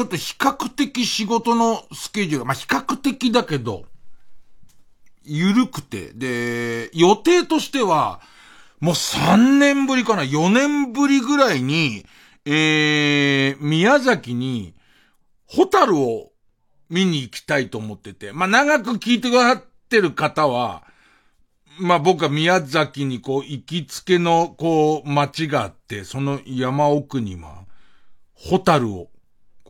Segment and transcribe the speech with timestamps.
[0.00, 3.84] ちょっと比較的仕事のスケジュール、まあ、比較的だけど、
[5.24, 8.22] ゆるくて、で、予定としては、
[8.80, 12.06] もう3年ぶりかな、4年ぶりぐらいに、
[12.46, 14.74] えー、宮崎に、
[15.44, 16.32] ホタルを
[16.88, 20.82] 見に行きたいと思ってて、まあ、長く聞いてくださってる方は、
[21.78, 27.54] まあ、僕は宮崎にこう、行きつけの、こう、街があって、その山奥に、まあ、
[28.32, 29.10] ホタルを、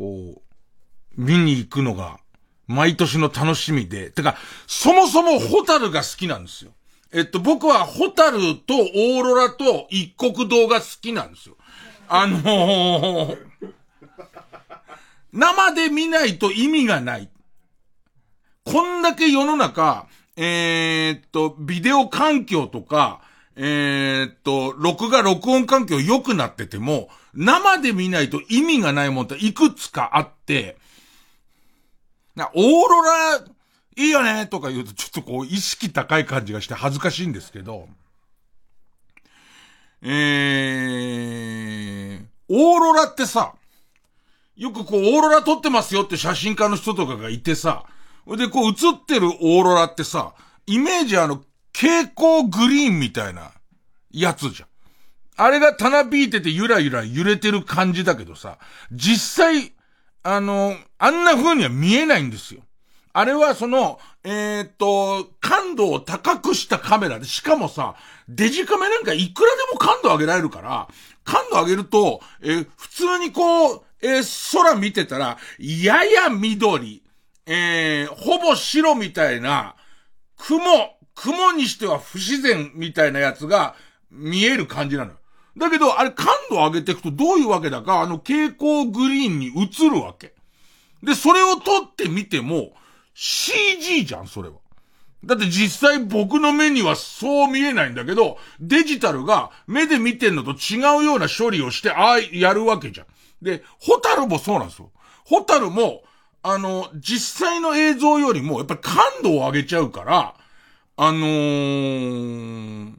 [0.00, 2.20] こう、見に行くのが、
[2.66, 4.34] 毎年の楽しみで、てか、
[4.66, 6.70] そもそもホタルが好きなんですよ。
[7.12, 11.56] えっと、僕はホタルとオーロラと一国道が好きなんですよ。
[12.09, 13.38] あのー、
[15.34, 17.28] 生で見ないと意味がない。
[18.65, 23.21] こんだけ世の中、えー、っと、ビデオ環境とか、
[23.54, 30.76] えー、っと、録画録音環境良くなってても、生で見ないと意味がないもんっていくつかあって、
[32.34, 33.38] な、オーロラ、
[33.96, 37.88] いいよねとか言うとちょっとこう意識高い感じがして恥ずかしいんですけど、
[40.02, 43.54] えー、オーロラってさ、
[44.56, 47.84] よくこうオーロラ撮ってますよって写真家の人とかがいてさ、
[48.26, 50.34] でこう映ってるオーロラってさ、
[50.66, 51.44] イメージあの、
[51.74, 53.52] 蛍光グリーンみたいな
[54.10, 54.70] やつじゃん。
[55.43, 58.59] あれがたなびいててゆらゆら揺れてる感じだけどさ、
[58.93, 59.73] 実際、
[60.23, 62.60] あの、あんな風には見えないんですよ。
[63.15, 67.94] あれはその、えー、っと、感度を高くしたカメラで、しかもさ、
[68.28, 70.88] デジカメなんかいくらでも感度上げられるから、
[71.25, 77.03] 感度上げると、えー、普通にこう、えー、空見てたら、やや緑、
[77.47, 79.75] え、ほぼ白みたいな、
[80.37, 80.61] 雲、
[81.15, 83.75] 雲にしては不自然みたいなやつが
[84.11, 85.19] 見える感じなのよ。
[85.60, 90.32] だけど、あれ感度上げていくとどういうわけだか、あの蛍光グリーンに映るわけ。
[91.03, 92.72] で、それを撮ってみても、
[93.15, 94.54] CG じゃん、それは。
[95.22, 103.06] だって実際僕の目にはそう見えないんだけど、デジタルが目で見てんのと違うような処理をして、ああ、やるわけじゃん。
[103.43, 104.91] で、ホタルもそうなんですよ。
[105.26, 106.04] ホタルも、
[106.43, 110.34] あの、実際の映像よりも、やっぱり感度を上げちゃうから、
[110.97, 112.94] あのー、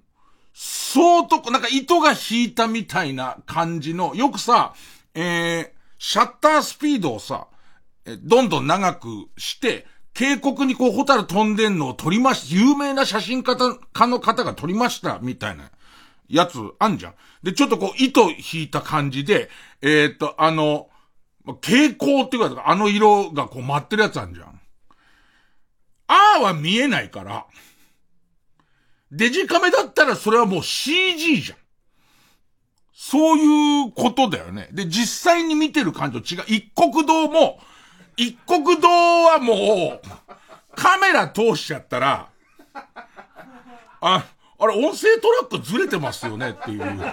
[0.93, 4.73] 相当、なんか糸が引いたみたいな感じの、よくさ、
[5.13, 7.47] えー、シャッタースピードをさ、
[8.05, 9.07] えどんどん長く
[9.37, 15.71] して、渓谷にこうホタル飛んでんのを撮りまし、有名な写真家の方が撮りました、みたいな
[16.27, 17.13] やつあんじゃん。
[17.41, 19.49] で、ちょっとこう糸引いた感じで、
[19.81, 20.89] えー、っと、あの、
[21.45, 24.59] 蛍光っていうか、あの色がこう舞ってるやつあんじゃん。
[26.07, 27.45] あーは見えないから、
[29.11, 31.57] デジカメだったらそれはもう CG じゃん。
[32.93, 34.69] そういうことだよね。
[34.71, 36.43] で、実際に見てる感じと違う。
[36.47, 37.59] 一国道も、
[38.15, 40.01] 一国道はもう、
[40.75, 42.29] カメラ通しちゃったら、
[44.01, 44.25] あ、
[44.63, 46.51] あれ、音声トラックずれてますよね？
[46.51, 47.03] っていう。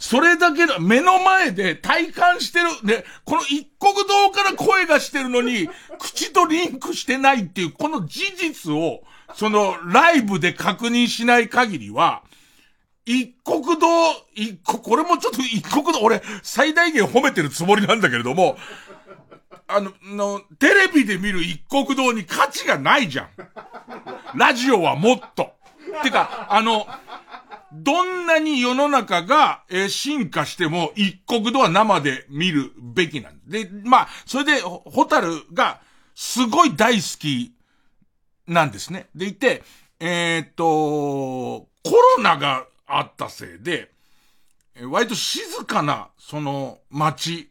[0.00, 5.68] それだけの、目の前で体感してる、ね、この一国道から声がしてるのに、
[6.00, 12.24] 口とリンクしてないっていう、この事実を、その、ライブで確認しない限りは、
[13.06, 13.86] 一国道、
[14.34, 18.56] 一国、これもちょっと一国道、俺、最大限褒めてるつもりなんだけれども、
[19.68, 23.28] あの、の、テレビで見る一国道に価値がないじゃん。
[24.34, 25.52] ラジオはもっと。
[26.02, 26.86] てか、あの、
[27.72, 33.64] どんなに世の中が、えー、進化しても、一国道は生で見るべきなんで。
[33.64, 35.80] で、まあ、それで、ホタルが、
[36.14, 37.54] すごい大好き、
[38.46, 39.08] なんですね。
[39.14, 39.62] でいて、
[40.00, 43.90] えー、っと、コロナがあったせいで、
[44.82, 47.50] 割と静かな、その、町、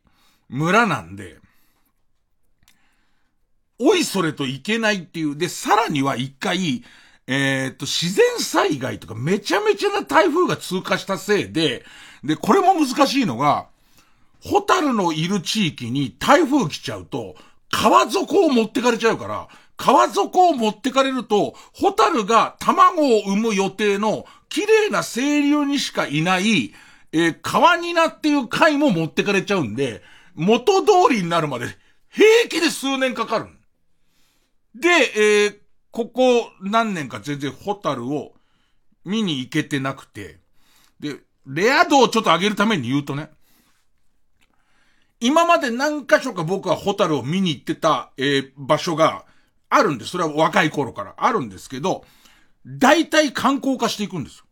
[0.49, 1.37] 村なんで、
[3.79, 5.35] おいそれといけないっていう。
[5.35, 6.83] で、さらには一回、
[7.27, 11.85] えー、っと、自然災害とかめちゃめちゃな台風が通過したせいで、
[12.23, 13.67] で、これも難しいのが、
[14.41, 17.35] ホタルのいる地域に台風来ちゃうと、
[17.71, 19.47] 川底を持ってかれちゃうから、
[19.77, 26.73] 川底を持ってかれると、ホタルが卵を産む予定の綺麗な清流にしかいない、
[27.11, 30.01] えー、川になっていう貝も持ってかれちゃうんで、
[30.35, 31.67] 元通りになるまで
[32.09, 33.47] 平気で数年かかる。
[34.75, 35.57] で、えー、
[35.93, 38.33] ここ何年か全然ホタルを
[39.05, 40.39] 見に行けてなくて、
[40.99, 43.29] で、レア度をちょっと上げるために言うとね、
[45.19, 49.25] 今まで何箇所か僕はホタルを見に行ってた、えー、場所が
[49.69, 50.11] あるんです。
[50.11, 52.03] それは若い頃からあるんですけど、
[52.65, 54.45] 大体観光化していくんですよ。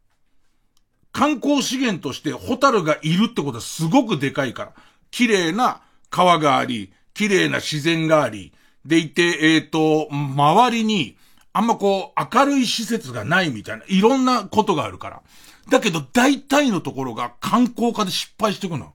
[1.12, 4.74] 観光資源としてホタルがいるってことはすごくでかいから。
[5.10, 8.54] 綺麗な川があり、綺麗な自然があり、
[8.86, 11.18] でいて、えっ、ー、と、周りに、
[11.54, 15.22] あんまこう、明るい施設がないみたいな、いろんなことがあるから。
[15.70, 18.94] だけど、大体のところが観光化で失敗していくの。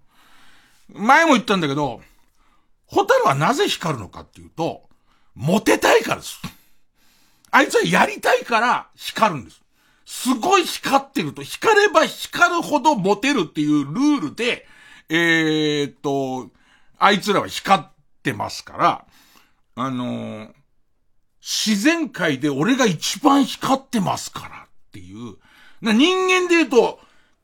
[0.88, 2.00] 前も言ったんだけど、
[2.86, 4.88] ホタルはなぜ光るのかっていうと、
[5.34, 6.40] モテたいからです。
[7.50, 9.62] あいつはやりたいから光るんです。
[10.06, 14.66] すごい光ってると、光れば光るほどモテるっていうルールで、
[15.08, 16.50] えー、っと、
[16.98, 17.86] あいつらは光っ
[18.22, 19.06] てますから、
[19.74, 20.50] あのー、
[21.48, 25.36] 自然界で俺が一番光ってますからっていう、
[25.80, 26.98] な人間で言うと、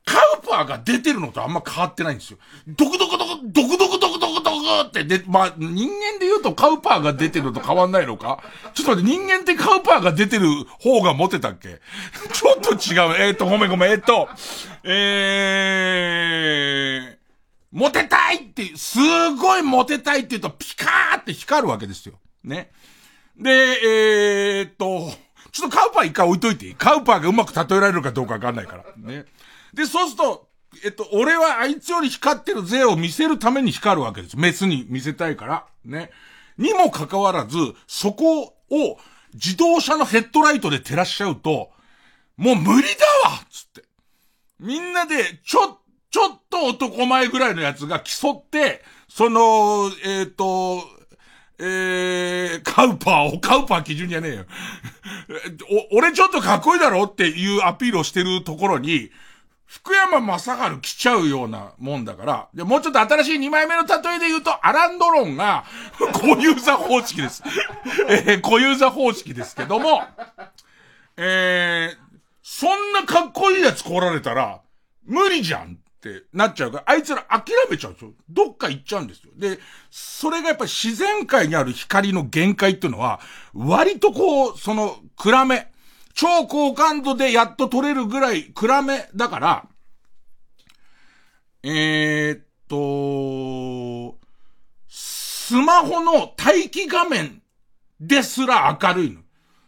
[0.05, 2.39] カウパーが出てるのとあんま変わってないんですよ。
[2.67, 8.43] ドクドクドク、ドクドクドクドクドクってで、まあ、人間で言うとカウパーが出てるのと変わんないのか？
[8.75, 10.49] ちょっと待って、人間ってカウパーが出てる
[10.81, 11.81] 方がモテたっけ？
[12.33, 13.15] ちょっと違う。
[13.23, 14.29] えー、っと、ごめんごめん、えー、っと、
[14.83, 17.17] えー、
[17.71, 18.99] モテたいって、す
[19.37, 22.15] ごいモテたいって言うとピカーって光るわけですよ。
[22.43, 22.73] ね。
[23.43, 25.11] で、えー、っと、
[25.51, 26.75] ちょっとカウパー一回置いといていい？
[26.75, 28.85] カウパーがうまく例えられるかどうかわかんないから。
[28.97, 29.27] ね。
[29.75, 30.49] で、そうすると、
[30.85, 34.39] えっと、俺はあいつより光ってる税を見せるために光るわけです。
[34.39, 35.67] メスに見せたいから。
[35.85, 36.11] ね。
[36.57, 38.55] にもかかわらず、そこを
[39.35, 41.71] 自動車のヘッドライトで照らしちゃうと、
[42.37, 42.89] もう無理
[43.25, 43.85] だわつって。
[44.61, 45.79] みんなで、ちょ、
[46.11, 50.83] ちょっと男前ぐらいのやつが競って、その、えっ、ー、と、
[51.59, 54.45] えー、カウパーを、カウパー基準じゃねえよ。
[55.93, 59.11] お、俺ちょっとかっこいいだろっていうアピールをしてるところに、
[59.67, 65.65] 福山雅治来ちゃうようなもんだから、で、もうちょっと新しい2枚目の例えで言うと、アランドロンが、
[66.13, 67.43] 固有座方式です。
[68.09, 70.03] えー、固有座方式ですけども、
[71.17, 71.97] えー、
[72.43, 74.61] そんなかっこいいやつ来られたら、
[75.05, 75.79] 無理じゃん
[76.09, 78.13] ってなっちゃうから、あいつら諦めちゃうんですよ。
[78.29, 79.31] どっか行っちゃうんですよ。
[79.37, 83.21] で、それがやっぱ自然界にある光の限界っていうのは、
[83.55, 85.69] 割とこう、その、暗め、
[86.15, 89.69] 超高感度でやっと撮れるぐらい暗めだから、
[91.63, 94.19] え、っと、
[94.89, 97.41] スマホの待機画面
[98.01, 99.21] ですら明るいの。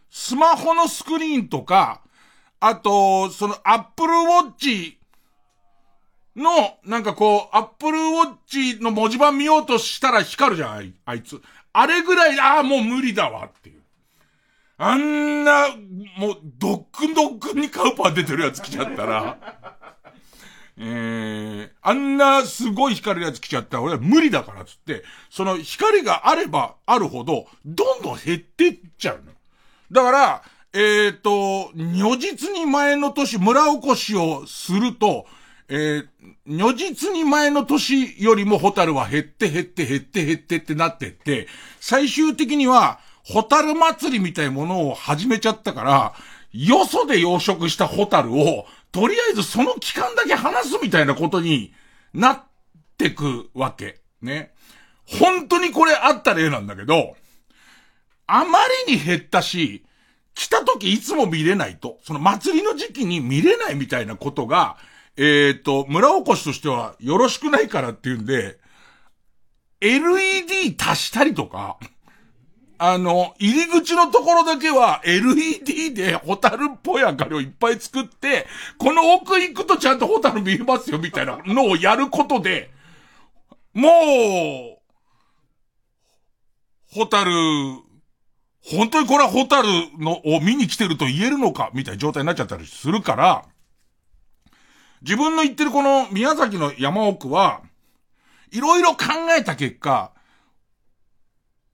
[0.09, 2.01] スマホのスクリーンとか、
[2.59, 4.99] あと、そのアップルウォッチ
[6.35, 11.41] の、なんかこう、アップルウォッチの文字盤見ようとしたら光るじゃん、あいつ。
[11.73, 13.81] あれぐらい、ああ、もう無理だわっていう。
[14.77, 15.69] あんな、
[16.17, 19.37] もう、ドックンドックンにカウパー出てるやつ来ちゃったら、
[20.77, 29.31] えー、あんなすごい光るやつ来ちゃったら俺は無理だからつって、その光があればあるほど、どんどん減ってっちゃうの。
[29.91, 30.43] だから、
[30.73, 35.25] えっ、ー、と、如実に前の年村おこしをすると、
[35.67, 36.05] えー、
[36.45, 41.47] 如実に前の年よりもホタルは減って減って減って減ってってなってって、
[41.79, 46.13] 最終的には、ホタル祭りみたいなものを始めちゃったから、
[46.53, 51.73] よそで養殖したホタルを、とりあえずその期間だけ話すみたいなことに
[52.13, 52.43] なっ
[52.97, 54.01] てくわけ。
[54.21, 54.53] ね。
[55.05, 57.15] 本当にこれあった例なんだけど、
[58.27, 59.83] あまりに減ったし、
[60.35, 64.77] 来た時いつも見れないと、その祭りの時期に見れないみたいなことが、
[65.17, 68.59] えっ、ー、と、村おこしとしてはよろしくないからっていうんで、
[69.81, 71.77] LED 足したりとか、
[72.77, 78.45] あの、入り口のところだけは LED でホタルっぽい明かりをいっぱい作って、
[78.77, 82.71] この奥行くとちゃんとホタル見えますよみたいなのをやることで、
[83.73, 84.77] もう、
[86.91, 87.31] ホタル、
[88.61, 89.67] 本当にこれはホタル
[89.97, 93.45] のを見に来てると言えるのかみたいな状態になっちゃったりするから、
[95.05, 97.61] 自分の言ってるこの宮崎の山奥は、
[98.51, 99.05] いろいろ考
[99.37, 100.11] えた結果、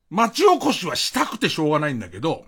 [0.10, 2.44] 町おこしはしたくてしょうがないんだけど、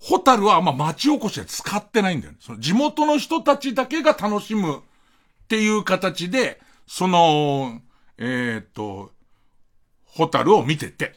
[0.00, 2.38] ホタルはあんま町おこしは使ってないんだよね。
[2.40, 4.80] その地元の人たちだけが楽しむっ
[5.46, 7.80] ていう形で、その、
[8.16, 9.12] えー、っと、
[10.04, 11.14] ホタルを見てて。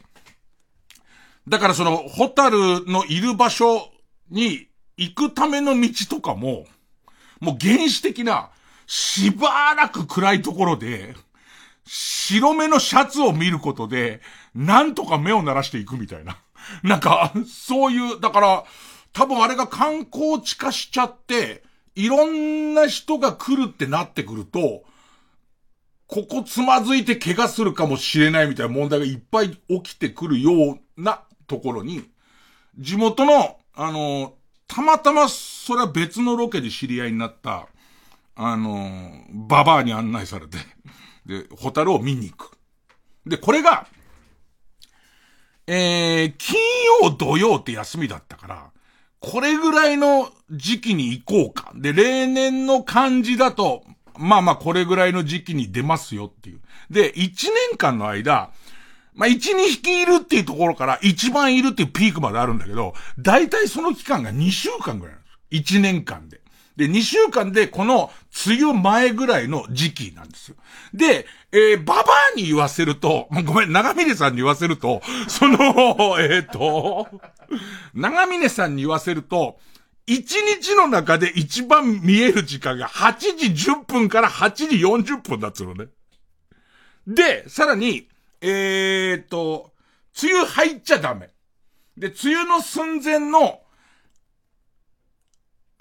[1.48, 3.92] だからその、ホタルのいる場所
[4.30, 6.68] に行くための道とかも、
[7.42, 8.52] もう原始的な、
[8.88, 11.16] しばらく暗いところで、
[11.86, 14.22] 白目のシャツを見ることで、
[14.56, 16.38] なんとか目を鳴らしていくみたいな。
[16.84, 18.64] なんか、そういう、だから、
[19.12, 21.64] 多分あれが観光地化しちゃって、
[21.96, 24.84] いろんな人が来るってなってくると、
[26.08, 32.04] ここつまずいて怪我するかもしれないみたいな問題がいっぱい起きてくるようなところに、
[32.78, 34.36] 地元の、あの、
[34.68, 35.28] たまたま
[35.72, 37.70] それは別のロケで知り合いになった、
[38.36, 40.58] あの、ババアに案内されて、
[41.26, 42.58] で、ホタルを見に行く。
[43.26, 43.88] で、これが、
[45.68, 46.60] えー、金
[47.02, 48.72] 曜土曜って休みだったから、
[49.22, 51.72] これぐらいの時期に行こうか。
[51.74, 53.86] で、例年の感じだと、
[54.18, 56.60] まあまあこれぐらいの時期に出ますよっていう。
[56.90, 58.52] で、1年間の間、
[59.14, 65.16] まあ、1、2匹いるっていうところから一番いるっていうピークまであるんだけど、だいたいその期間が2週間ぐらい。
[65.52, 66.42] 1年間で。
[66.76, 68.12] で、2週間でこの
[68.48, 70.56] 梅雨前ぐらいの時期なんですよ。
[70.94, 72.04] で、えー、ババ
[72.34, 75.58] アに言わせると、 ごめん、長峰さんに言わせると、 その、
[76.20, 77.08] えっ、ー、と、
[77.94, 79.60] 長峰さんに言わせると、
[80.08, 80.16] 1
[80.62, 85.88] 日の中で一番見える時間が8時10分から8時40分だっつうのね。
[87.06, 88.08] で、さらに、
[88.42, 89.74] えー、っと、
[90.22, 91.30] 梅雨入っちゃダメ。
[91.98, 93.62] で、梅雨の寸前の、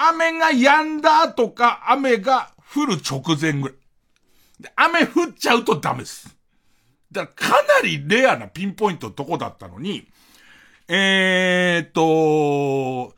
[0.02, 3.76] 雨が止んだとか、雨が降る直前ぐらい。
[4.61, 6.35] で、雨降っちゃうとダメです。
[7.12, 10.07] だからかなりレアなピンポイントのとこだったのに、
[10.88, 13.14] えー、っと、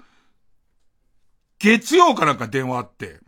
[1.61, 3.21] 月曜かなんか電話あって、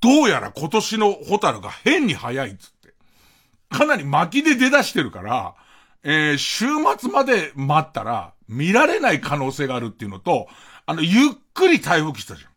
[0.00, 2.94] どうやら今年のホタルが変に早いっつって。
[3.70, 5.54] かなり巻きで出だしてるから、
[6.02, 6.66] えー、週
[6.98, 10.48] 末まで待ったら見られない可能性があるっていうのと、
[10.88, 12.50] あの、ゆっくり台風来たじゃん。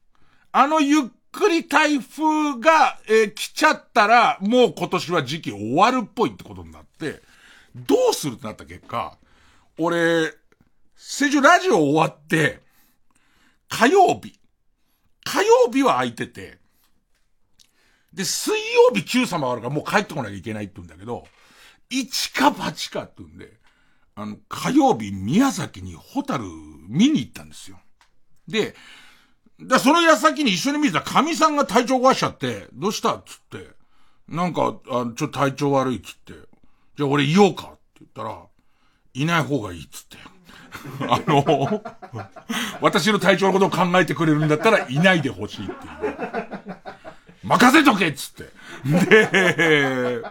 [0.54, 1.02] あのゆっ
[1.34, 7.22] くり台風が、えー、来ちゃったら、もう今年は時期終わるっぽいってことになって、
[7.76, 9.18] どうするってなった結果、
[9.78, 10.32] 俺、
[10.96, 12.62] 先週ラジオ終わって、
[13.68, 14.40] 火曜日。
[15.26, 16.60] 火曜日は空いてて、
[18.14, 21.28] で、水曜日 Q 様があるからもう帰ってこなきゃいけないって言うんだけど、
[21.90, 23.52] 一か八かって言うんで、
[24.16, 26.46] あの、火曜日宮崎にホタル
[26.88, 27.78] 見に行ったんですよ。
[28.52, 28.76] で、
[29.62, 33.70] だその矢先に一緒に見てた神さんが体調壊しちゃって、どうしたっつって、
[34.28, 36.34] なんか、あちょっと体調悪いっつって、
[36.98, 38.38] じゃあ俺いようかって言ったら、
[39.14, 40.18] いない方がいいっつって。
[41.08, 41.84] あの、
[42.82, 46.32] 私の体調のことを考えてくれるんだったらいないでほしいっていう。
[47.44, 49.06] 任せとけっつって。
[49.06, 50.22] で、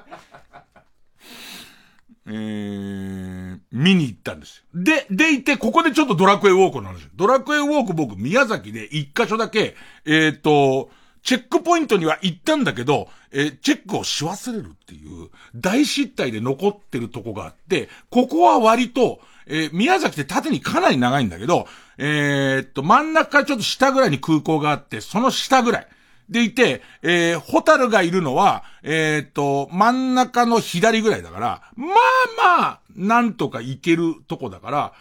[2.33, 4.65] えー、見に行ったんですよ。
[4.75, 7.09] で、でいて、ここでちょっとドラクエウォークの話。
[7.17, 9.75] ドラクエウォーク僕、宮崎で一箇所だけ、
[10.07, 10.91] えっ、ー、と、
[11.23, 21.67] チェックポイントには行ったんだけど、えー、チェックをし忘れるっていう、大失態で残ってるとこがあって、ここは割と、えー、宮崎って縦にかなり長いんだけど、
[21.99, 25.89] えー、っと、真ん中ちょっと下ぐらいに空港があって、その下ぐらい。
[26.31, 34.93] でいて、えー、ホタルがいるのは、えー、と、真ん中の左ぐらいだから、まあまあ、なんとか行けるとこだから、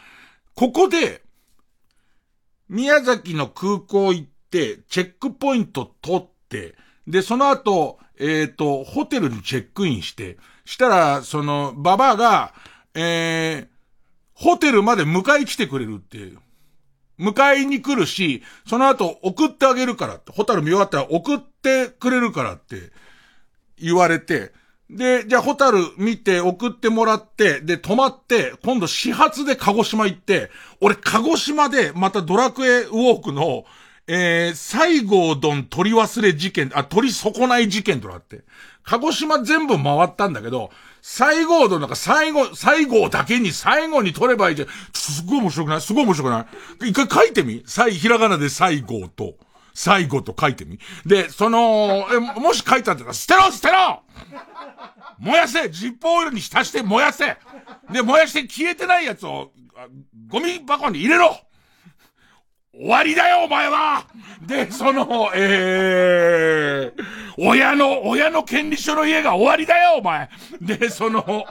[0.56, 1.22] ここで、
[2.68, 6.76] 宮崎の空港行って、チェックポイント取って、
[7.08, 12.54] で、その後、えっ、と、ホテルにチェックインして、したら、その、ババアが、
[12.96, 13.68] えー、
[14.34, 16.40] ホテルまで迎え来てくれるっていう。
[17.20, 22.92] 迎えに来るし、その後送ってあげるからって、ホタル見終わったら送ってくれるからって。
[23.82, 24.52] 言われて、
[24.90, 30.50] で、じゃあホタル見て送ってもらって、で、泊まって、今度始発で鹿児島行って、
[30.82, 33.66] 俺鹿児島でまたドラクエウォークの、
[34.08, 38.42] えー、西郷どん取り忘れ事件、あ、取り損ない事件となって、
[38.84, 40.72] 鹿児島全部回ったんだけど、
[41.02, 44.68] 西郷どなんか最後、最後だけに最後に取ればいいじゃん。
[44.94, 45.82] すごい面白くない？
[45.82, 46.48] すごい面白くな
[46.86, 46.90] い？
[46.90, 47.64] 一回書いてみ。
[47.66, 49.36] 最、ひらがなで西郷と、
[49.74, 50.80] 最後と書いてみ。
[51.06, 54.02] で、その、え、もし書いてあったら、捨てろ捨てろ！
[55.20, 55.70] 燃やせ！
[55.70, 57.38] ジップオイルに浸して燃やせ！
[57.92, 59.52] で、燃やして消えてないやつを、
[60.28, 61.38] ゴミ箱に入れろ！
[62.74, 64.06] 終わりだよ、お前は。
[64.46, 67.04] で、その、えー、
[67.38, 70.30] 親の、親の権利書の家が終わりだよ、お前。
[70.62, 71.46] で、その、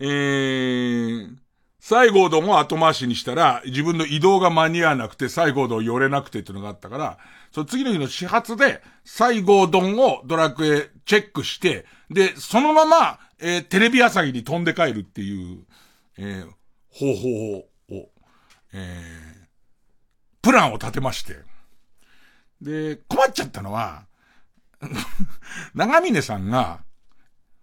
[0.00, 1.36] えー、
[1.86, 7.18] 西郷ども後回しにしたら、自分の移動が間に合わなくて、西郷ど寄れなくてっていうのがあったから、
[7.52, 15.64] その次の日の始発で、西郷どんをドラクエチェックして、で、そのまま、えー、テレビ朝日に飛んで帰るっていう、
[16.16, 16.50] えー、
[16.90, 18.08] 方法を、
[18.72, 19.33] えー、
[20.44, 21.38] プランを立てまして。
[22.60, 24.04] で、困っちゃったのは、
[25.74, 26.80] 長峰さんが、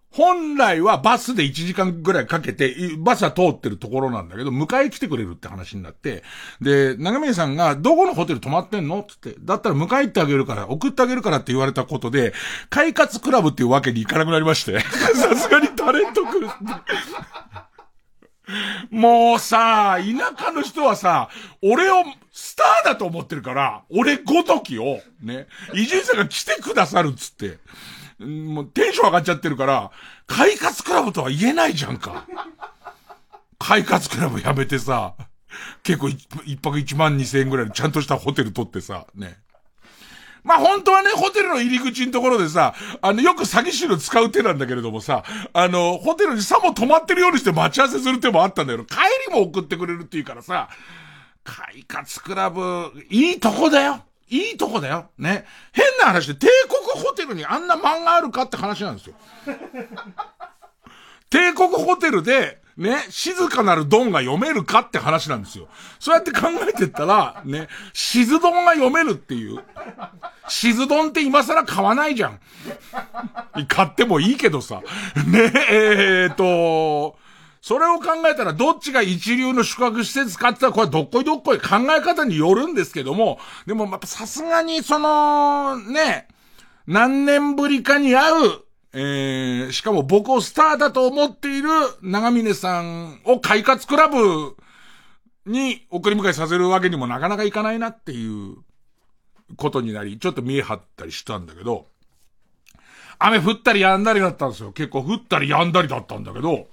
[0.09, 6.23] 本来はバスで1時間ぐらいかけて、バスは通ってるところなんだけど、迎え来てくれるって話になって、
[6.59, 9.05] で、長峰さんが、どこのホテル泊まってんの？
[9.07, 12.33] つって、だったら迎え行ってあげるから、送ってあげるからって言われたことで、
[12.69, 16.47] 快活クラブっていうわけにいかなくなりまして、 さすがにタレント来る
[18.89, 21.29] もうさ、田舎の人はさ、
[21.61, 27.59] 俺をスターだと思ってるから、俺ごときを、ね、伊集院さんが来てくださるっつって。
[28.23, 29.91] もうテンション上がっちゃってるから、
[30.27, 32.25] 快活クラブとは言えないじゃんか。
[33.59, 35.15] 快活クラブやめてさ、
[35.83, 39.37] 結構一泊一万二千円ぐらいのちゃんとしたホテル取ってさ、ね。
[40.43, 48.95] まあ本当はね、ホテルの入り口のところでさ、あの、よく詐欺師の使う手なんだけれどもさ、あの、ホテルにさも泊まってるようにして待ち合わせする手もあったんだけど、帰
[49.27, 50.69] りも送ってくれるっていうからさ、
[51.43, 54.03] 快活クラブ、いいとこだよ。
[54.29, 55.09] いいとこだよ。
[55.17, 55.45] ね。
[55.73, 56.47] 変な話で、帝
[56.93, 59.15] 国ホテルにあんな漫画あるかって話なんですよ。
[61.29, 65.67] 帝国ホテルで、ね、静かなるドンが読めるかって話なんですよ。
[65.99, 69.63] そうやって考えてったら、ね、静ドンが読めるっていう。
[70.47, 72.39] 静ドンって今更買わないじゃん。
[73.67, 74.81] 買ってもいいけどさ。
[75.27, 77.17] ね、えー、っと、
[77.61, 86.27] それを考えたらどっちが一流の宿泊施設かって言ったらこれどっこいどっこい考え方によるんですけども、でもやっぱさすがにその、ね、
[86.87, 88.51] 何年ぶりかに会う、
[88.93, 91.69] えー、しかも僕をスターだと思っている
[92.01, 94.57] 長峰さんを快活クラブ
[95.45, 98.57] に送り迎えさせるわけにもなかなかいかないなっていう
[99.55, 101.87] ことになり、ちょっと見え張ったりしたんだけど、
[103.17, 104.71] 雨降ったり止んだりだったんですよ。
[104.71, 106.67] 結構降ったり止んだりだったんだけど、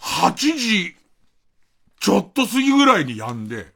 [0.00, 0.96] 8時、
[2.00, 3.66] ちょっと過ぎぐらいに止んで、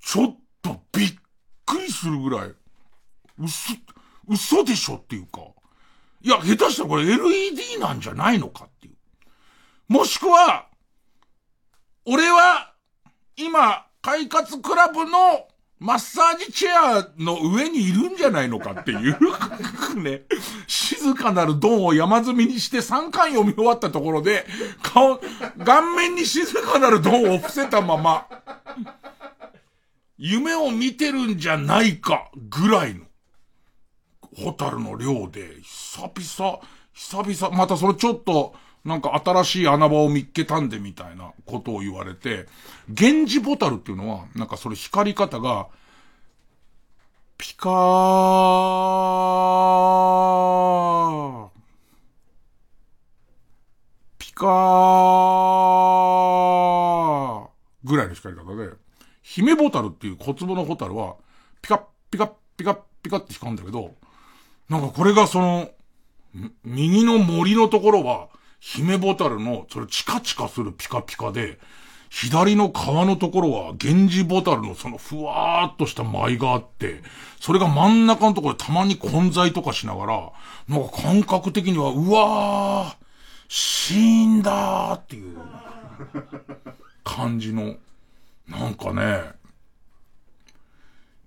[0.00, 1.14] ちょっとびっ
[1.64, 2.52] くりするぐらい、
[3.38, 3.74] 嘘、
[4.26, 5.40] 嘘でしょっていうか、
[6.20, 8.94] いや、下手したらこれ LED なんじゃないのかっていう。
[9.88, 10.68] もしくは、
[12.04, 12.74] 俺は、
[13.36, 15.48] 今、快活クラブの
[15.78, 19.16] マッサージチェアの上にいるんじゃないのかっていう
[20.02, 20.22] ね、
[20.66, 24.44] 静かなるドンを山積みにして3巻読み終わったところで、
[24.82, 25.20] 顔、
[25.64, 28.26] 顔面に静かなるドンを伏せたまま、
[30.18, 33.04] 夢を見てるんじゃないかぐらいの、
[34.38, 36.60] ホタルの量で、久々、
[36.94, 42.46] 久々、またそれちょっと、なんか新しい穴場を見っけたんでみたいなことを言われて、
[42.88, 45.66] 源氏ボタルっていうのは、なんかそれ光り方が、
[47.36, 47.72] ピカー、
[54.18, 54.48] ピカー、
[57.84, 58.70] ぐらいの光り方で、
[59.22, 61.16] 姫ボタルっていう小壺のホタルは、
[61.62, 63.94] ピカッピカッピカッピカって光るんだけど、
[64.68, 65.70] なんかこれがその、
[66.64, 68.28] 右の森のところは、
[68.60, 71.58] 姫ボタルの、それチカチカするピカピカで、
[72.10, 77.02] 左の川のところは、源氏ボタルのそのふわーっとした舞があって、
[77.40, 80.32] それが真ん中のところでたまに混在とかしながら、
[80.68, 83.08] なんか感覚的には、うわー、
[83.48, 85.38] 死んだーっていう
[87.04, 87.76] 感じの、
[88.48, 89.32] なんかね、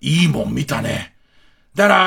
[0.01, 1.10] いいもん見たね。
[1.75, 2.01] だら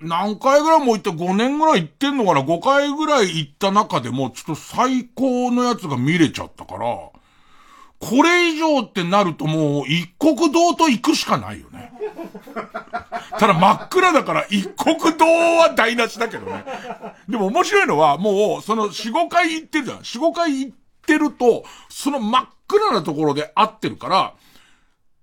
[0.00, 6.86] 何回ぐらいも行って5年ぐらい行ってんのかな ?5 回ぐらい行った中でもちょっと最高のやつが見れちゃったから、
[8.02, 11.92] これ以上ってなるともう一国道と行くしかないよね。
[13.38, 16.64] ただ真っ暗だから一国道は台無しだけどね。
[17.28, 19.98] でも面白いのはもうその4、5回行ってるじゃん。
[19.98, 24.34] 4、5回行ってると、その真っ暗なところで会ってるから、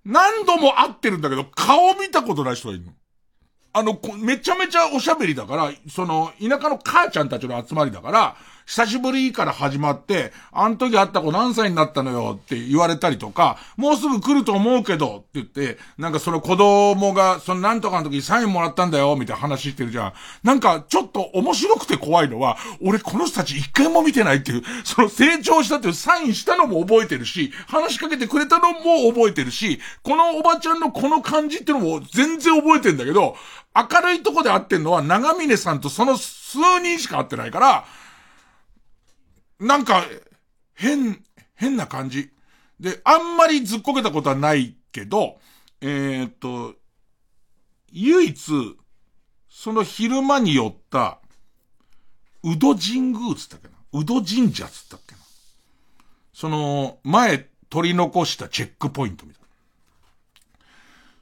[0.04, 2.92] 何度も会ってるんだけど顔見たことない人がいるの。
[3.72, 8.36] あの、めちゃめちゃおしゃべりだから、その、田舎の母ちゃんたちの集まりだから、
[8.70, 20.12] 久しぶりから始まって、あの時会った子何歳になったのよって言われたりとか、もうすぐ来ると思うけどって言って、なんかその子供が、そのなんとかの時にサインもらったんだよみたいな話してるじゃん。
[20.44, 33.34] なんかちょっと面白くて怖いのは、俺この人たち一回も見てないっていう、その成長したっていうサインしたのも覚えてるし、話しかけてくれたのも覚えてるし、このおばちゃんのこの感じっていうのも全然覚えてんだけど、
[33.74, 37.84] 明るいとこで会ってんのは長峰さんとその数人しか会ってないから、
[39.60, 40.04] なんか、
[40.74, 41.22] 変、
[41.54, 42.30] 変な感じ。
[42.80, 45.38] で、あんまりずっこけたことはないけど、
[45.82, 46.74] えー、っと、
[47.92, 48.76] 唯一、
[49.48, 51.18] その昼間に寄った、
[52.42, 53.74] 宇戸神宮つったっけな？
[53.92, 55.20] 宇戸神社つったっけな？
[56.32, 59.26] その、前取り残したチェックポイント。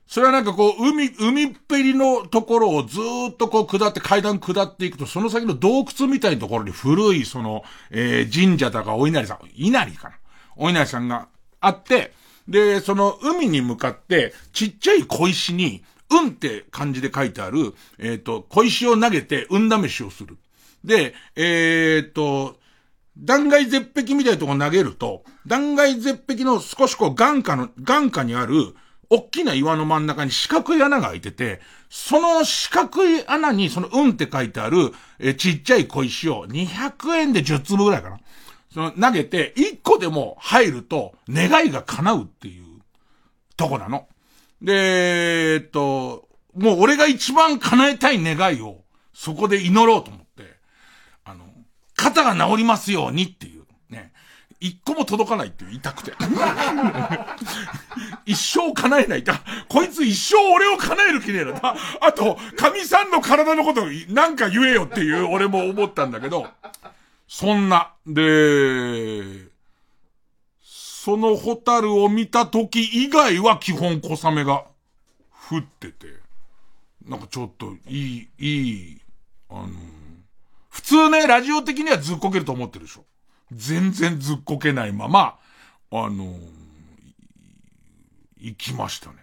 [0.09, 2.99] それはなんかこう、海、海っぺりのところをず
[3.31, 10.15] っとこう下って階段下っていくと、その先の洞窟みたいなところに古いその、えー、神社だかお稲荷さん、稲荷かな
[10.57, 11.29] お稲荷さんが
[11.61, 12.13] あって、
[12.49, 20.39] で、その海に向かって、ちっちゃい小石に、うんって漢字で書いてある、えっ、ー、と、小石を投げて、運試しをする。
[20.83, 22.57] で、えっ、ー、と、
[23.19, 28.75] 断崖絶壁みたいなとこ投げると、断崖絶壁の少しこう眼下の、眼下にある、
[29.11, 38.21] 大きな岩の真ん中に四角い穴が開いてて、その四角い穴にその運って書いてある、えちっちゃい小石を200円で10粒ぐらいかな。
[38.73, 42.65] その投げて、1個でも入ると願いが叶うっていう
[43.57, 44.07] とこなの。
[44.61, 48.83] で、えっと、もう俺が一番叶えたい願いを
[49.15, 50.59] そこで祈ろうと思って、
[51.25, 51.47] あの、
[51.97, 53.58] 肩が治りますようにっていう。
[54.61, 56.13] 一個も届かないっていう、痛くて。
[58.27, 59.23] 一生叶えない。
[59.23, 61.77] だこいつ一生俺を叶える気ねえな。
[62.01, 66.49] あと、神さんの体のことなんか言えよっていう俺も思ったんだけど、
[67.29, 67.93] そんな。
[68.07, 69.49] で、
[70.61, 74.65] そのホタルを見た時以外は基本小雨が
[75.49, 76.09] 降ってて、
[77.07, 79.01] なんかちょっといい、いい、
[79.49, 79.69] あの、
[80.69, 83.05] 普通ね、ラジオ的にはずっこけると思ってるでしょ。
[83.53, 85.39] 全然ずっこけないまま、
[85.91, 86.37] あの
[88.39, 89.17] 行きましたね。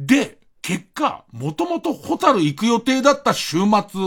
[0.00, 4.00] で、結果、もともとホタル行く予定だった週末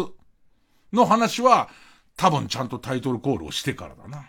[0.93, 1.69] の話は、
[2.17, 4.28] 多分ちゃんとタイトルコールをしてからだな。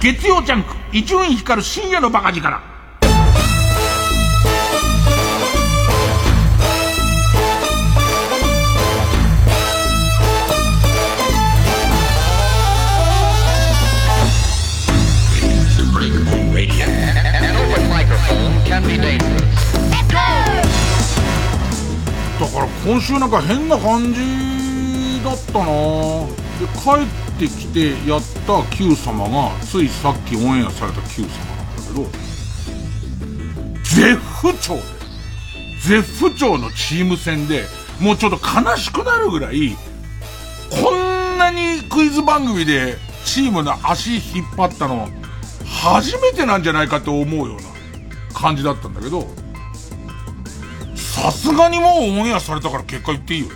[0.00, 2.71] 月曜ジャンク、伊集院光深夜のバカ力。
[18.72, 18.78] だ
[22.48, 25.66] から今週なんか変な感じだったな。
[26.58, 32.06] で帰ってきてやった Q 様がついさっきオンエアされた Q 様なんだけど
[33.82, 34.82] 絶不調で
[35.82, 37.64] 絶不調のチーム戦で
[38.00, 39.76] もうちょっと悲しくなるぐらい
[40.70, 45.08] こんなにクイズ番組でチームの足引っ張ったの
[45.66, 47.71] 初めてなんじゃないかと思うよな。
[48.32, 49.26] 感じだったんだけど
[50.94, 51.90] さすがにもう
[52.20, 53.54] オンエアされたから結果言っていいよね。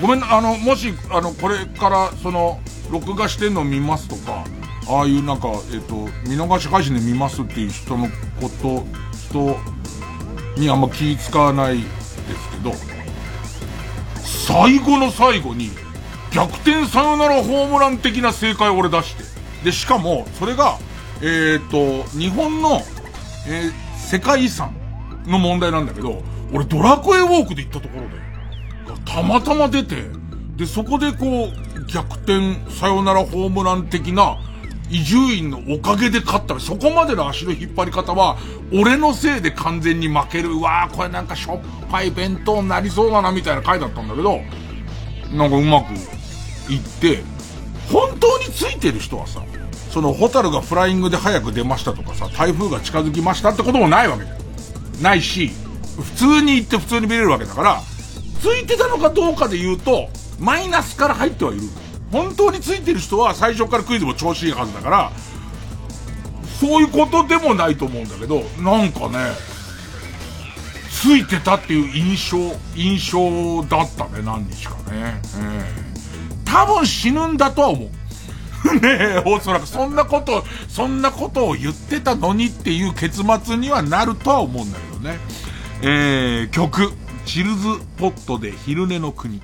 [0.00, 4.44] ごめんあの、もし、あの、これからその、録画してんの見ますとか、
[4.88, 5.94] ああいうなんか、えっ、と、
[6.28, 8.08] 見逃し配信で見ますっていう人の
[8.40, 8.86] こと、
[9.28, 9.56] 人
[10.60, 12.72] にあんま気使わないですけど、
[14.22, 15.70] 最後の最後に、
[16.32, 19.24] 逆転サヨナラホームラン的な正解を俺出して。
[19.64, 20.78] で、しかも、それが、
[21.22, 22.82] えっ、と、日本の、
[23.46, 24.74] えー、世界遺産
[25.26, 29.96] の問題なんだけど、俺ドラクエウォークで行ったところで、たまたま出て、
[30.56, 34.38] で、そこでこう、逆転、サヨナラホームラン的な、
[34.90, 38.36] 伊集院のおかげで勝ったら、そこまでの足の引っ張り方は、
[38.72, 40.50] 俺のせいで完全に負ける。
[40.50, 44.40] うわー、これなんかしょっぱい弁当になりそうだな、みたいな回だったんだけど、
[45.32, 45.92] なんかうまく
[46.72, 47.22] いって、
[47.90, 49.42] 本当についてる人はさ、
[49.94, 54.36] そのホタルがフライングで早く出ましたとかさ、台風が近づきましたってこともないわけだよ。
[55.00, 55.52] ないし、
[55.96, 57.80] 普通に行って普通に見れるわけだから、
[58.40, 60.08] ついてたのかどうかで言うと、
[60.40, 61.62] マイナスから入ってはいる。
[62.10, 65.12] 本当についてる人は最初からクイズも調子いいはずだから、
[66.58, 69.18] そういうことでもないと思うんだけど、なんかね、
[70.90, 72.38] ついてたっていう印象、
[72.74, 75.20] 印象だったね、何日かね。
[75.38, 78.03] えー、多分死ぬんだとは思う。
[78.80, 85.18] ねえ、おそらくそんなこと、そんなことを言ってたのにっていう結末にはなるとは思うんだけどね。
[85.82, 86.92] えー、曲、
[87.26, 89.40] チルズポットで昼寝の国。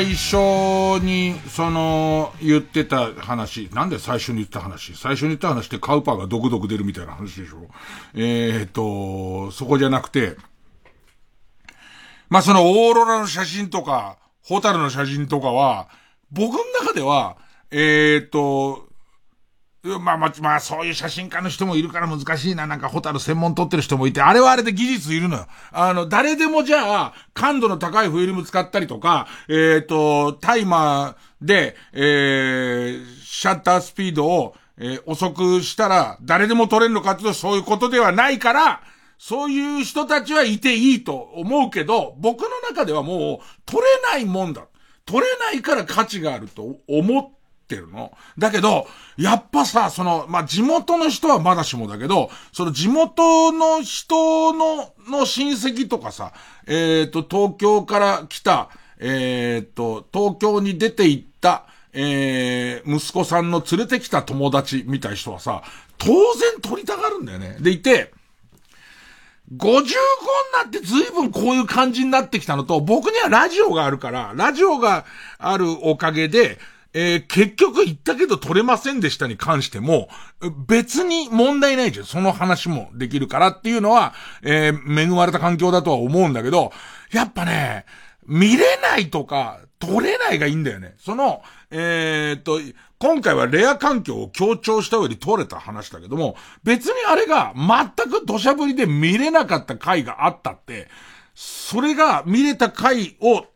[0.00, 4.96] 最初に、その、言ってた話、なんで最初に言った話？
[4.96, 7.68] 最初に言った話ってカウパーがドクドク出るみたいな話でしょ？
[8.14, 10.38] えー、っと、そこじゃなくて、
[12.30, 15.90] まあ、そのオーロラの写真とか、ホタルの写真とかは、
[16.32, 17.36] 僕の中では、
[17.70, 18.88] えー、っと、
[19.82, 22.66] まあまあ、まあ、そういう写真家の人もいるから難しいな。
[22.66, 25.46] なんか、ホタル専門撮ってる人もいて、あれはあれで技術いるのよ。
[25.72, 38.82] あの、誰でもじゃあ、感度の高いフィルム使ったりとか、えっ、ー、と、タイマーで、えー、シャッタースピードを、えー、遅くしたら、誰でも撮れるのかっていうと、そういうことではないから、
[39.18, 44.66] そういう人たちはいていいと思うけど、僕の中ではもう、撮れないもんだ。
[45.06, 47.39] 撮れないから価値があると思って
[47.74, 48.12] ってるの。
[48.36, 56.32] だけど、やっぱさ、その、まあ、地元の人はまだしもだけど、その地元の人の、の親戚とかさ、
[56.66, 65.62] えっ、ー、と、東京から来た、えっ、ー、と、東京に出て行った、えー、息子さんの連れてきた友達みたいな人はさ、
[65.98, 67.56] 当然取りたがるんだよね。
[67.60, 68.12] でいて、
[69.56, 69.84] 55に
[70.54, 75.04] なって随分こういう感じになってきたのと、僕にはラジオがあるから、ラジオが
[75.38, 76.58] あるおかげで、
[76.92, 80.08] えー、結局言ったけど取れませんでしたに関しても、
[80.66, 82.06] 別に問題ないじゃん。
[82.06, 86.72] その話もできるからっていうのは、えー、恵まれた環境だとは思うんだけど、
[87.12, 87.86] やっぱね、
[88.26, 90.94] 見れないとか、取れないがいいんだよね。
[90.98, 92.60] その、えー、っと、
[92.98, 100.88] 今回はレア環境を強調した上で取れた話だけども、別にあれが全く土砂降りで見れなかった回があったって、
[101.34, 103.46] それが見れた回を、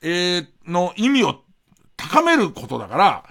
[0.00, 1.43] えー、の意味を
[2.10, 3.24] 高めることだから、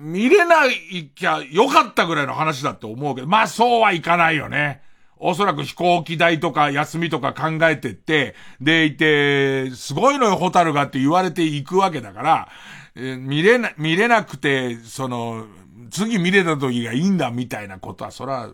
[0.00, 4.82] 見れないきゃよかったぐらいの話だって思うけど、まあそうはいかないよね。
[5.20, 12.48] おそらく飛行機代とか休みとか考えてって、でいて、すごいのよ、ホタルがって言われていくわけだから、
[12.94, 15.46] えー、見れな、見れなくて、その、
[15.90, 18.50] 次見れた時がいいんだみたいなことは、そら、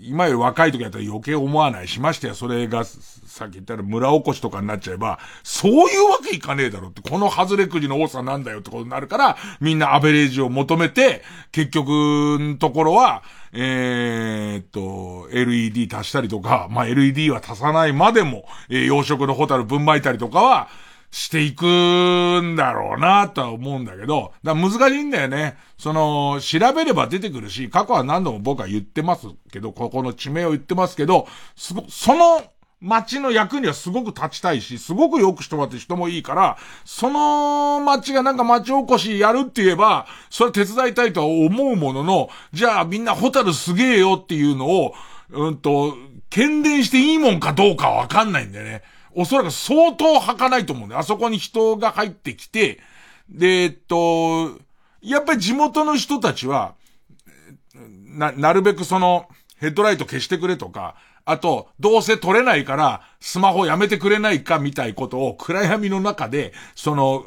[0.00, 20.68] 今より若い時だったら余計思わないしましてや、それが、さっき言ったら村おこしとかになっちゃえば、そういうわけいかねえだろって、この外れくじの多さなんだよってことになるから、みんなアベレージを求めて、結局のところは、えー、っと、LED 足したりとか、まあ、LED は足さないまでも、えー、養殖のホタルぶんまいたりとかは、
[21.10, 25.56] していくんだろうなとは思うんだけど、だ難しいんだよね。
[25.78, 31.74] その、調べれば出てくるし、過去は何度も僕は言ってますけど、ここの地名を言ってますけど、そ
[32.14, 32.42] の
[32.80, 44.94] 町の役にはすごく立ちたいし、すごくよくしてもらって人もいいから、その町がなんか町おこしやるって言えば、それ手伝いたいとは思うものの、じゃあみんなホタルすげえよっていうのを、
[45.30, 45.96] うんと、
[46.30, 48.82] 検伝していいもんかどうかわかんないんだよね。
[49.14, 51.00] おそらく相当履かないと思うんだよ。
[51.00, 52.80] あそこに人が入ってきて、
[53.28, 54.58] で、えっと、
[55.02, 56.74] やっぱり地元の人たちは、
[58.06, 67.26] な、なるべくその、ヘッドライト消してくれとか、あと、どうせ撮れないから、スマホやめてくれないかみたいことを暗闇の中で、その、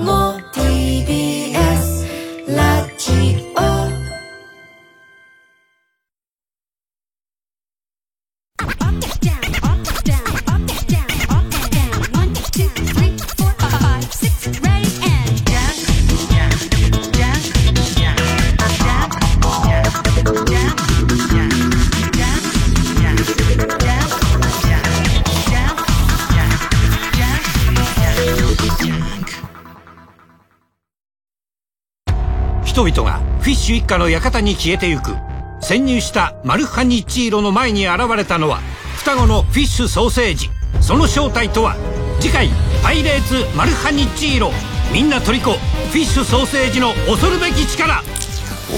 [33.47, 35.15] フィッシュ一家の館に消えてゆく。
[35.61, 38.57] 潜入したマルハニチーロの前に現れたのは
[38.97, 40.49] 双子のフィッシュソーセージ。
[40.81, 41.77] その正体とは
[42.19, 42.49] 次回
[42.83, 44.51] 「パイレーツマルハニチーロ」
[44.91, 48.03] みんな虜フィッシュソーセージの恐るべき力。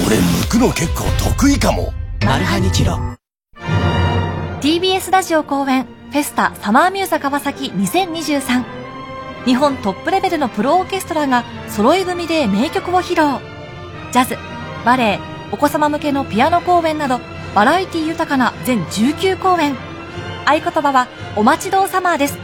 [0.05, 1.91] 俺剥くの結構得意かも。
[2.23, 2.99] マルハニチロ。
[4.62, 8.63] TBS ラジオ公演フェスタサマーミューザ川崎2023
[9.45, 13.39] 日本トップレベルのプロオーケストラが揃い踏みで名曲を披露。
[14.12, 14.38] ジャズ、
[14.89, 15.19] バレエ、
[15.52, 17.19] お子様向けのピアノ公演など
[17.54, 19.75] バラエティ豊かな全19公演。
[20.47, 22.34] 合言葉はお待ちどうサマーです。
[22.34, 22.39] フ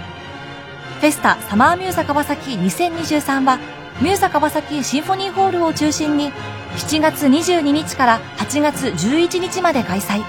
[1.08, 3.58] ェスタサマーミューザ川崎2023は
[4.00, 6.32] ミューザ川崎シンフォニーホールを中心に
[6.76, 10.22] 7月22日から8月11日まで開催。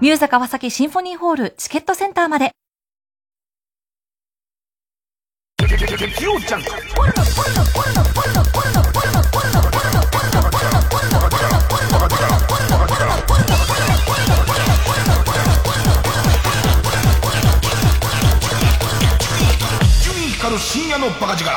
[0.01, 2.51] ミューザ川崎シンフォニーホールチケットセンターまで。
[5.79, 5.97] 光
[20.53, 21.51] る深夜のバカ力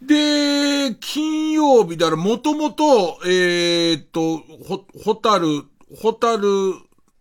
[0.00, 5.64] で、金曜日、だからもともと、えーっと、ほ、ホタル、
[6.00, 6.48] ホタル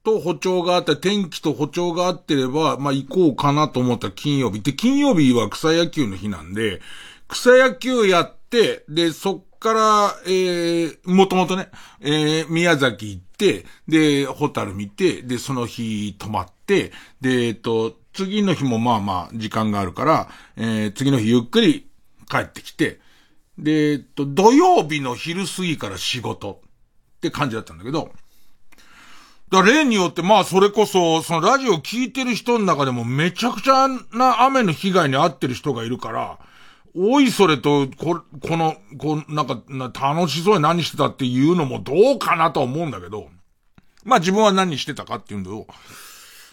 [0.04, 4.62] と歩調があって、天気と歩調があってれば、まあ行こうかなと思った金曜日。
[4.62, 6.82] で、金曜日は草野球の日なんで、
[7.28, 11.70] 草野球やって、で、そっから、えー、もともとね、
[12.02, 21.88] えー、宮崎行って、で、ホタル見て、で、その日泊まって、で、えっと、次の日もまあまあ時間があるから、えー、次の日ゆっくり
[22.30, 23.00] 帰ってきて、
[23.58, 26.62] で、えっと、土曜日の昼過ぎから仕事
[27.18, 28.12] って感じだったんだけど、
[29.52, 36.40] だ例によって、まあそれこそ、そのラジオ聞いてる人の中でもめちゃくちゃな雨の被害に遭ってる人がいるから、
[36.96, 43.30] おいそれと、こ、この、こう、なんか、な楽しそうに何してたっていうのもどうかなと思うんだけど、
[44.06, 45.68] まあ自分は何してたかっていうんだよ。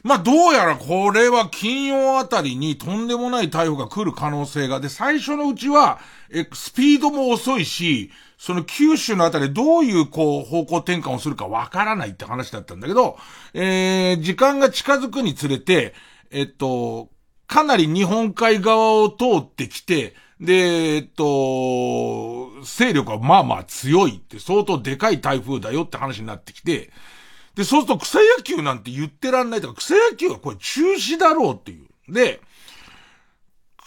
[0.03, 13.19] まあどうやらこれは金曜あたりにとんでもない台風が来る可能性が、で、最初のうちは、え、スピードも遅いし、その九州のあたりどういうこう方向転換をするかわからないって話だったんだけど、
[13.53, 15.93] えー、時間が近づくにつれて、
[16.31, 17.11] えっと、
[17.49, 26.93] かなり日本海側を通ってきて、で、えっと、勢力はまあまあ強いって相当でかい台風だよって話になってきて、
[27.57, 32.13] で、そうすると草野球なんて言ってらんないとか、草野球はこれ中止だろうっていう。
[32.13, 32.41] で、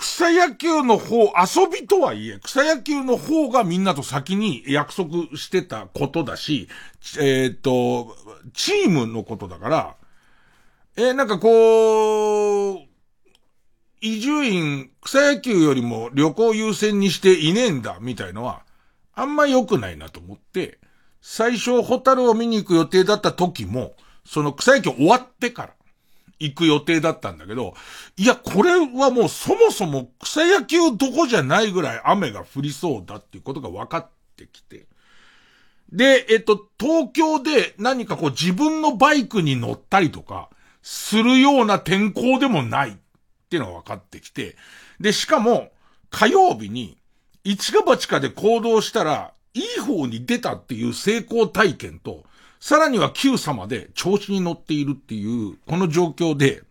[0.01, 6.67] 草野球の方、遊びとはいえ、草野球の方がみんなと先に約束してたことだし、
[7.19, 8.15] えっ、と、
[8.53, 9.95] チームのことだから、
[10.97, 12.77] えーなんかこう、
[14.01, 18.63] 移住院、草野球よりも旅行優先にしていねえんだ、みたいのは、
[19.13, 20.79] あんま良くないなと思って、
[21.21, 23.93] 最初、ホタルを見に行く予定だった時も、
[24.25, 25.73] その草野球終わってから、
[26.41, 27.75] 行く予定だったんだけど、
[28.17, 34.87] いや、これはもうそもそも草野球どこじゃないぐらい雨が降りそうだっていうことが分かってきて。
[35.91, 40.49] で、えっと、東京で何かこう自分のバイクに乗ったりとか、
[40.81, 42.93] するような天候でもないっ
[43.49, 44.55] ていうのが分かってきて。
[44.99, 45.71] で、しかも、
[46.09, 46.97] 火曜日に、
[47.43, 52.23] 一か八かで行動したら、いい方に出たっていう成功体験と、
[52.61, 56.61] さらには Q 様で調子に乗っているっていう、この状況で、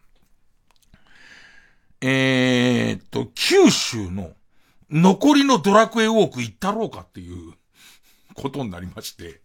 [2.00, 4.30] えーっと、九州の
[4.88, 7.54] 残りのドラクエウォーク行ったろうかっていう
[8.34, 9.40] ことになりまして。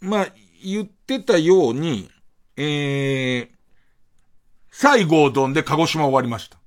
[0.00, 0.26] まあ、
[0.64, 2.08] 言ってたように、
[2.56, 3.48] えー、
[4.70, 6.58] 西郷どんで鹿児島終わりました。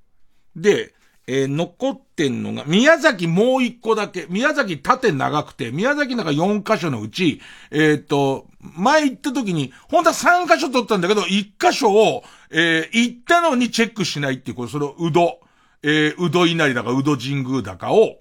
[0.58, 0.94] で、
[1.28, 4.28] えー残ってんのが、宮崎もう一個だけ。
[4.30, 15.40] 宮崎縦長くて、宮崎なんか4箇所のうち、えーっと、前行った時に、本当は3箇所取ったんだけど、1箇所を、えー行ったのにチェックしないっていう、これ、それを、うど。
[15.88, 18.18] えー、うど稲荷だかうど神宮だかを、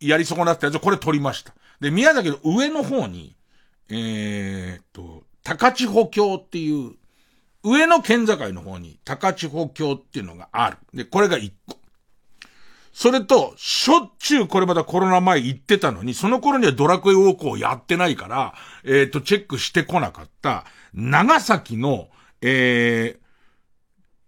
[0.00, 1.54] やり損なったやつをこれ取りました。
[1.80, 3.36] で、宮崎の上の方に、
[3.88, 6.94] えー、っと、高千穂峡っていう、
[7.62, 10.78] 上の県境の方に高千穂峡っていうのがある。
[10.92, 11.79] で、これが一個。
[12.92, 22.08] それと、しょっちゅうこれまたコロナ前行ってたのに、その頃にはドラクエウォークをやってないから、えっ、ー、と、チェックしてこなかった、長崎の、
[22.42, 23.18] えー、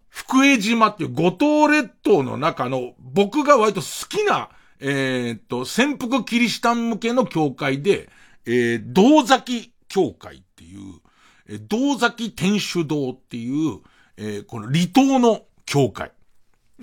[0.09, 4.49] 福江島っていう五島列島の中の、僕が割と好きな、
[4.79, 8.09] えっ、ー、と、潜伏キリシタン向けの教会で、
[8.45, 11.01] えー、道崎教会っていう、
[11.47, 13.79] えー、道崎天主堂っていう、
[14.17, 16.11] えー、この離島の教会。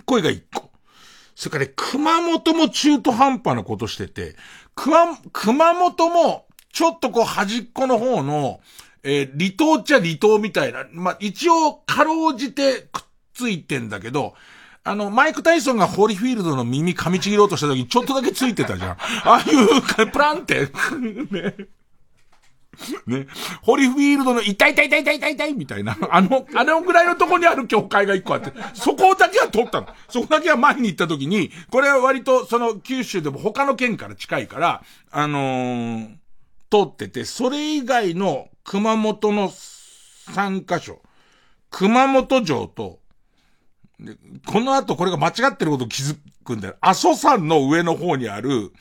[0.04, 0.69] これが一個。
[1.40, 4.36] それから、ね、熊本も中途半端なことしてて、
[4.74, 8.60] 熊、熊本も、ちょっとこう端っこの方の、
[9.02, 14.34] えー、離島っちゃ離島みたいな、まあ、一応、かろうじてくっついてんだけど、
[14.84, 18.90] あの、マイク・タイソンがホーリーフィールドの耳噛みちぎろうとした時にちょっとだけついてたじゃん。
[18.90, 20.70] ああいう、プランって、ね。
[23.06, 23.26] ね。
[23.62, 29.88] ホリフィールドの痛い痛い痛い痛い痛い痛いみたいな、あの、あのぐらいのとこにある教会が一個あって、そこだけは取ったの。
[30.08, 36.08] そこだけは前に行った時に、これは割とその九州でも他の県から近いから、あのー、
[36.70, 41.00] 通ってて、それ以外の熊本の3カ所、
[41.70, 43.00] 熊本城と、
[43.98, 44.16] で、
[44.46, 46.76] この後これが間違ってることを気づくんだよ。
[46.80, 48.72] 阿蘇山の上の方にある、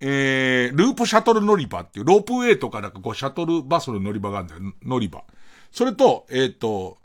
[0.00, 4.74] えー、ループシャトル乗り場っていう、ロープウェイとかなんかこうシャトルバスの乗り場があるんだよ。
[4.82, 5.24] 乗り場。
[5.70, 6.98] それと、えっ、ー、と、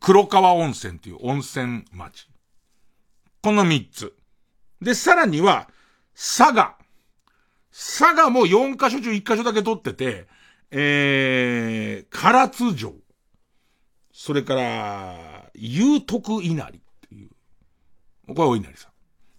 [0.00, 2.28] 黒川温泉っていう温泉町。
[3.42, 4.14] この三つ。
[4.82, 5.68] で、さらには、
[6.14, 6.76] 佐賀。
[7.70, 10.26] 佐賀も4カ所中1カ所だけ取ってて、
[10.70, 12.94] えー、唐津城。
[14.12, 17.28] それから、有徳稲荷っていう。
[18.26, 18.92] これはお稲荷さん。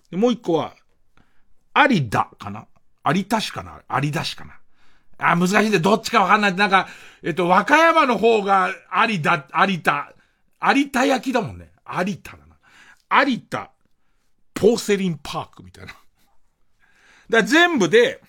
[0.10, 0.74] で、もう一個は、
[1.76, 2.68] 有田かな？
[3.06, 3.82] 有田市かな？
[4.02, 4.60] 有田市かな？
[5.18, 6.56] あ、難しいんで、どっちかわかんない。
[6.56, 6.88] なんか、
[7.24, 8.70] えっと、和歌山の方が
[9.08, 10.14] 有田、有田、
[10.62, 11.72] 有田焼きだもんね。
[11.86, 12.38] 有田だ
[13.10, 13.26] な。
[13.26, 13.72] 有田、
[14.54, 15.94] ポーセリンパークみたいな。
[17.30, 18.22] だ全部で、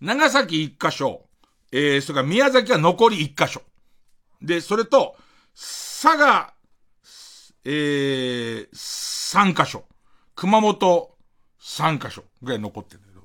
[0.00, 1.26] 長崎一箇所、
[1.70, 3.62] えー、それから宮崎は残り一箇所。
[4.40, 5.16] で、それと、
[5.54, 6.52] 佐賀、
[7.64, 9.84] えー、三箇所。
[10.34, 11.16] 熊本、
[11.62, 13.22] 三箇所ぐらい残ってるんだけど。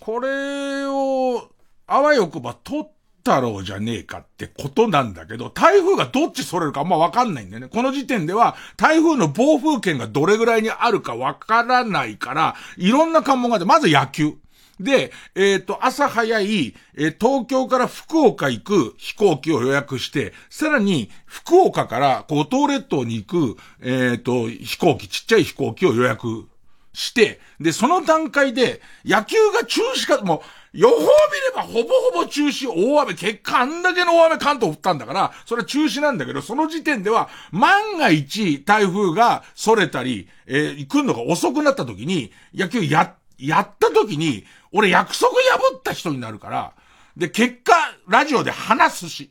[0.00, 1.48] これを、
[1.86, 2.88] あわよくば取っ
[3.22, 7.68] たろうじゃねえかってことなんだけど、台風がどっちそれるかあんまわかんないんだよね。
[7.68, 14.34] この時点では、台風の暴風圏がどれぐらいにあるかわからないから、いろんな関門があって、まず野球。
[14.80, 26.48] で、えっ、ー、と、朝早い、えー、東京から福岡行く飛行機を予約して、さらに、福岡から五島列島に行く、えっ、ー、と、飛行機、ちっちゃい飛行機を予約
[26.94, 30.42] して、で、その段階で、野球が中止か、も
[30.72, 31.10] う、予報見れ
[31.54, 46.72] ばほぼほぼ中止、大雨、結果あんだけの大雨関東降ったんだから、それは中止なんだけど、その時点では、万が一台風が逸れたり、えー、来るのが遅くなった時に、野球や、やった時に、俺約束破った人になるから、
[47.16, 47.72] で、結果、
[48.08, 49.30] ラジオで話すし。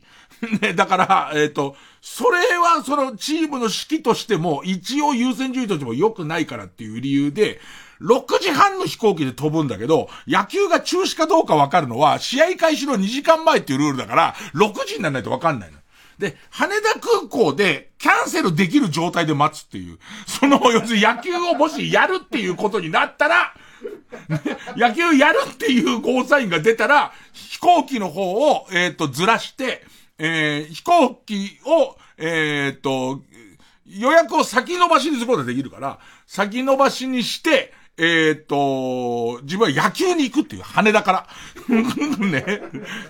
[0.60, 7.60] ね、だから、えっ、ー、と、それはそのチームの指揮としても、一応優先順位としても良くないからっていう理由で、
[8.00, 15.78] 6時半の飛行機で飛ぶんだけど、野球が中止かどうかわかるのは、試合開始の2時間前っていうルールだから、6時にならないとわかんないの。
[16.18, 23.54] で、羽田空港でキャンセルできる状態で待つっていう、その、要するに野球をもしやるっていうことになったら、
[24.28, 24.40] ね
[24.76, 29.84] 野球やるっていうゴーサインが出たら、飛行機の方を、えっ、ー、と、ずらして、
[30.18, 33.22] えー、飛行機を、えっ、と、
[33.86, 41.26] 予約を先延ばしにすることができるから、先延ばしにして、えー、と、自分は野球に行くっていう、羽田から。
[42.18, 42.62] ね。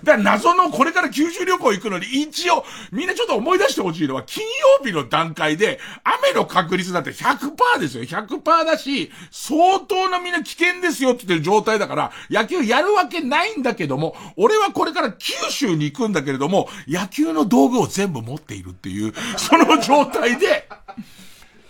[0.03, 8.03] だから謎のこれから九州旅行行くのに、一応、みんなちょっと思い出してほしいのは、金曜日の段階で、雨の確率だって100%ですよ。
[8.03, 20.69] 100%だし、相当なみんな危険ですよって言ってる状態だから、野球やるわけないんだけども、俺はこれから九州に行くんだけれども、野球の道具を全部持っているっていう、その状態で、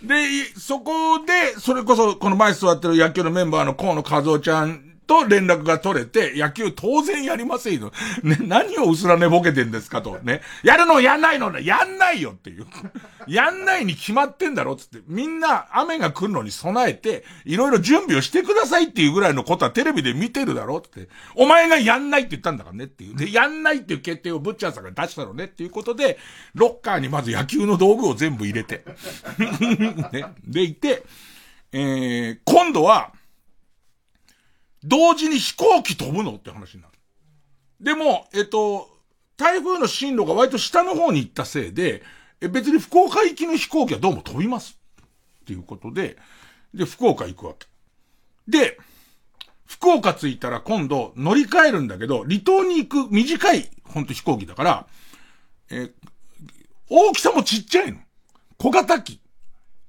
[0.06, 0.16] で、
[0.58, 7.92] そこで、それこそ、この前座ってる野球のメンバーの河野和夫ちゃんと連絡が取れて、野球当然やりませんよ。
[8.24, 10.20] ね、何を薄ら寝ぼけてんですかと。
[10.24, 10.42] ね。
[10.64, 12.68] やるのやんないのやんないよっていう。
[13.28, 15.00] やんないに決まってんだろつって。
[15.08, 21.08] みんな雨が来るのに備えて、いろいろ準備をしてくださいっていうぐらいのことはテレビで見てるだろって。
[21.36, 23.16] お前がやんないって言ったんだからねっていう。
[23.16, 26.18] で、やんないっていう決定をブッチャーさんが出したのねっていうことで、
[26.54, 28.84] ロッカーにまず野球の道具を全部入れて。
[30.12, 30.26] ね。
[30.46, 31.04] でいて、
[31.72, 33.12] えー、今度は、
[34.86, 36.36] 同時に飛行機飛ぶの？
[36.36, 36.94] って話になる。
[37.82, 38.90] でも、えっと、
[39.36, 42.04] 台風の進路が割と下の方に行ったせいで、
[42.40, 44.80] え別に福岡行きの飛行機はどうも飛びます。
[45.42, 46.18] っていうことで、
[46.74, 47.68] で、福岡行くわけ。
[48.48, 48.78] で、
[49.66, 54.88] 福岡着いたら今度乗り換えるんだけど、離島に行く短い、ほんと飛行機だから、
[55.72, 55.92] え
[56.90, 58.00] 大きさもちっちゃいの。
[58.58, 59.20] 小型機。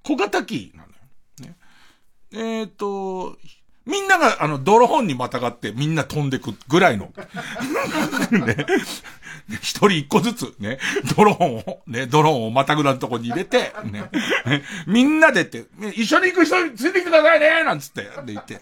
[0.02, 0.96] 小型機なんだ
[1.48, 1.54] よ。
[2.32, 3.36] ね、えっ、と、
[3.86, 7.12] みんなが、あの、ドローンにまたがってみんな飛んでくぐらいの。
[8.32, 8.66] ね。
[9.48, 10.78] 一人一個ずつ、ね。
[11.16, 14.10] ドローンを、ね、ドローンをまたぐらのとこに入れて、ね。
[14.88, 18.60] みんなでって、一緒に行く人についてきてくださいねなんつって、で言って。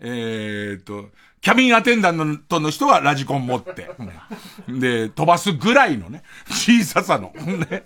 [0.00, 1.08] えー、っと、
[1.40, 7.32] キャビンアテンダントの人はラジコン持って、ね、で、飛ばすぐらいのね、小ささの、
[7.70, 7.84] ね。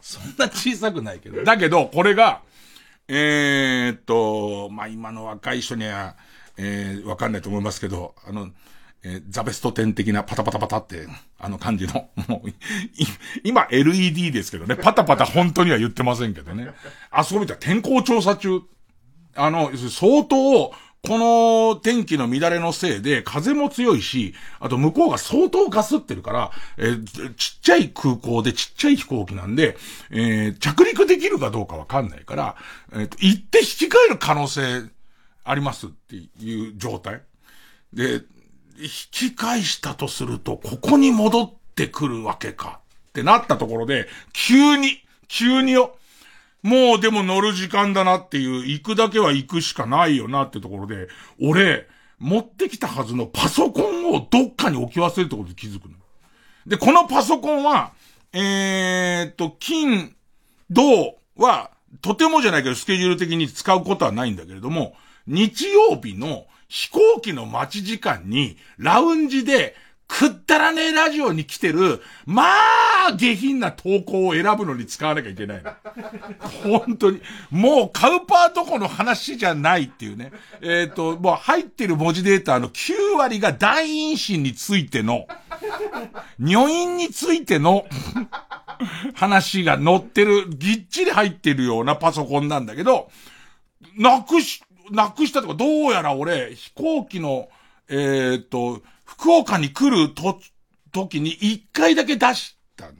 [0.00, 1.44] そんな小さくないけど。
[1.44, 2.42] だけど、これが、
[3.14, 6.16] えー、っと、まあ、今の若い人には、
[6.56, 8.48] えー、わかんないと思いますけど、あの、
[9.04, 11.06] えー、ザベスト10的なパタパタパタって、
[11.38, 12.48] あの感じの、もう、
[13.44, 16.72] 今 LED ですけどね、パタパタ本当には言ってませんけどね。
[17.10, 18.62] あそこ見たら天候調査中、
[19.34, 20.72] あの、相当、
[21.04, 29.76] この天気の乱れのせいで風も強いし、あと向こうが相当ガスってるから、えー、ちっちゃい空港でちっちゃい飛行機なんで、
[30.12, 32.56] えー、着陸できるかどうかわかんないから、
[32.92, 34.84] えー、行って引き換える可能性
[35.42, 37.22] ありますっていう状態。
[37.92, 38.22] で、
[38.78, 42.78] 引き返したとすると、ここに戻ってくるわけか
[43.08, 45.96] ってなったところで、急に、急によ、
[46.62, 51.08] もうでも乗る時間だなっていう、行くだけは行くしかないよなってところで、
[51.40, 51.88] 俺、
[52.18, 55.94] 持ってきたはずのパソコンをどっかに置き忘れるってことで気づくの。
[56.66, 57.92] で、このパソコンは、
[58.32, 60.14] え、っと、金、
[60.70, 64.94] 銅は、とてもじゃないけどスケジュール的に使うことはないんだけれども、
[65.26, 69.74] 日曜日の飛行機の待ち時間に、ラウンジで
[70.12, 75.72] くったらねえラジオに来てる、まあ、下品な投稿を選ぶのに使わなきゃいけないの。
[76.62, 77.22] 本当に。
[77.50, 80.32] もうカウパーとこの話じゃないっていうね。
[80.60, 85.26] えっ、ー、と、もう入ってる文字データの9割が大陰唇についての、
[86.38, 87.86] 女陰についての
[89.14, 93.10] 話が載ってる、ぎっちり入ってるようなパソコンなんだけど、
[93.96, 97.48] なくし、なくしたとか、どうやら俺、飛行機の、
[97.88, 98.82] えっ、ー、と、
[99.18, 100.40] 福岡に来ると、
[100.92, 102.90] 時に一回だけ出した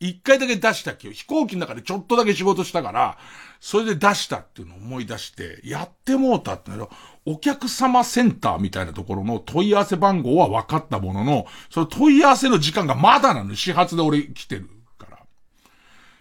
[0.00, 3.18] 一回だけ出したっけ飛行機の中でちょっとだけ仕事したから、
[3.60, 6.88] それで出したっていうのを思い出して、やってもうたっての
[7.26, 13.56] お客様センターみたいなところの問い合わせ番号は分かったものの、その問い合わせの時間がまだなの。
[13.56, 15.18] 始発で俺来てるから。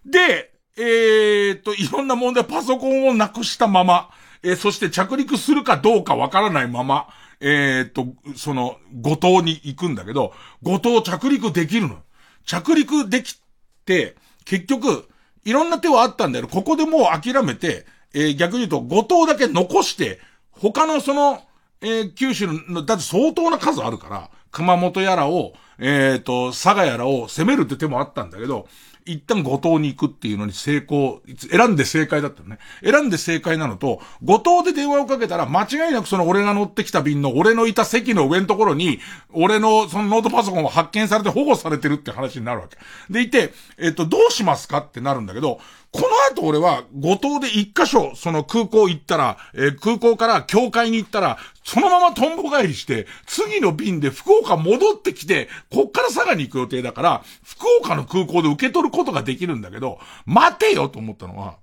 [0.05, 4.09] で、えー、っと、いろんな問題、パソコンをなくしたまま、
[4.41, 7.09] えー、そして着陸するかどうかわからないまま、
[7.39, 10.33] えー、っと、その、五島に行くんだけど、
[10.63, 11.97] 五島着陸できるの。
[12.45, 13.39] 着陸でき
[13.85, 14.15] て、
[14.45, 15.07] 結局、
[15.45, 20.19] いろんな手はあったんだけど、ここでもう諦めて、えー、逆に言うと、五島だけ残して、
[20.51, 21.43] 他のその、
[21.81, 28.67] えー、九州の、だって相当な数あるから、熊本やらを、えっ、と、佐賀やらを攻めるって手もあったんだけど、
[29.07, 32.59] 一旦五島に行くっていうのに成功、選んで正解だったのね。
[32.83, 38.99] 選んで正解なのと、五島で電話をかけたら間違いなくその俺が乗ってきた便の俺のいた席の上のところに、
[39.31, 42.77] 俺のそのノートパソコンを発見されて保護されてるって話になるわけ。
[43.09, 45.59] でいて、えっと、どうしますかってなるんだけど、
[45.91, 61.57] この後俺は、五島で一箇所、その空港行ったら、えー、空港から教会に行ったら、そのままトンボ帰りして、次の便で福岡戻ってきて、こっから佐賀に行く予定だから、福岡の空港で受け取ることができるんだけど、待てよと思ったのは、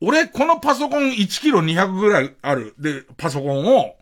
[0.00, 3.96] 俺、このパソコン1キロ200ぐらいある、で、パソコンを、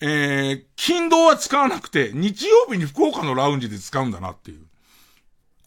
[0.00, 4.68] えー、金土は使わなくて、日曜日に福岡のラウンジで使うんだなっていう、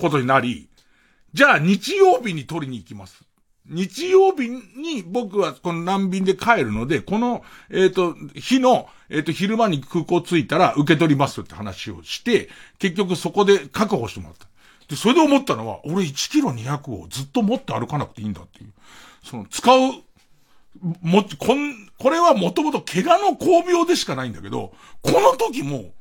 [0.02, 0.71] ことになり、
[1.34, 3.24] じゃあ日曜日に取りに行きます。
[3.66, 14.48] 日曜日に僕はこの難便で帰るので、この、えっ、ー、と、日の、えっ、ー、と、昼間に空港着いたら受け取りますって話をして、結局そこで確保してもらった。
[14.88, 18.74] で、それで思ったのは、俺1キロ200をずっと持って歩かなくていいんだっていう。
[19.24, 19.80] その、使う、
[21.02, 25.92] も、こん、これはもともと怪我の巧病でしかないんだけど、この時も、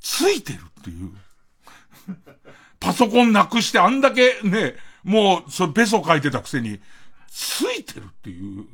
[0.00, 1.12] ついてるっていう。
[2.84, 4.74] パソコンなくしてあんだけね、
[5.04, 6.80] もう、それベソ書いてたくせに、
[7.30, 8.66] ついてるっていう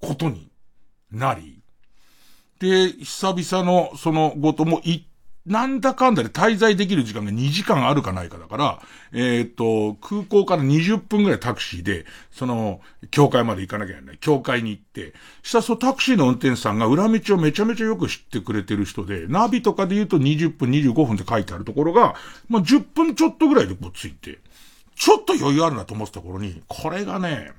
[0.00, 0.48] ことに
[1.10, 1.60] なり、
[2.60, 5.07] で、久々のそのごともい、
[5.48, 8.82] なんだかんだで滞在できる時間が2時間あるかないかだから、
[9.12, 12.80] えっ、と、空港から20分ぐらいタクシーで、その、
[13.10, 14.18] 教会まで行かなきゃいけない。
[14.18, 22.14] 教会に行って、したらそのタクシーの運転手さんが裏道をめちゃめちゃよく知ってくれてる人で、ナビとかで言うと20分、25分って書いてあるところが、
[22.48, 24.38] まあ、10分ちょっとぐらいでこうついて、
[24.96, 27.52] ちょっと余裕あるなと思ってた頃に、これがね、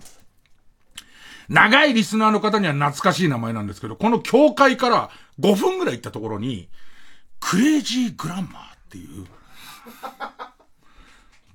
[1.49, 5.09] 長いリスナーの方には懐かしい名前なんですけど、この教会から
[5.39, 6.69] 5分ぐらい行ったところに、
[7.39, 9.25] クレイジーグランマーっていう、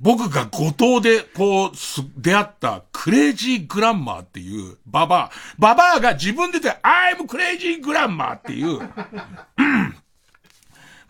[0.01, 1.71] 僕が後藤でこう、
[2.17, 8.81] 出会ったクレイジーグランマーっていうババア、ババアが自分で言って、I'm クレイジーグランマーっていう、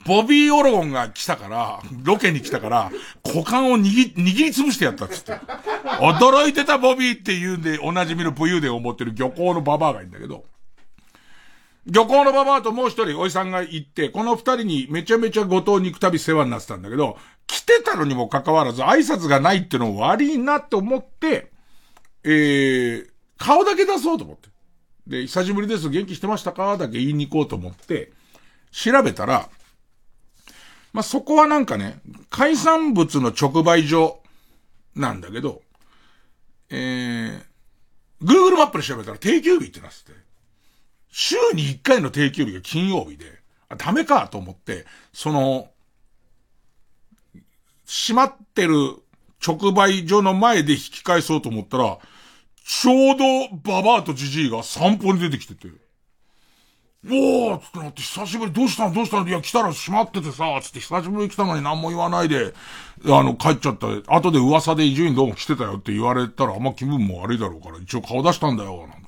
[0.06, 2.92] ボビー・オロゴンが来たから、ロケに来たから、
[3.24, 5.32] 股間を握り、握りつぶしてやったっつって。
[6.00, 10.44] 驚いてたボビーって言うんで、おなじみの武勇伝を持ってる漁港のババアがいるんだけど、
[11.86, 21.52] 漁港のババアともう一人おじさんが行って、この二人にめちゃめちゃ後藤に行くたび世話になってたんだけど、来てたのにもかかわらず挨拶がないっての悪いなって思って、
[22.24, 24.48] えー、顔だけ出そうと思って。
[25.06, 26.78] で、久しぶりです、元気してましたか？
[26.78, 28.12] だけ言いに行こうと思って、
[28.70, 29.50] 調べたら、
[30.94, 34.22] まあ、そこはなんかね、海産物の直売所
[34.96, 35.60] なんだけど、
[36.70, 37.40] えー、
[38.22, 40.23] Google マップで調べたら定休日ってなってて、
[41.16, 43.26] 週に1回の定休日が金曜日で、
[43.68, 45.68] あ、ダメかと思って、その、
[47.86, 48.74] 閉まってる
[49.46, 51.98] 直売所の前で引き返そうと思ったら、
[52.64, 55.68] ちょうどババアとジジイが散歩に出てきてて、
[57.06, 58.94] おーつってなって、久しぶり、どうしたの？
[58.94, 59.28] どうしたの？
[59.28, 62.54] いや、来たら閉まっててさ、つって久しぶりに来たのに何も言わないで、
[63.04, 63.86] あの、帰っちゃった。
[64.12, 69.03] 後で噂で伊集院どうも来てたよって言われたら、あんま気分も悪いだろうから、一応顔出したんだよ、なん。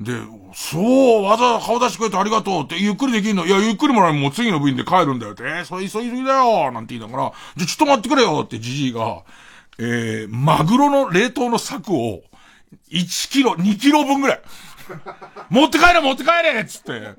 [0.00, 0.14] で、
[0.54, 9.24] そう、わざわざ顔出してくれてありがとうって、ゆっくりできんのいや、ゆっくりもらえもう次の部員で帰るんだよって、えー、それ急ぎすぎだよなんて言いながら、じゃ、ちょっと待ってくれよってじじいが、
[9.78, 12.22] えー、マグロの冷凍の柵を、
[12.90, 14.40] 1キロ、2キロ分ぐらい。
[15.50, 17.14] 持って帰れ持って帰れっつって。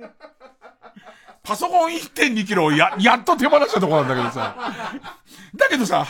[1.44, 4.56] パソコン1.2キロをや、やっと手放したとこなんだけどさ。
[5.56, 6.06] だけどさ、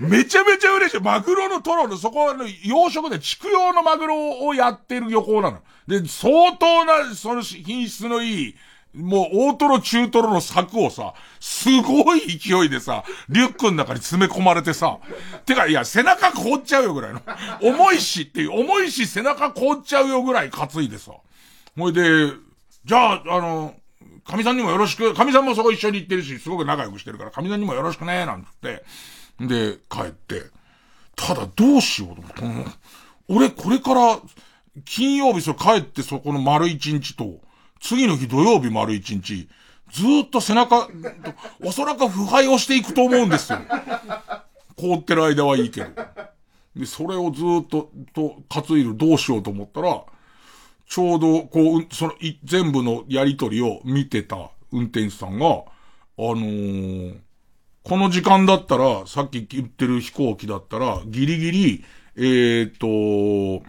[0.00, 1.00] めちゃめちゃ嬉しい。
[1.00, 2.34] マグロのトロの、そこは、
[2.64, 5.58] 養殖で畜養のマグロをやってる漁港なの。
[5.86, 8.54] で、相当な、その品質のいい、
[8.94, 14.98] もう大トロ中トロの柵をさ、すごい勢いでさ、リュックの中に詰め込まれてさ、
[15.44, 17.20] てか、いや、背中凍っちゃうよぐらいの。
[17.60, 21.12] 重いしっていう、重いし背中凍っちゃうよぐらい担いでさ。
[21.76, 22.32] ほいで、
[22.84, 23.74] じゃあ、あの、
[24.24, 28.82] 神さんにもよろしく、神さんもそこ一緒に行ってるし、すごく仲良くしてるから、神さんにもよろしくね、なんつって。
[29.40, 30.44] で、帰って。
[31.16, 32.70] ただ、どうしようと思って。
[33.28, 34.20] 俺、これから、
[34.84, 37.40] 金曜日それ帰ってそこの丸一日と、
[37.80, 39.48] 次の日土曜日丸一日、
[39.92, 40.88] ずっと背中、
[41.64, 43.58] おそらく腐敗をしていくと思うんですよ。
[44.76, 45.90] 凍ってる間はいいけど。
[46.76, 50.04] で、それをずっと、と、担いるどうしようと思ったら、
[50.86, 52.14] ちょうど、こう、その、
[52.44, 55.62] 全部のやりとりを見てた運転手さんが、あ
[56.18, 57.16] のー、
[57.82, 61.84] この時間だったら、さっき言ってる飛行機だったら、ギリギリ、
[62.16, 63.64] えー、と、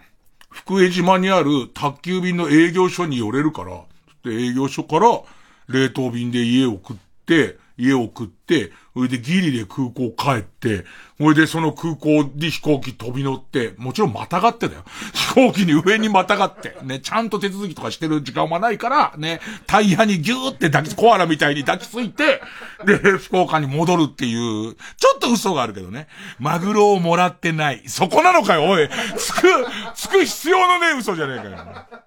[0.50, 3.84] 福江島にある宅急便の営業所に寄れるから、
[4.22, 5.22] で、営業所から
[5.68, 6.96] 冷凍便で家を送っ
[7.26, 10.84] て、家を送って、それでギリで空港帰って、
[11.18, 14.84] それでその空港で飛行機飛び乗って、もちろんまたがってだよ。
[15.14, 22.42] 飛行機に上にまたがって、ね、ちゃんと手続きとかしてる時間はないから、ね、タイヤにギューって抱き、コアラみたいに抱きついて、
[22.84, 26.08] で、福岡に戻るっていう、ちょっと嘘があるけどね。
[26.38, 27.82] マグロをもらってない。
[27.86, 28.88] そこなのかよ、おい。
[29.16, 29.48] つく、
[29.94, 32.02] つく必要のね嘘じゃねえかよ。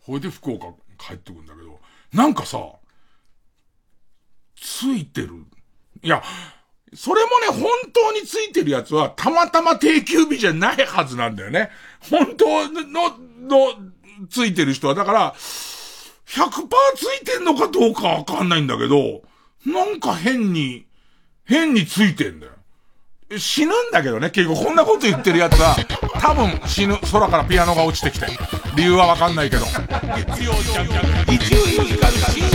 [0.00, 0.66] ほいで福岡
[0.98, 1.80] 帰ってくんだけど、
[2.12, 2.58] なんかさ、
[4.64, 5.44] ついてる。
[6.02, 6.22] いや、
[6.94, 11.68] それもね、本当についてるやつは、たまたま定休日じゃないはずなんだよね。
[12.10, 12.82] 本当の、
[13.42, 13.74] の、
[14.30, 15.36] ついてる人は、だから、100%
[16.96, 19.22] ついてんのかどうかわかんないんだけど、
[19.66, 20.86] なんか変に、
[21.44, 22.52] 変についてんだよ。
[23.38, 25.76] 死ぬんだけどね、結構こんなこと言ってるやつは、
[26.20, 28.26] 多分死ぬ、空からピアノが落ちてきて。
[28.76, 29.66] 理由はわかんないけど。
[29.66, 32.53] 月曜日、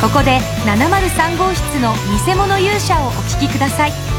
[0.00, 1.92] ここで703号室の
[2.24, 4.17] 偽物勇者をお聴きください。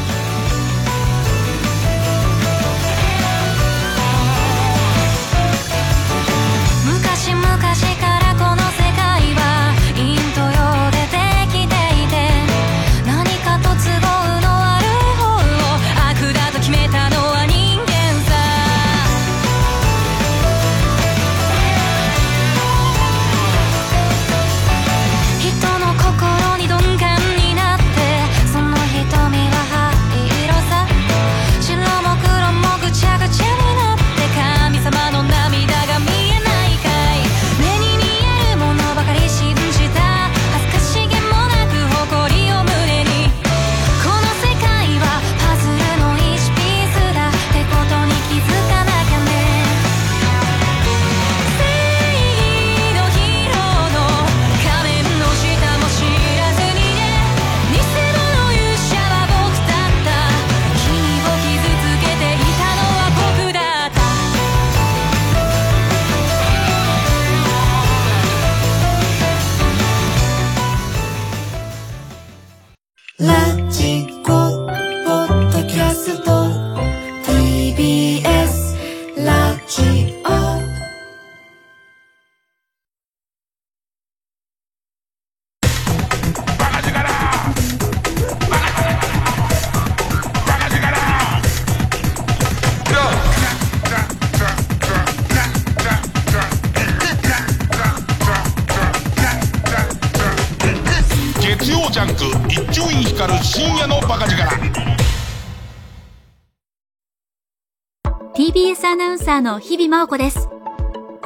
[109.20, 110.48] ンサーの日々真央子です。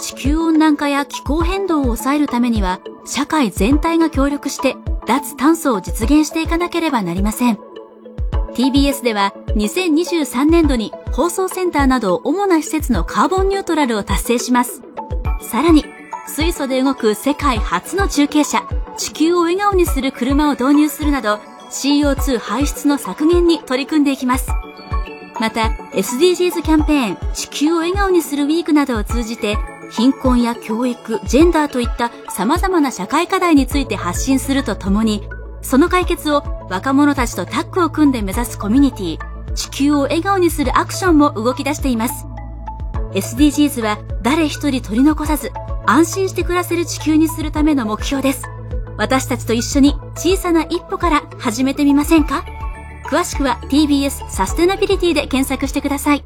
[0.01, 4.75] 地球温暖化や気候変動を抑えるためには、社会全体が協力して、
[5.07, 7.59] 脱炭素を実現していかなければなりません。
[8.55, 14.83] TBS では、2023年度に放送センターなど主な施設のカーボンニュートラルを達成します。
[15.41, 15.85] さらに、
[16.27, 18.67] 水素で動く世界初の中継車、
[18.97, 21.39] 地球を笑顔にする車を導入するなど、
[21.71, 24.51] CO2 排出の削減に取り組んでいきます。
[25.41, 29.57] また SDGs キャンペーン地球を笑顔にするウィークなどを通じて
[29.91, 35.29] 貧困や教育、ジェンダーといった様々な社会課題について発信するとともに
[35.61, 42.27] その解決を若者たちとタッグを組んで目指すコミュニティ地球を笑顔にするアクションも動き出しています。
[43.13, 45.53] SDGs は誰一人取り残さず
[45.87, 48.43] 安心して暮らせる地球にするための目標です。
[48.97, 52.45] 私たちと一緒に小さな一歩から始めてみませんか？
[53.07, 56.25] 詳しくは TBS サステナビリティで検索してください。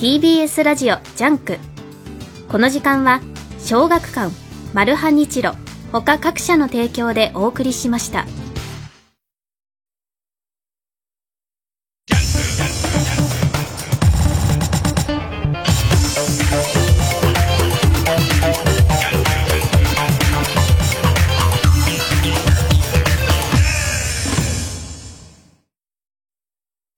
[0.00, 1.58] TBS ラジオジャンク。
[2.48, 3.20] この時間は
[3.58, 4.32] 小学館、
[4.74, 5.54] マルハニチロ、
[5.92, 8.26] 他各社の提供でお送りしました。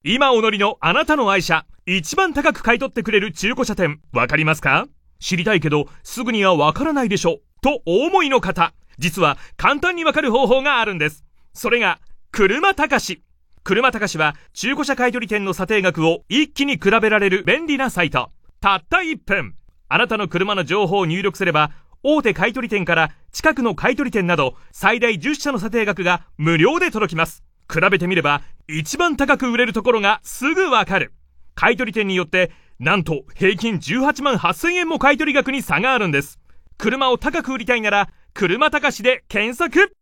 [0.06, 4.86] 今お乗りのあなたの愛車、一番高く買い取ってくれる中古車店、わかりますか？
[5.18, 7.40] 知りたいけど、すぐにはわからないでしょ。
[7.62, 11.24] とお思いの方、実は簡単にわかる方法があるんです。
[11.54, 12.00] それが、
[12.32, 13.22] 車高し。
[13.62, 18.30] 車高しは中古車買取店の査定額を一気に比べられる便利なサイト。
[18.60, 19.54] たった1分。
[19.88, 21.70] あなたの車の情報を入力すれば、
[22.02, 27.42] 大手買取店から近くの買取店など最大10社の査定額が無料で届きます。
[27.72, 31.12] 比べてみれば一番高く売れるところがすぐわかる。
[31.54, 36.38] 買取店によってなんと平均18万8000円も買取額に差があるんです。
[36.76, 39.94] 車を高く売りたいなら車高しで検索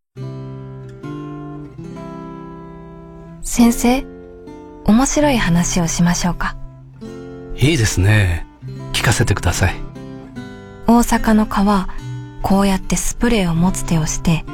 [3.43, 4.05] 先生、
[4.85, 6.57] 面白い話をしましょうか。
[7.57, 8.47] いいですね。
[8.93, 9.75] 聞かせてください。
[10.87, 11.89] 大阪の川、
[12.41, 14.45] こうやってスプレーを持つ手をして、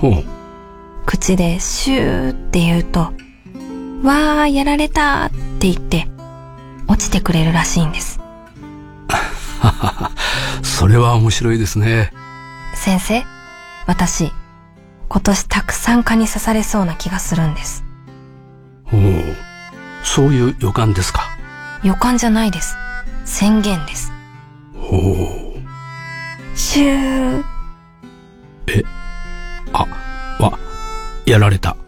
[0.00, 0.43] ほう。
[1.06, 3.12] 口でシューって言うと、
[4.02, 6.08] わーやられたって言って、
[6.88, 8.20] 落ちてくれるらしいんです。
[9.08, 9.16] は
[9.68, 10.10] はは。
[10.62, 12.12] それは面白いですね。
[12.74, 13.24] 先生、
[13.86, 14.32] 私、
[15.08, 17.84] 今年たくさん蚊に刺されそうな気がするんです。
[18.84, 19.02] ほう。
[20.02, 21.22] そういう予感ですか？
[21.82, 22.76] 予感じゃないです。
[23.24, 24.12] 宣言です。
[24.78, 26.58] ほう。
[26.58, 27.44] シュー。
[28.66, 28.82] え、
[29.72, 29.86] あ、
[30.40, 30.58] わ、
[31.26, 31.76] やられた。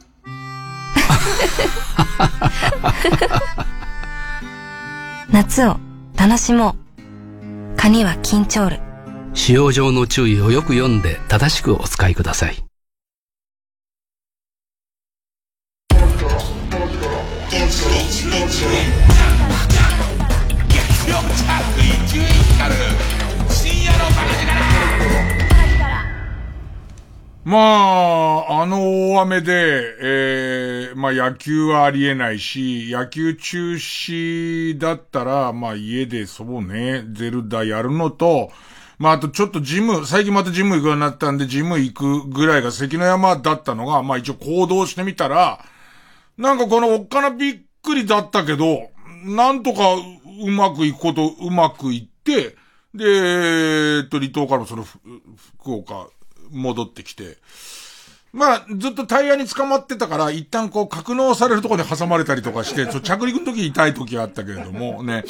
[5.30, 5.78] 夏を
[6.16, 7.76] 楽しもう。
[7.76, 8.80] カニは緊張る。
[9.34, 12.65] 使用上の注意をよく読んで正しくお使いください。
[27.46, 38.50] まあ、あの大雨で、ええまあ野球はありえないし、野球中止だったら、まあ家でそうね、ゼルダやるのと、
[38.98, 45.64] まああとちょっとジム、最近またジム行くようになったんで、ジム行くぐらいが関の山だったのが、まあ一応行動してみたら、
[46.36, 48.90] なんかこのおっかなびっくりだったけど、
[49.24, 52.56] なんとかうまくいくこと、うまくいって、
[52.92, 56.08] で、えっと、離島からその、福岡、
[56.50, 57.38] 戻ってきて、
[58.36, 65.24] まあ、ずっとタイヤに捕まってたから、一旦こう、格納されるとこで挟まれたりとかして、そ着陸の時痛い時はあったけれども、ね、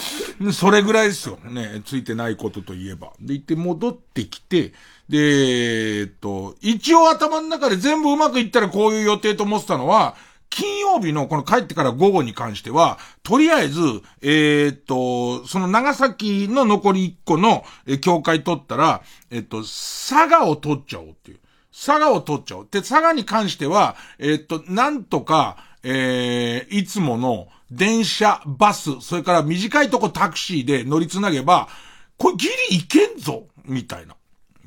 [0.52, 1.38] それぐらいですよ。
[1.44, 3.12] ね、ついてないことといえば。
[3.20, 4.72] で、行って戻ってきて、
[5.08, 10.16] で、えっと、一応頭の中で全部うまくいったらこういう予定と思ってたのは、
[10.50, 13.80] 金曜日のこの帰ってから午後に関しては、とりあえず、
[14.22, 21.40] えー、っと、その長崎の残り1個の、え、境界取ったら、えっと、佐賀を取っちゃおうっていう。
[21.72, 22.68] 佐賀を取っちゃおう。
[22.70, 31.68] で、佐賀に関しては、えっと、なんとか、えー、いつもの電車、バス、それから短いとこタクシーで乗りつなげば、
[32.16, 34.16] これギリいけんぞみたいな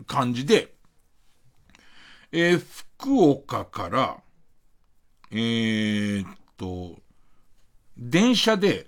[0.06, 0.74] 感じで、
[2.32, 2.66] えー、
[2.98, 4.18] 福岡から、
[5.32, 6.98] えー、っと、
[7.98, 8.88] 電車で、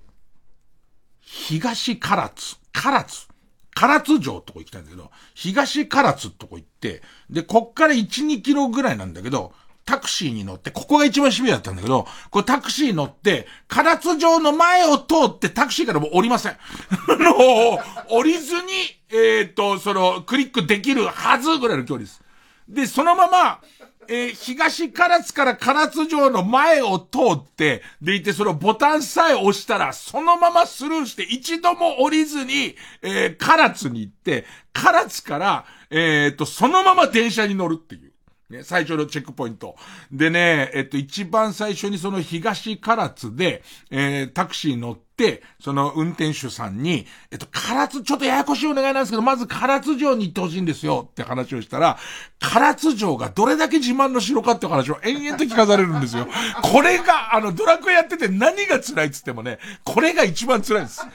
[1.21, 3.27] 東唐津、唐津、
[3.75, 9.53] 唐津城とこ行きたいんだけど、東唐津とこ行って、で、こっから1、2キロぐらいなんだけど、
[9.85, 16.57] タクシーに乗って、ここが一番シビアだったんだけど、これタクシー乗って、唐津城の前を通ってタクシーからもう降りません。
[17.07, 17.79] の、
[18.09, 18.71] 降りずに、
[19.09, 22.21] えー、っと、その、クリックできるはずぐらいの距離です。
[22.67, 23.61] で、そのまま、
[24.07, 38.11] えー、東唐津から唐津城の前を通って、でいてそのボタンさえ押したら、そのままスルーして一度も降りずに、えー、唐津に行って、唐津から、えー、っと、そのまま電車に乗るっていう。
[38.51, 39.75] ね、最初のチェックポイント。
[40.11, 45.10] でね、えっと、一番最初にその東唐津で、えー、タクシー乗って、、
[45.59, 51.97] その運転手さんに、えっと、唐津、ちょっとややこしいお願いなんですけど、まず唐津城に行ってほしいんですよって話をしたら、
[52.39, 56.27] 唐津城がどれだけ自慢の城かって話を延々と聞かされるんですよ。
[56.63, 61.05] これが、あの、ドラクエやってて何が辛いっつってもね、これが一番辛いです。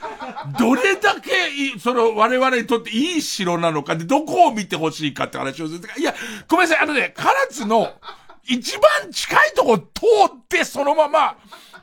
[0.59, 5.81] どれだけ、その、我々にとっていい城なのかで、どこを見てほしいかって話をする。
[5.97, 6.15] いや、
[6.47, 7.93] ごめんなさい、あのね、唐津の、
[8.47, 9.83] 一番近いとこ通
[10.27, 11.35] って、そのまま、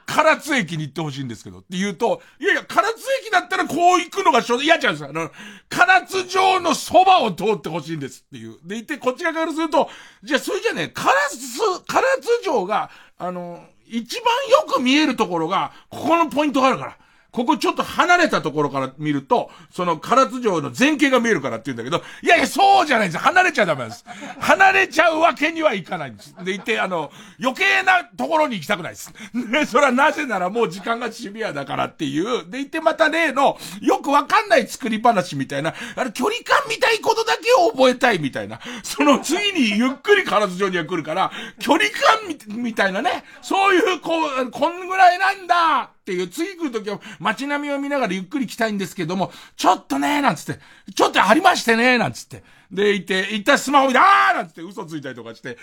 [0.07, 2.83] 唐津駅に行ってほしいんですけど、って言うと、いやいや、唐津
[3.23, 5.31] 駅だったらこう行くのがちょうど嫌じゃんですあの、
[5.69, 8.59] 唐津城のそばを通ってほしいんですっていう。
[8.65, 9.89] で、行って、こっち側からすると、
[10.23, 16.99] じゃあそれじゃね、唐津、唐津城が、あの、一番よく見えるところが、ここのポイントがあるから。
[17.35, 23.25] ここちょっと離れたところから見ると、その唐津城の前景が見えるからって言うんだけど、いやいや、そうじゃないんです。
[23.25, 24.05] 離れちゃダメなんです。
[24.39, 26.33] 離れちゃうわけにはいかないんです。
[26.45, 27.11] で、いて、あの、
[27.43, 29.13] 余計なところに行きたくないです。
[29.33, 32.49] ね、それはなぜならもう時間がシビアだからっていう。
[32.49, 38.61] で、いてまた例の、よくわかんない作り話みたいな、あの、距離感みたいことだけを覚えたいみたいな。
[38.85, 50.61] その次にゆっくり唐津城には来るから、距離感みたいなね、そういう、こう、こんぐらいなんだっていう、次来るときは街並みを見ながらゆっくり来たいんですけども、ちょっとね、なんつって、
[50.95, 52.45] ちょっとありましてね、なんつって。
[52.71, 55.57] で、行って、行ったスマホ見て、あーなんつって嘘ついたりとかして、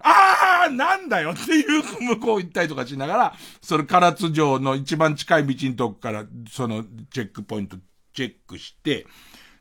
[0.00, 1.82] あーなんだよっていう
[2.16, 7.76] 向こう行ったりとかしながら、それ唐津城の一番近い道のとこから、そのチェックポイント
[8.14, 9.06] チェックして、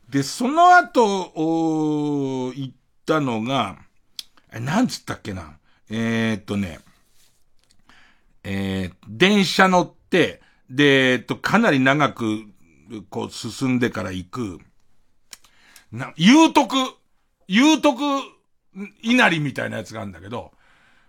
[0.09, 2.73] で、その後、お行っ
[3.05, 3.79] たのが、
[4.53, 5.57] え、なんつったっけな。
[5.89, 6.79] えー、っとね、
[8.47, 10.41] えー、電車乗、で、
[10.77, 12.45] えっと、かなり長く、
[13.09, 14.59] こう、進んでから行く、
[15.91, 16.75] な、有徳、
[17.47, 18.01] 有徳
[19.01, 20.51] 稲荷みたいなやつがあるんだけど、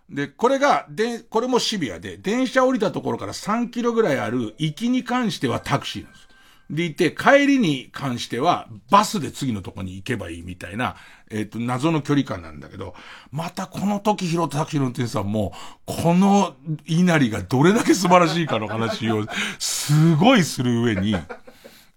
[0.08, 6.28] で、これが、で、これもシビアで、電車降りたところから3キロぐらいある行きに関してはタクシーなんです。
[6.68, 10.96] でいて、帰りに関しては、バスで次のとこに行けばいいみたいな、
[11.30, 12.94] えっ、ー、と、謎の距離感なんだけど、
[13.30, 15.52] またこの時拾ったタクシーの運転手さんも、
[15.84, 16.54] この
[16.86, 19.24] 稲荷がどれだけ素晴らしいかの話を、
[19.58, 21.14] すごいする上に、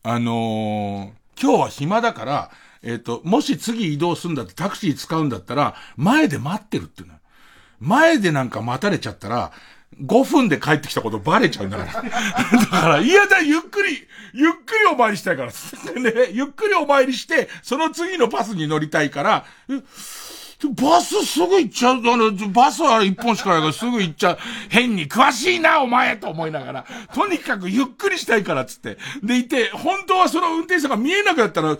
[0.03, 2.51] あのー、今日は暇だから、
[2.83, 7.15] えっ、ー、と、もし次移動するんだってタクシー使うんだったら、前で待ってるっていうの。
[7.79, 9.51] 前でなんか待たれちゃったら、
[10.01, 11.93] 5分で帰ってきたことバレちゃうんだから。
[11.93, 12.01] だ
[12.67, 15.51] から、いやだ、ゆっくり、ゆっくりお参りしたいから。
[15.51, 15.53] ね、
[16.31, 19.45] ゆっくりお参りして、その次のバスに乗りたいから、
[20.75, 21.97] バスすぐ行っちゃう？
[21.99, 24.37] あの、バスは一本しかないからすぐ行っちゃう。
[24.69, 26.85] 変に詳しいな、お前と思いながら。
[27.13, 28.97] とにかくゆっくりしたいからつって。
[29.23, 31.77] でいて、本当はその運転手さんが見えなくなったら、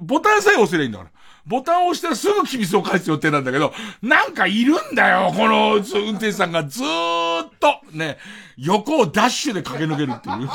[0.00, 1.10] ボタンさえ押せりゃいいんだから。
[1.46, 3.72] ボタンを押したらすぐキビスを返す予定なんだけど、
[4.02, 6.66] なんかいるんだよ、この運転手さんが。
[6.66, 8.18] ずーっと、ね、
[8.56, 10.48] 横をダッシュで駆け抜けるっていう。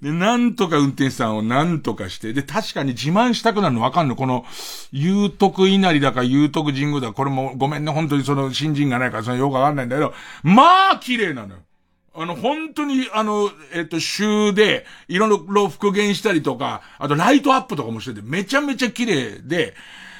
[0.00, 3.82] で、なんとか運転手さんをなんとかして、で、確かに自慢したくなるの。
[3.82, 4.44] わかんのこの、
[4.90, 11.60] 有徳稲荷だか有徳神宮だか、これもごめんね、本当にその新人がないからそのよくわかんないんだけど、まあ綺麗なのよ。
[12.14, 19.74] あの、本当に、あの、えっ、と、週で、いろいろ復元したりとか、あとライトアップとかもしてて、めちゃめちゃ綺麗で、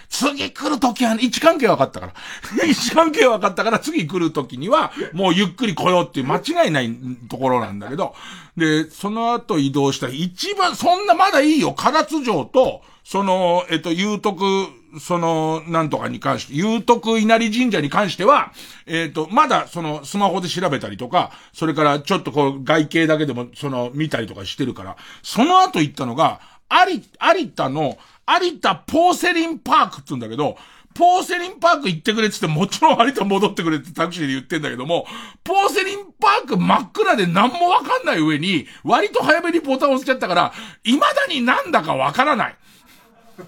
[0.09, 2.15] 次来るときは、位置関係分かったから。
[2.67, 6.95] 位置関係分かったから、次来るときには、もうゆっくり来ようっていう間違いない
[7.29, 8.15] ところなんだけど、
[8.57, 14.69] で、その後移動した一番、そんなまだいいよ、唐津城と、その、えっと、有徳、
[15.01, 18.53] その、なんとかに関して、有徳稲荷神社に関しては、
[18.87, 26.41] えっと、まだ、その、スマホで調べたりとか、それからちょっとこう、外形だけでも、その、見たりとかしてるから、その後行ったのが、
[26.89, 27.03] 有、
[27.41, 27.99] 有田の、
[28.41, 30.57] 有田ポーセリンパークって言うんだけど、
[30.95, 35.07] ポーセリンパーク行ってくれって言ってもちろん有田戻ってくれってタクシーで言ってんだけども、
[35.43, 40.53] ポーセリンパーク真っ暗で何もわかんない上に、割と早めにボタン押しちゃったから、
[40.85, 42.57] 未だになんだかわからない。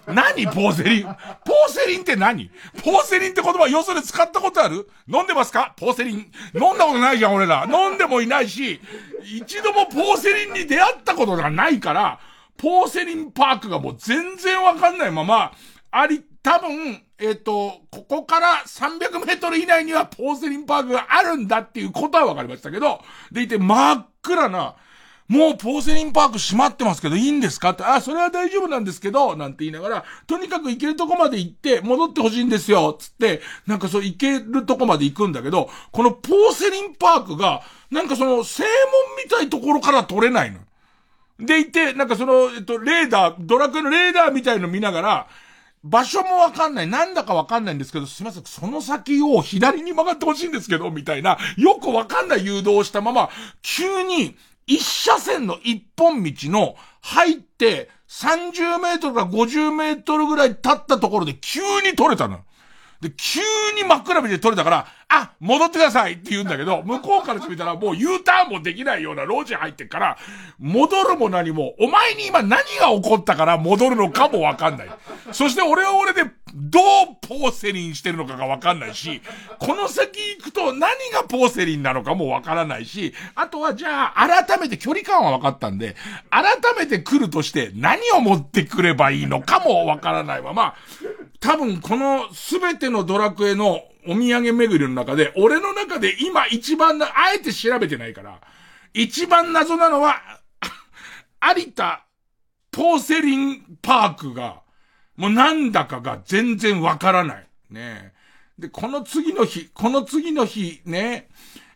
[0.07, 1.05] 何ポーセリン？
[1.05, 1.15] ポー
[1.69, 2.51] セリンって何？
[2.83, 4.89] ポーセリンって言葉要するに使ったことある？
[5.09, 5.75] 飲んでますか？
[5.77, 6.19] ポーセリン。
[6.55, 7.67] 飲んだことないじゃん、俺ら。
[7.71, 8.81] 飲んでもいないし、
[9.25, 12.21] 一度もポーセリンに出会ったことがないから、
[12.57, 15.53] ポーセリンパークがもう全然わかんないまま、
[15.91, 23.01] あり、多分、えっ、と、ここから300メートル以内にはポーセリンパークがあるんだっていうことはわかりましたけど、
[23.33, 24.77] でいて真っ暗な、
[25.27, 27.71] もうポーセリンパーク閉まってますけどいいんですか？
[27.71, 38.71] って、あ、それは大丈夫なんですけど、なんて言いながら、とにかく行けるとこまで行って戻ってほしいんですよ、つって、なんかそう行けるとこまで行くんだけど、このポーセリンパークが、なんかその正門
[39.25, 40.61] みたいところから取れないの。
[41.41, 45.27] でいて、なんかその、えっと、レーダー、ドラクエのレーダーみたいの見ながら、
[45.83, 46.87] 場所もわかんない。
[46.87, 53.31] なんだかわかんないんですけど、すみません、その先を左に曲がってほしいんですけど、みたいな、よくわかんない誘導をしたまま、
[53.63, 54.37] 急に、
[54.67, 62.41] 一車線の一本道の入って、30メートルか50メートルぐらい経ったところで急に取れたの。
[63.01, 63.41] で、急
[63.77, 70.19] に真っ暗道で取れたから、あ、戻ってくださいって言うんだけど、向こうからしてみたらもう U ターンもできないような路地入ってから、
[70.59, 74.91] 戻るも何も、お前に今何が起こったから戻るのかもわかんない。
[75.33, 76.23] そして俺は俺で、
[76.55, 76.83] どう
[77.21, 79.21] ポーセリンしてるのかがわかんないし、
[79.59, 85.97] この先行くと何がポーセリンなのかもわからないし、あとはじゃあ改めて距離感は分かったんで、
[86.31, 86.45] 改
[86.79, 90.75] めて来るとして何を持ってくればいいのかもわからないまま、
[91.41, 98.41] 多分この全てのドラクエのお土産巡りの中で、俺の中で今一番な、あえて調べてないから、
[98.93, 100.21] 一番謎なのは、
[101.57, 102.07] 有田
[102.71, 104.64] ポーセリンパークが、
[105.17, 107.47] もうなんだかが全然わからない。
[107.71, 108.13] ね
[108.59, 111.29] で、この次の日、この次の日、ね、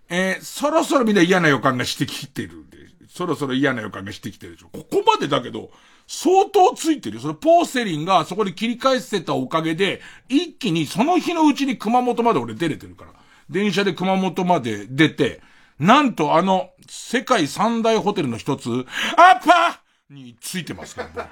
[0.08, 2.78] えー、そろそろみんな嫌な予感がしてきてるんで、
[3.08, 4.68] そろそろ嫌な予感がしてきてるでしょ。
[4.68, 5.70] ここまでだけど、
[6.06, 7.22] 相当ついてるよ。
[7.22, 13.12] そのポーセリンがそこで切り返せたおかげで、一気にその日のうちに熊本まで俺出れてるから。
[13.50, 15.40] 電車で熊本まで出て、
[15.78, 18.84] なんとあの、世界三大ホテルの一つ、アッ
[19.46, 21.30] パーについてますからね。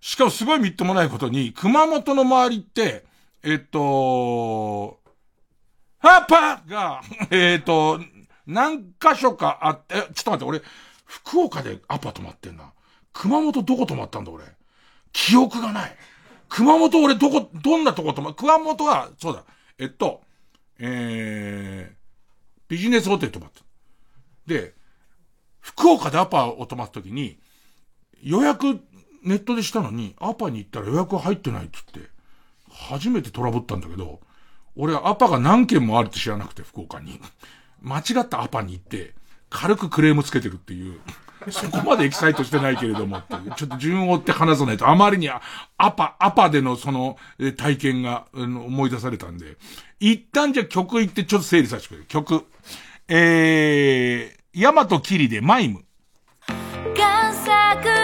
[0.00, 3.04] しかもすごいみっともないことに、熊本の周りって、
[3.42, 5.00] えっと、
[6.00, 8.00] アッパーが、 えっと、
[8.46, 10.62] 何箇所かあって、ちょっと待って、俺、
[11.04, 12.72] 福岡でアパ泊まってんな。
[13.12, 14.44] 熊本どこ泊まったんだ俺。
[15.12, 15.96] 記憶がない。
[16.48, 19.44] 熊本俺どこ、どんなとこ泊ま、熊本は、そうだ、
[19.78, 20.22] えっと、
[20.78, 21.96] えー、
[22.68, 23.62] ビジネスホテル泊まった。
[24.46, 24.74] で、
[25.60, 27.38] 福岡でアパを泊まった時に、
[28.22, 28.80] 予約
[29.22, 32.10] ネットでしたのに、アパに行ったら予約入ってないって言って、
[32.70, 34.20] 初めてトラブったんだけど、
[34.76, 37.20] 俺はアパが何件もあるって知らなくて、福岡に。
[37.82, 39.14] 間違ったアパに行って、
[39.48, 41.00] 軽くクレームつけてるっていう。
[41.50, 43.52] そこまでエキサイトしてないけれどもっていう。
[43.56, 45.40] ちょっと順を追って話さないと、あまりにア
[45.78, 47.16] パ、アパでのその、
[47.56, 49.56] 体験が、思い出されたんで。
[49.98, 52.04] 一旦じゃあ曲行ってちょっと整理させてくれ。
[52.06, 52.44] 曲。
[53.08, 55.84] えー、ヤマトキリでマイム。
[56.94, 57.99] 贋作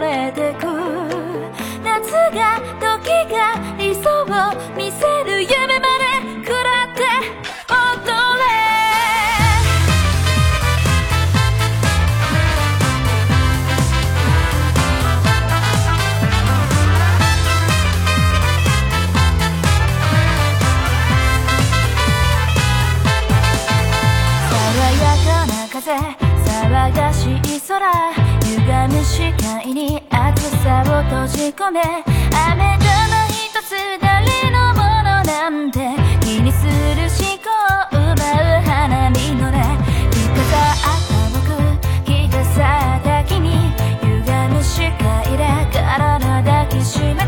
[0.00, 0.66] れてく。
[1.82, 5.79] 夏が時が理想を見せる夢。
[29.50, 35.78] む視界に暑さを閉じ込め雨玉一つ誰のものなんて
[36.20, 36.70] 気にする
[37.08, 37.50] 思考
[37.96, 39.58] を奪う花に乗れ。
[40.12, 40.48] 日傘
[40.86, 41.50] 赤く
[42.04, 43.72] 日傘滝に
[44.02, 45.42] 歪む視界で
[45.72, 47.26] 体抱きしめて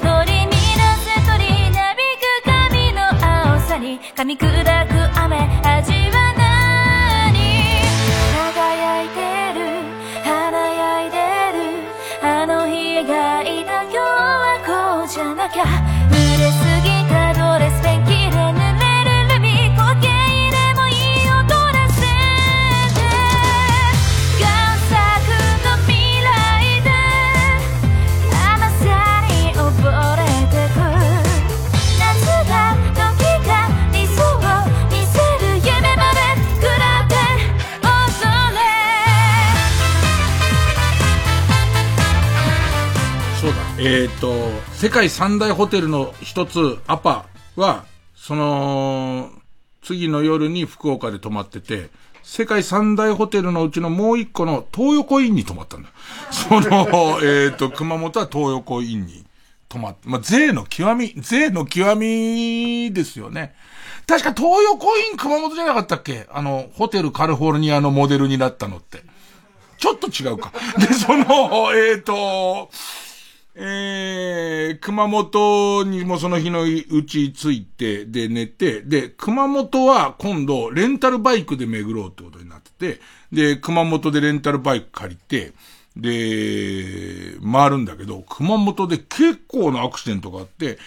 [0.00, 5.36] 取り乱せ取りなびく髪の青さに噛み砕く雨
[5.66, 5.99] 味
[44.20, 44.34] と、
[44.74, 47.24] 世界三大ホテルの一つ、アパ
[47.56, 49.30] は、その、
[49.82, 51.88] 次の夜に福岡で泊まってて、
[52.22, 55.88] 世界三大ホテルのうちのもう一個の東横インに泊まったんだ。
[56.30, 59.24] その、 えっ、と、熊本は東横インに
[59.70, 63.54] 泊まって、まあ、税の極み、税の極みですよね。
[64.06, 66.26] 確か東横イン熊本じゃなかったっけ？
[66.30, 69.02] あの、ホテルカリフォルニアのモデルになったのって。
[69.78, 70.52] ちょっと違うか。
[70.78, 72.68] で、その、えっ、と、
[73.62, 83.00] えー、熊本にもその日のうち着いて、で寝て、で、熊本は今度レンタルバイクで巡ろうってことになってて、
[83.30, 85.52] で、熊本でレンタルバイク借りて、
[85.94, 90.78] で、回るんだけど、熊本で結構なアクシデントがあって、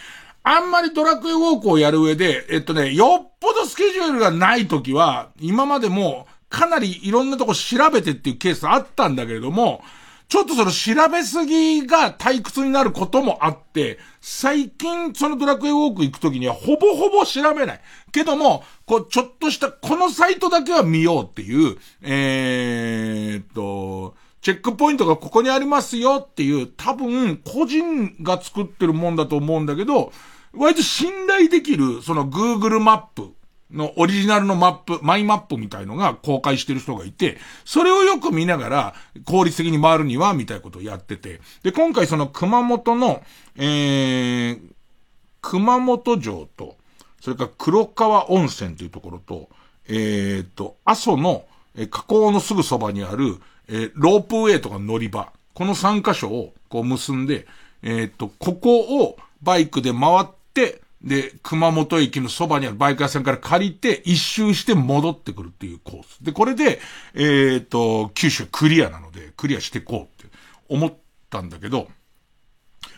[0.41, 9.83] あんまりドラクエウォークをやる上で、えっとね、よっぽどスケジュールがない時は、今までもかなりいろんなとこ調べてっていうケースあったんだけれども、
[10.33, 17.81] ちょっとその調べすぎが退屈になることもあって、最近そのドラクエウォーク行くときにはほぼほぼ調べない。
[18.11, 30.11] けども、こう、ちょっとしたこのサイトだけは見ようっていう、えーっと、チェックポイントがここにありますよっていう、多分、個人が作ってるもんだと思うんだけど、
[30.55, 33.35] 割と信頼できる、その Google マップ
[33.73, 38.93] のオリジナルのマップ、マイマップみたいのが公開してる人がいて、それをよく見ながら
[39.25, 41.41] 効率的に回るには、みたいなことをやってて。
[41.63, 43.23] で、今回その熊本の、
[43.57, 44.59] えー、
[45.41, 46.77] 熊本城と、
[47.19, 49.49] それから黒川温泉というところと、
[49.87, 51.45] えー、と、阿蘇の、
[51.75, 53.37] え河口のすぐそばにある、
[53.67, 55.31] えーロープウェイとか乗り場。
[55.53, 57.47] この3箇所をこう結んで、
[57.81, 66.23] えー、と、ここをバイクで回って、で、熊本駅のそばにあるバイク屋さんから借りて、一周して戻ってくるっていうコース。
[66.23, 66.79] で、これで、
[67.13, 70.33] えっ、と、九州クリアなので、クリアしていこうって
[70.69, 70.93] 思っ
[71.29, 71.87] たんだけど、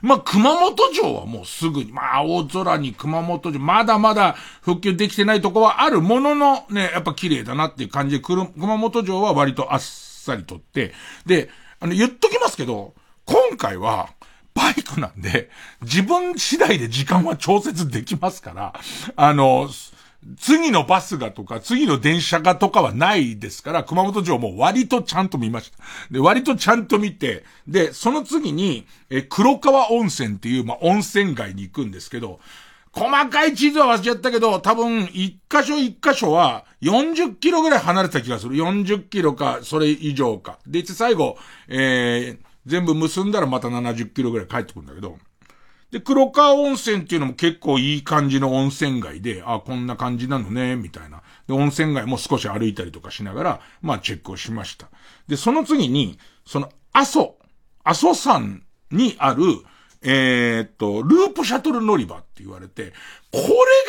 [0.02, 6.02] まあ、熊本城はもうすぐに、まあ、青空に熊本城、まだまだ復旧できてないとこはある。
[6.02, 10.94] ものの、ね、やっぱ綺麗だなっていう感じで、熊本城は割とあっさりとって、
[11.26, 11.50] で、
[11.80, 12.94] あの、言っときますけど、
[13.26, 14.10] 今回は、
[14.56, 15.50] バイクなんで、
[15.82, 18.74] 自分次第で時間は調節できますから、
[19.16, 19.70] あの、
[20.40, 25.78] 次のバスがとか、次の電車がとかはないですから、熊本城も割とちゃんと見ました。
[26.10, 32.40] で、割とちゃんと見て、で、その次に、え、黒川温泉っていう、まあ、温泉街に行くんですけど、
[32.92, 38.56] 細かい地図は忘れちゃったけど、多分、一箇所一箇所は、40キロぐらい離れてた気がする。
[38.56, 40.60] 40キロか、それ以上か。
[40.66, 41.38] で、最後、
[41.68, 45.18] えー、全部結んだらまた70キロぐらい帰ってくるんだけど、
[45.92, 51.22] で、黒川温泉っていうのも結構いい感じの温泉街で、あ、こんな感じなのね、みたいな。
[51.48, 54.90] で、温泉街も少し歩いたりとかしながら、まあチェックをしました。
[55.28, 57.38] で、その次に、その、阿蘇、
[57.84, 59.44] 阿蘇山にある、
[60.08, 62.94] えーっと、ループシャトル乗り場って言われて、
[63.32, 63.48] これ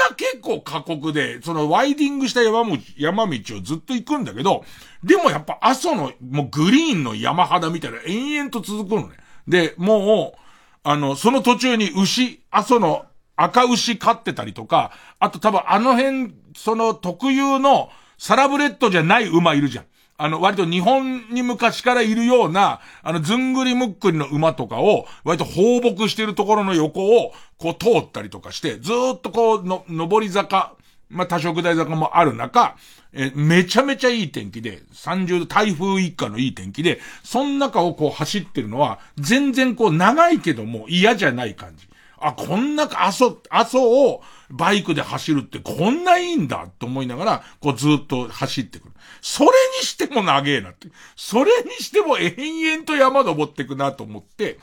[0.09, 4.65] が結構過酷で、そのワイディングした山道、山道をずっと行くんだけど、
[5.05, 9.17] でもやっぱ阿蘇の、もうグリーンの山肌みたいな延々と続くのね。
[9.47, 10.41] で、もう、
[10.85, 13.05] あの、その途中に牛、阿蘇の
[13.37, 19.85] 赤牛飼ってたりとか、あと多分あの辺、その特有のサラブレッドじゃない馬いるじゃん。
[20.19, 30.75] あの、割と日本に昔からいるような、あの、ずんぐりむっくりの馬とかを、割と放牧してるところの横を、こう通ったりとかして、ずっとこう、の、上り坂、
[31.09, 32.77] まあ、多色大坂もある中、
[33.13, 41.89] えめちゃめちゃいい天気で、30度、台風一過のいい天気で、その中をこう走ってるのは、全然こう長いけども嫌じゃない感じ。
[42.19, 48.95] あ、こんな、阿蘇、阿蘇をバイクで走るってこんないいんだと思いながら、こうずっと走ってくる。
[49.29, 49.49] それ
[49.81, 50.87] にしても長えなって。
[51.17, 54.61] それにしても延々と山登ってくなと思って、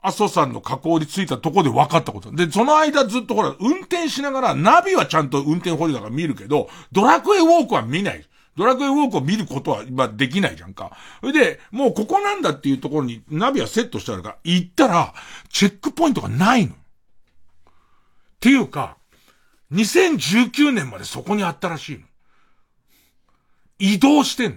[0.00, 2.30] 阿蘇山の河口に着いたとこで分かったこと。
[2.30, 8.24] で、その間ずっとほら、運転しながら、ナビはちゃんと運転法理だから見るけど、ドラクエウォークは見ない。
[8.56, 10.96] ドラクエウォークを見ることは、まあ、できないじゃんか。
[11.20, 15.12] それで、もうここなんだっていうところにナビはセットしてあるから、行ったら、
[15.48, 16.74] チェックポイントがないの。
[16.74, 16.76] っ
[18.38, 18.96] ていうか、
[19.72, 22.09] 2019年までそこにあったらしいの。
[23.80, 24.56] 移動してんの。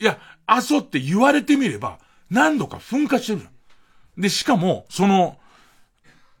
[0.00, 1.98] いや、阿蘇って言われてみれば、
[2.30, 4.20] 何度か噴火してるじゃん。
[4.20, 5.38] で、しかも、その、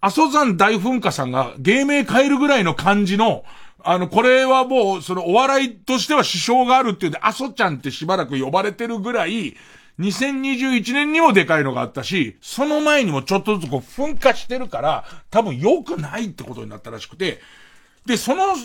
[0.00, 3.44] 阿蘇山大噴火さんが芸名変えるぐらいの感じの、
[3.82, 9.56] あの、これはもう、そのお笑いとしては支障があるっていうんで、阿蘇ちゃんってしばらく呼ばれてるぐらい、
[9.98, 17.40] 2021年にもでかいのがあったし、その前にもちょっとずつこう噴火してるから、多分良くないってことになったらしくて、
[18.08, 18.56] で、その、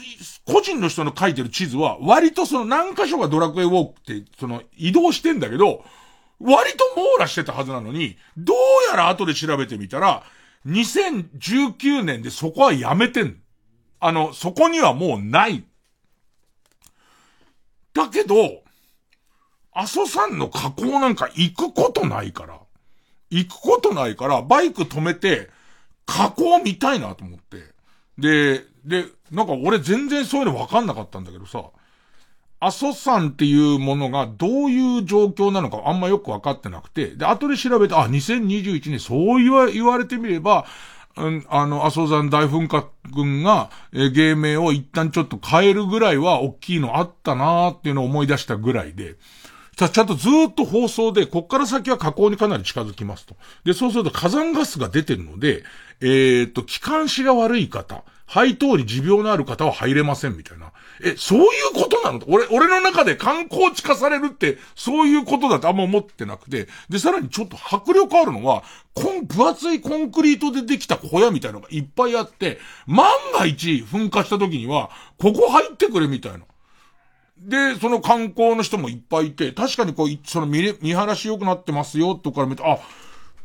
[0.45, 5.83] 個人の人の書いてる地図は、割とその何箇所がドラクエウォークって、その移動してんだけど、
[6.39, 8.57] 割と網羅してたはずなのに、どう
[8.89, 10.23] やら後で調べてみたら、
[10.65, 13.41] 2019年でそこはやめてん。
[13.99, 15.65] あの、そこにはもうない。
[17.93, 18.63] だけど、
[19.73, 22.61] 阿蘇山の河口なんか行くことないから。
[23.29, 25.49] 行くことないから、バイク止めて、
[26.05, 27.73] 河口見たいなと思って。
[28.17, 31.63] で、で、なんか俺全然そういうの分かんなかったんだけどさ、
[32.59, 40.65] 阿蘇山っていうものがどういう状況なのかあんまよく分かってなくて、で、後で調べて、あ、2021年そう言われてみれば、
[41.17, 49.15] うん、あの、阿蘇山大噴火群が、えー、芸名を一旦ちょっと変えるぐらいは大きいのあったなーっていうのを思い出したぐらいで、
[49.77, 53.35] さ、ちゃんとずっと放送で、こっから先は河口にかなり近づきますと。
[53.63, 55.63] で、そうすると火山ガスが出てるので、
[56.01, 58.03] えー、っと、気管支が悪い方、
[58.33, 60.71] 肺等に持病のある方は入れませんみたいな。
[61.03, 62.19] え、そういうことなの？
[62.27, 66.67] 俺、俺の中で観光地化されるって、そういうことだとあんま思ってなくて。
[66.89, 68.63] で、さらにちょっと迫力あるのは、
[68.95, 72.57] こん、分厚いコンクリートでできた小屋みたいなのがいっぱいあって、
[72.87, 73.07] 万
[73.37, 74.89] が一噴火した時には、
[75.19, 76.39] ここ入ってくれみたいな。
[77.37, 82.79] で、その観光の人もいっぱいいて、確かにこう、その見れ、見晴らし良くなってますよ、とか見て、あ、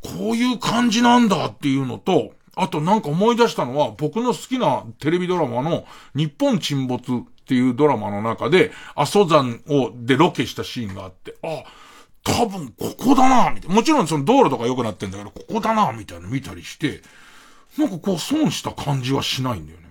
[0.00, 11.62] こういう感じなんだっていうのと、あとなんか思い出したのは、僕の好きなテレビドラマの日本沈没っていうドラマの中で、阿蘇山を、でロケしたシーンがあって、あ、
[12.24, 13.76] 多分ここだなみたいな。
[13.76, 17.00] もちろんその道路とか良くなってんだけど、ここだなみたいな見たりして、
[17.78, 19.86] なんかこう損した感じはしないんだよね。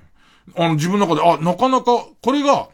[0.57, 2.67] あの自分の中で、あ、なかなか、これが、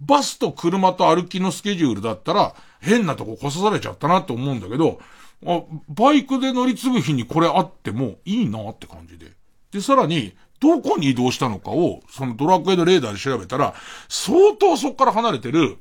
[0.00, 5.00] バスと車と歩きのスケジュールだったら、変なとここさされちゃったなって思うんだけど、
[5.46, 9.32] あ、バイクで乗り継ぐ日にこれあってもいいなって感じで。
[9.72, 13.74] で、さらに、どこに移動したのかを、そのドラクエのレーダーで調べたら、
[14.08, 15.78] 相当そこから離れてる、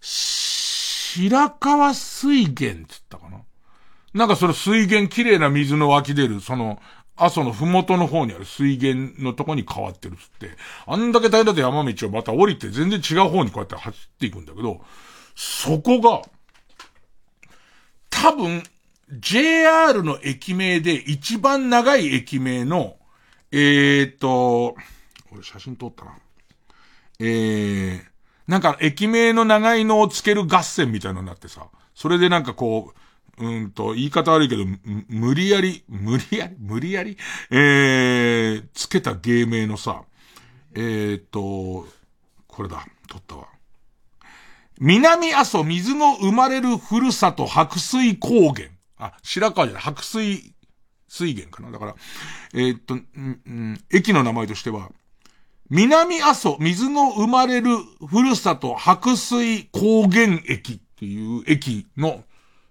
[0.00, 3.40] 白川水源って言ったかな。
[4.14, 6.80] なんかその水源、綺麗な水の湧き出る、その、
[7.16, 10.50] 阿蘇のふもとの方にある水源のとこに変わってるっつって、
[10.86, 14.80] あんだけ平らで山道をまた降りて全然違う方にこうやって走っていくんだけど、
[15.34, 16.22] そこが、
[18.26, 18.64] 多分、
[19.20, 22.96] JR の駅名で一番長い駅名の、
[23.52, 24.74] えーと、
[25.30, 26.18] 俺写真撮ったな。
[27.20, 28.00] えー、
[28.48, 32.94] なんか駅名の長いのをつける合戦みたいなのになってさ、それでなんかこ
[33.38, 34.64] う、うんと、言い方悪いけど、
[35.08, 37.16] 無理やり、無理やり、無理やり、
[37.52, 40.02] えー、つけた芸名のさ、
[40.74, 41.86] えーと、
[42.48, 43.55] これだ、撮ったわ。
[44.78, 48.68] 南阿蘇水の生まれるふるさと白水高原。
[48.98, 50.54] あ、白川じゃない、白水
[51.08, 51.70] 水源かな。
[51.70, 51.94] だから、
[52.54, 54.90] えー、っと、うん、駅の名前としては、
[55.70, 57.76] 南阿蘇水の生まれる
[58.06, 62.22] ふるさと白水高原駅っていう駅の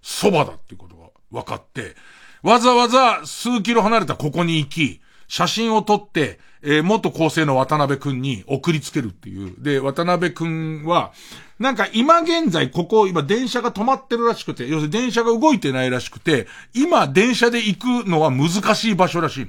[0.02, 1.96] そばだっていうことが分かって、
[2.42, 9.56] わざわざ数キロ離れたここに行き、写真を撮って、えー、元構成の渡辺くんに送りつけるっていう。
[9.60, 11.14] で、渡辺くんは、
[11.60, 19.48] なんか今現在ここ、今電車が止まってるらしくて、要するに電車が動いてないらしくて、今電車で行くのは難しい場所らしい。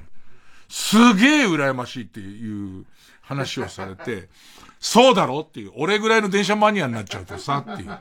[0.69, 2.85] すげえ羨ましいっていう
[3.23, 4.29] 話をされて、
[4.79, 7.99] そうだろっていう、俺ぐらいの電車マニアになっちゃうとさ、っていう。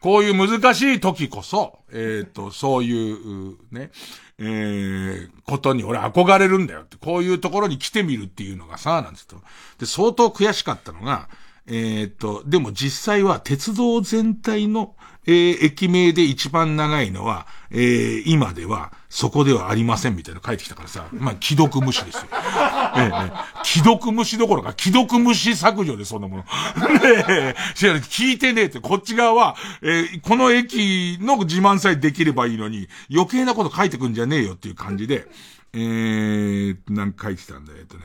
[0.00, 3.90] こういう難しい時こそ、えっ、と、そういう、ね、
[4.38, 9.36] えー、ことに俺憧れるんだよって、こういうところに来てみるっていうのがさ、なんですと。
[9.78, 11.28] で、相当悔しかったのが、
[11.68, 14.94] えっ、と、でも実際は鉄道全体の、
[15.26, 22.22] えー、駅名で一番長いのは、えー、今では、そこではありませんみたいなの書いてきたからさ、まあ、既読無視ですよ。
[22.96, 23.32] ええね、
[23.64, 26.42] 既読無視どころか、既読無視削除でそんなもの。
[27.00, 35.26] ねえ、聞いてねえって、こっち側は、えー、この駅の自慢さえできればいいのに、余計なこと書いてくんじゃねえよっていう感じで、
[35.72, 38.04] えー、なんか書いてたんだよ、えっとね。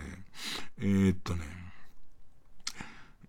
[0.80, 1.61] えー、っとね。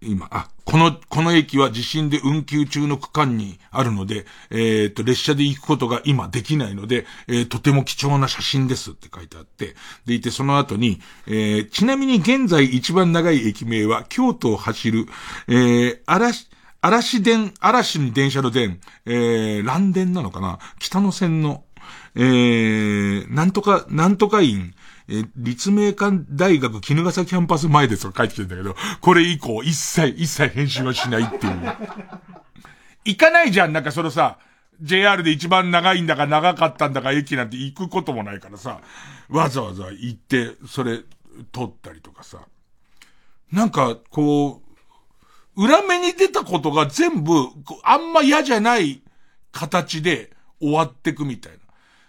[0.03, 9.75] 今、あ、この、この駅は地震で運休中の区間にあるので、えっ、と、列車で行くことが今できないので、えー、とても貴重な写真ですって書いてあって、
[10.07, 15.07] でいてその後に、えー、ちなみに現在一番長い駅名は京都を走る、
[15.49, 16.49] えー、嵐、
[16.81, 20.59] 嵐電、嵐に電車の電、えー、蘭電なのかな？
[20.79, 21.65] 北の線の、
[22.17, 24.75] えー、なんとか、なんとか院、
[25.09, 31.53] え立命館大学絹ヶ崎キャンパス前ですとか書いてきてんだけど、これ以降一切、一切返信はしないっていう。
[33.05, 34.39] 行かないじゃん、なんかそのさ、
[34.81, 38.81] JR で一番長いんだか長かったんだか駅なんて行くこともないからさ、
[39.29, 41.01] わざわざ行って、それ、
[41.51, 42.41] 撮ったりとかさ。
[43.51, 44.63] なんか、こ
[45.57, 47.33] う、裏目に出たことが全部、
[47.85, 49.03] あんま嫌じゃない
[49.53, 51.59] 形で終わってくみたいな。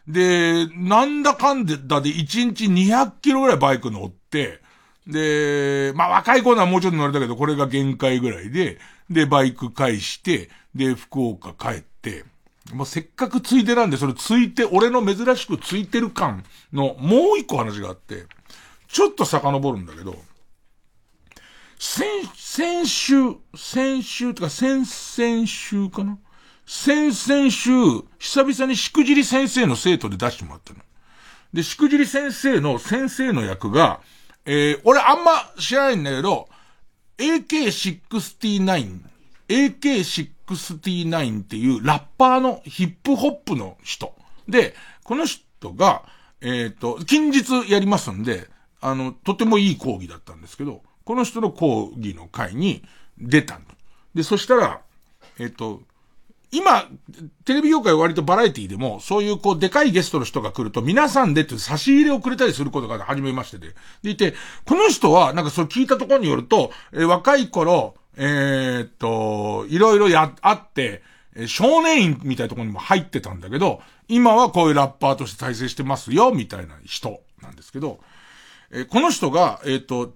[0.07, 4.61] で、なんだかんだで1日200キロぐらいバイク乗って、
[5.07, 12.25] で、まあ若い子はもうちょっと乗れたけど、これが限界ぐらいで、で、バイク返して、で、福岡帰って、
[12.73, 18.25] もうせっかくついてなんで、それついて、俺の珍しくついてる感のもう一個話があって、
[18.87, 20.15] ちょっと遡るんだけど、
[21.79, 22.05] 先、
[22.35, 23.15] 先週、
[23.55, 26.17] 先週とか先々週かな
[26.65, 27.71] 先々週、
[28.19, 30.79] 久々にしくじり先生の生徒で出してもらったの。
[31.53, 33.99] で、しくじり先生の先生の役が、
[34.45, 36.47] えー、俺あんま知らないんだけど、
[37.17, 39.01] AK69、
[39.47, 44.13] AK69 っていうラッパーのヒップホップの人。
[44.47, 46.03] で、この人が、
[46.41, 48.47] えっ、ー、と、近日やりますんで、
[48.81, 52.83] あの、とてもいい講義だったんですけど、この人の講義の会に
[53.17, 53.65] 出たの。
[54.15, 54.81] で、そしたら、
[55.39, 55.81] えっ、ー、と、
[56.53, 56.87] 今、
[57.45, 63.73] テレビ業界は割とバラエティでも、そういうこう、でかいゲストの人が来ると、皆さんでって差し入れをくれたりすることが始めましてで。
[64.03, 64.35] でいて、
[64.65, 71.01] この人は、なんかそれ聞いたところによると、えー、若い頃、えー、っと、いろいろや、あって、
[71.47, 77.99] 少年院みたいなところにも入ってたんだけど、今はこういうラッパーとして再生してますよ、みたいな人なんですけど、
[78.71, 80.13] えー、この人が、えー、っと、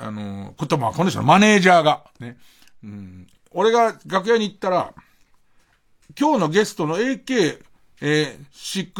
[0.00, 2.38] あの、ことまあ、この人のマネージャーが、ね、
[2.82, 4.94] うん、俺が楽屋に行ったら、
[6.18, 7.62] 今日のゲストの AK、
[8.00, 8.96] えー、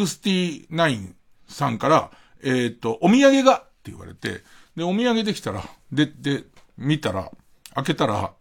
[0.66, 1.14] 69
[1.48, 2.10] さんから、
[2.42, 4.42] えっ、ー、と、お土産がって言われて、
[4.76, 5.62] で、お土産できたら、
[5.92, 6.44] で、で、
[6.76, 7.30] 見たら、
[7.74, 8.32] 開けたら、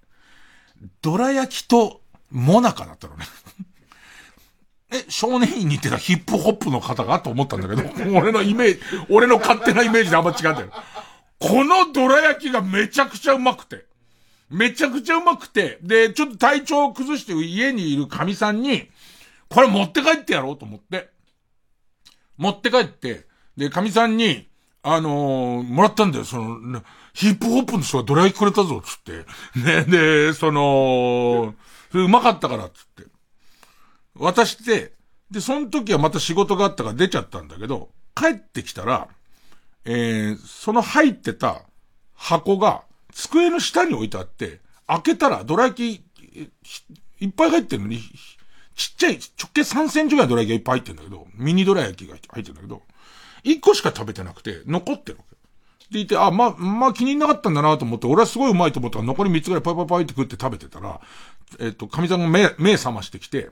[1.02, 2.02] どら焼きと、
[2.32, 3.26] モナカだったのね。
[4.91, 7.84] え、少年院に行ってたヒップホップの方がと思ったんだけど、
[8.18, 10.72] 俺のイメージ、俺の勝手なイメージであんま違うんだよ。
[11.40, 13.86] このどら焼きがめちゃくちゃうまくて。
[14.50, 18.90] めちゃくちゃうまくて、で、ちょっと体調を崩して家にいる神さんに、
[19.50, 21.10] これ持って帰ってやろうと思って。
[22.38, 23.28] 持って帰って、
[23.58, 24.48] で、神さんに、
[24.82, 29.26] あのー、もらったんだよ、その、ヒップホップの人がドラ焼きくれたぞ、つって。
[29.60, 31.54] ね、で、その、
[31.92, 33.04] それうまかったから、つって。
[34.16, 34.94] 渡して、
[35.30, 39.10] で、その時はまた仕事があったから出ちゃったんだけど、帰ってきたら、
[39.86, 41.64] えー、その入ってた
[42.14, 46.45] 箱が、机の下に置いてあって、開けたらドラ焼き、
[47.19, 47.99] いっぱい入ってるのに、
[48.76, 52.81] ちっちゃい、直径3センチぐらいのドラ焼きがいっぱい入ってるんだけど、ミニドラ焼きが入ってるんだけど、
[53.44, 55.38] 1個しか食べてなくて、残ってるわけ。
[55.91, 61.02] でいて、あ、まあ、まあ気になかったんだなと思って、俺はすごいうまいと思ったら残り3つぐらいパイパイパイって食って食べてたら、
[61.60, 63.49] えっ、ー、と、神さんが目、目覚ましてきて、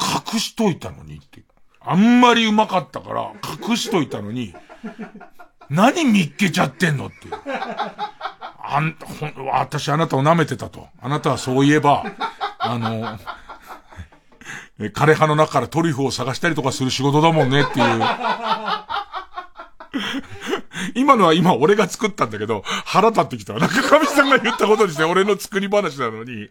[0.00, 1.42] 隠しといたのにって。
[1.80, 3.32] あんまりうまかったから、
[3.68, 4.54] 隠しといたのに、
[5.70, 7.34] 何見っけちゃってんのっていう。
[8.70, 10.88] あん、ほん、私あなたを舐めてたと。
[11.00, 12.04] あなたはそういえば、
[12.58, 13.18] あの、
[14.90, 18.00] 枯葉の中からトリュフを探したりとかする仕事だもんねっていう。
[20.94, 23.54] 今のは今俺が作ったんだけど、腹立ってきた。
[23.54, 26.48] なんか神さんが言ったことにして俺の作り話なのに、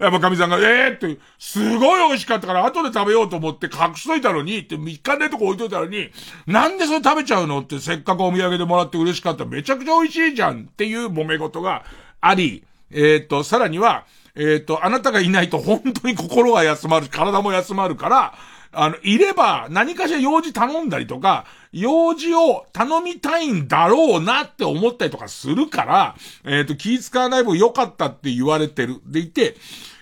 [0.00, 6.10] やっぱ神さんが、えーって、すごい美味しかったから後で食べようと思って隠しといたのに、って3日でとこ置いといたのに、
[6.46, 7.60] なんでそれ食べちゃうの？
[7.60, 9.44] ってせっかくお土産でもらって嬉しかった。
[9.44, 11.84] めちゃくちゃ美味しいじゃんっていう揉め事が
[12.20, 18.34] あり、えっ、と、さらには、えっ、と、あなたがいないと本当に心が休まるし、体も休まるから、
[18.74, 29.00] あの、いれば、何かしら用事頼んだりとか、用事を頼みたいんだろうなって思ったりとかするから、えっ、ー、と、気使わない分良かったって言われてる。
[29.06, 29.56] でいて、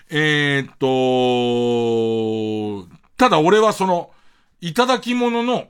[0.09, 2.87] えっ、と、
[3.17, 4.11] ただ俺はその、
[4.61, 5.67] いただき物の、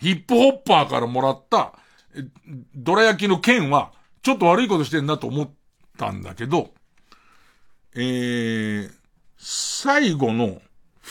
[0.00, 1.74] ヒップホッパーからもらった、
[2.74, 3.92] どら焼きの剣は、
[4.22, 5.50] ちょっと悪いことしてんなと思っ
[5.98, 6.70] たんだけど、
[7.94, 8.90] えー、
[9.36, 10.60] 最後の、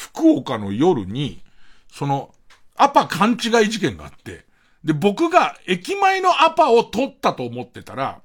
[0.02, 1.44] 福岡の夜に、
[1.92, 2.34] その、
[2.76, 4.46] アパ勘違い事件があって、
[4.84, 8.22] で、僕が駅前のアパを取ったと思ってたら、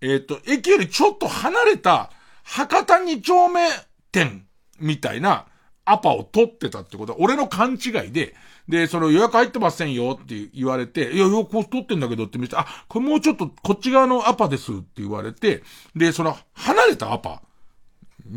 [0.00, 2.10] えっ、と、駅よりちょっと離れた
[2.42, 3.68] 博多二丁目
[4.10, 4.46] 店
[4.80, 5.46] みたいな
[5.84, 8.34] アパを取ってたってことは、俺の勘違いで、
[8.68, 15.62] で、その予約入ってませんよって言われて、いや、よく取ってんだけどって見て、あ、これもうちょっとこっち側のアパですって言われて、
[15.94, 17.42] で、その離れたアパ、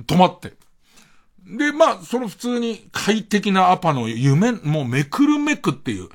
[0.06, 0.54] 止まって。
[1.46, 6.10] で、まあ、その普通に快適なアパの夢、もうめくるめくっていう、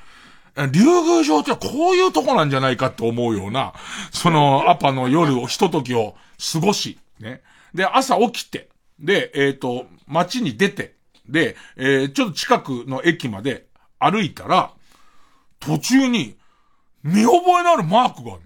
[0.73, 3.73] 竜宮城ってこういうとこなんじゃないかって思うような、
[4.11, 6.17] その アパの夜を、ひとときを
[6.53, 7.43] 過ごし、ね。
[7.73, 10.97] で、朝起きて、で、えっ、ー、と、街に出て、
[11.29, 13.67] で、えー、ちょっと近くの駅まで
[14.01, 14.73] 歩いたら、
[15.61, 16.37] 途中に、
[17.03, 18.43] 見覚えのあるマークがある。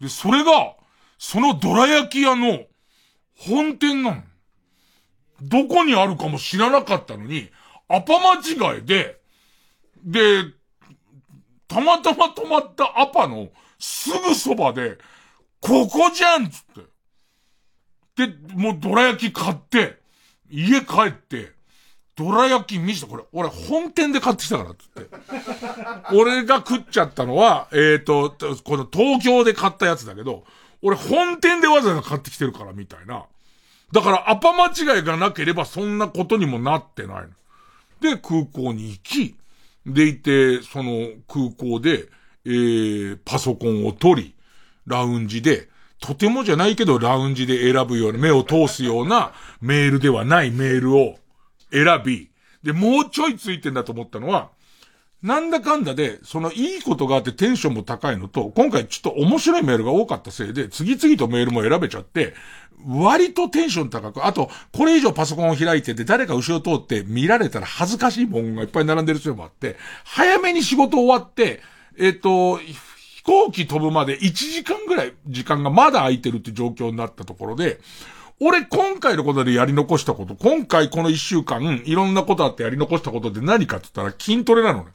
[0.00, 0.74] で、それが、
[1.18, 2.64] そのドラ焼き屋の
[3.36, 4.22] 本店なの。
[5.40, 7.50] どこにあるかも知らなかったのに、
[7.88, 9.20] アパ間違いで、
[10.04, 10.44] で、
[11.68, 13.48] たまたま止まったアパの
[13.78, 14.98] すぐそばで、
[15.60, 16.64] ここじゃんつっ
[18.16, 18.28] て。
[18.28, 19.98] で、もうドラ焼き買って、
[20.50, 21.52] 家帰って、
[22.16, 26.14] ドラ焼き見せて、これ、俺本店で買ってきたから、つって。
[26.14, 28.34] 俺が食っちゃったのは、えっ、ー、と、
[28.64, 30.44] この東京で買ったやつだけど、
[30.80, 33.26] 俺本店でわざわざ買ってきてるから、みたいな。
[33.92, 37.24] だからアパ間違いがなければそんなことにもなってない。
[38.00, 39.36] で、空港に行き、
[39.86, 42.08] でいて、その空港で、
[42.44, 44.34] えー、パソコンを取り、
[44.86, 45.68] ラウンジで、
[46.00, 51.18] とてもじゃないけどラウンジで選ぶような、目を通すようなメールではないメールを
[51.72, 52.30] 選び、
[52.62, 54.50] で、もうちょいついてんだと思ったのは、
[55.26, 62.32] なんだかんだで、そのいいことがあってテンションも高いのと、今回ちょっと面白いメールが多かったせいで、次々とメールも選べちゃって、
[62.86, 71.60] 割とテンション高く、あと、これ以上パソコンを開いてて、誰か後ろ通って見られたら恥ずかしい文言がいっぱい並んでる人もあって、早めに仕事終わって、
[71.98, 77.80] えっ、と、飛行機飛ぶまで1時間ぐらい時間がまだ空いてるって状況になったところで、
[78.38, 84.90] 俺今回のことでやり残したこと、今回この1週間、いろんなことあってやり残したことって何かって言ったら筋トレなのね。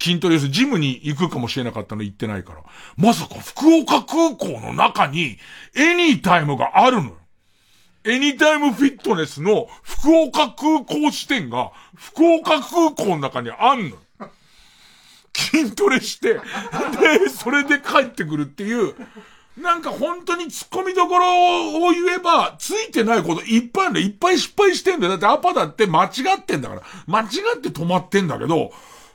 [0.00, 2.62] 筋トレする、ジムに行くかもしれなかったの行ってないから。
[2.96, 5.38] まさか福岡空港の中に
[5.74, 7.16] エニータイムがあるのよ。
[8.04, 13.96] エニタイムフィットネスの福岡空港支店が福岡空港の中にあんのよ。
[15.34, 16.40] 筋トレして、で、
[17.28, 18.94] それで帰ってくるっていう、
[19.56, 25.16] なんか本当に突っ込みどころを言えば、ついてないこといっぱいあるんだいっぱい失敗してんだよ。
[25.16, 26.08] だってアパだって間違
[26.38, 26.82] ってんだから。
[27.06, 27.24] 間違
[27.56, 28.72] って止まってんだけど、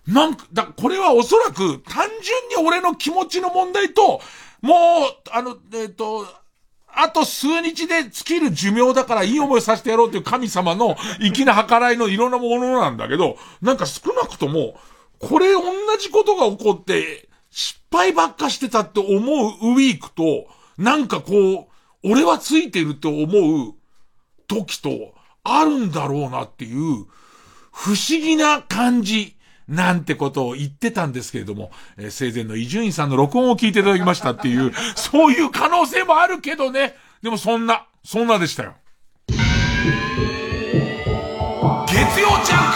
[0.07, 4.21] なんか、だ、これはおそらく単純に俺の気持ちの問題と、
[4.61, 6.25] もう、あの、えっ、ー、と、
[6.95, 14.75] あと数日で尽きる寿命だからいい思いさせてやろうという神様の粋な計らいのいろんなものなんだけど、なんか少なくとも、
[15.19, 15.63] これ同
[15.99, 20.47] じことが起こって、失敗ばっかしてたって思うウィークと、
[20.77, 21.69] なんかこ
[22.03, 23.75] う、俺はついてるって思う
[24.47, 25.13] 時と、
[25.43, 27.05] あるんだろうなっていう、
[27.71, 29.35] 不思議な感じ。
[29.68, 36.95] なんてことを言ってたんですけれども、えー、生前の伊集院さんの録音を聞いていただきましたっていう、 そういう可能性もあるけどね。
[37.22, 38.76] でもそんな、そんなでしたよ。
[41.88, 42.73] 月曜ジャン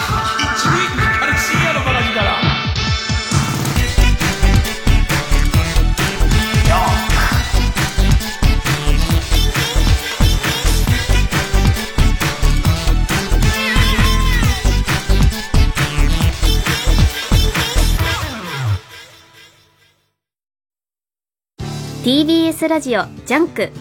[22.04, 23.72] TBS ラジオジャンク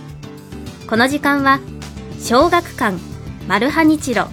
[0.89, 1.59] この時間は
[2.19, 2.97] 小学館
[3.47, 4.25] マルハニチロ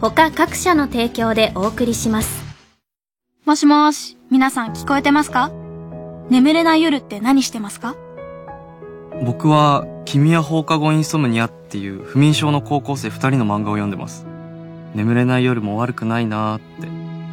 [0.00, 2.42] 他各社の提供でお送りします
[3.44, 5.52] もしもし皆さん聞こえてますか？
[6.30, 7.94] 眠れない夜って何してますか？
[9.22, 14.26] 僕は、君は放課後インソムニアっていう不眠症の高校生二人の漫画を読んでます。
[14.94, 16.60] 眠れない夜も悪くないなーっ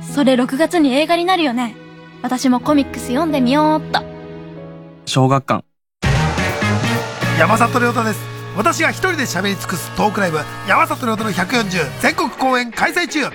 [0.06, 0.14] て。
[0.14, 1.76] それ6月に映画になるよね。
[2.22, 4.04] 私もコミックス読んでみようっと。
[5.06, 5.66] 小学館。
[7.40, 8.20] 山里亮太です。
[8.56, 10.38] 私が一人で喋り尽くすトークライブ
[10.68, 13.26] 山里亮太の140全国公演開催中。
[13.26, 13.32] 7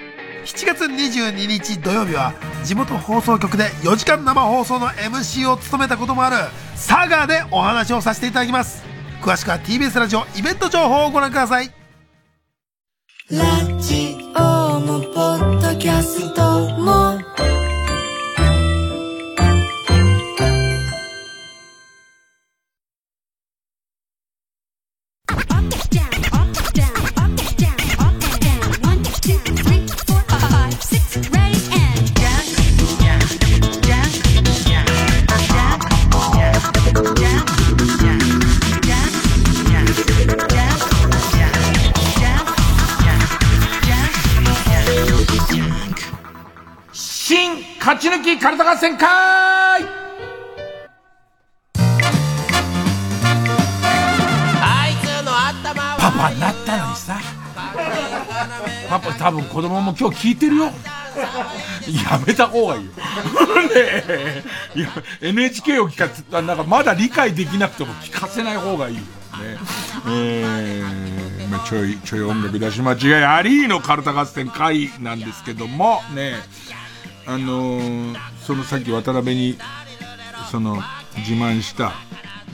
[0.67, 2.33] 月22日土曜日は
[2.65, 6.37] 地元放送局で4時間生放送の MC を務めたこともある
[6.77, 8.85] サガーでお話をさせていただきます。
[9.21, 11.71] 詳しくは TBS ラジオイベント情報をご覧ください。
[13.31, 13.45] ラ
[13.81, 16.43] ジオもポッドキャスト
[16.79, 16.98] も
[48.39, 49.85] 勝ち抜きカルタ合戦会。
[55.99, 57.21] パパになったのにさ。
[58.89, 60.65] パパ多分子供も今日聞いてるよ。
[60.67, 60.73] や
[62.27, 62.93] めた方がいいよ。
[62.95, 62.95] ね
[63.75, 64.45] え。
[64.77, 64.89] いや
[65.21, 69.01] NHK を聞かせ、なんかまだ理解できなくても聞かせない方がいいよ。
[69.01, 69.07] ね
[70.07, 70.85] え。
[70.85, 76.37] ーまあちょい、ちょい音楽出し間違いありのカルタ合戦会なんですけども、ね
[77.29, 79.59] あのーそのさっき渡辺に、
[80.51, 80.79] その、
[81.19, 81.93] 自慢した、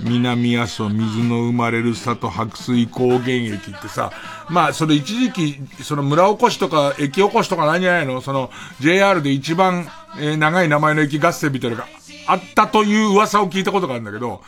[0.03, 4.11] 南阿蘇水の生まれる里白水高原駅ってさ、
[4.49, 9.87] まあそれ一時期、その村おこしとか駅おこしとかなんじゃないのその JR で一番、
[10.19, 11.89] えー長い名前の駅合戦みたいなのが
[12.27, 14.43] あったという噂を聞いたことがあるんだけど、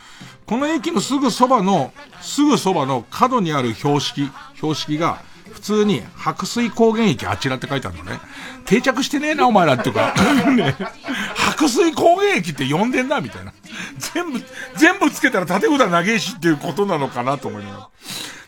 [0.45, 5.21] この駅のすぐそばの、すぐそばの角にある標識、標識が、
[5.57, 8.19] 普通に白水高原駅あちらって書いてあるのね。
[8.65, 10.13] 定着してねえな、お前らっていうか。
[10.53, 10.75] ね、
[11.35, 13.51] 白水高原駅って呼んでんな、みたいな。
[13.97, 14.43] 全部、
[14.75, 17.89] 全部つけたら縦札長えしっていうことなのかなと思いながら。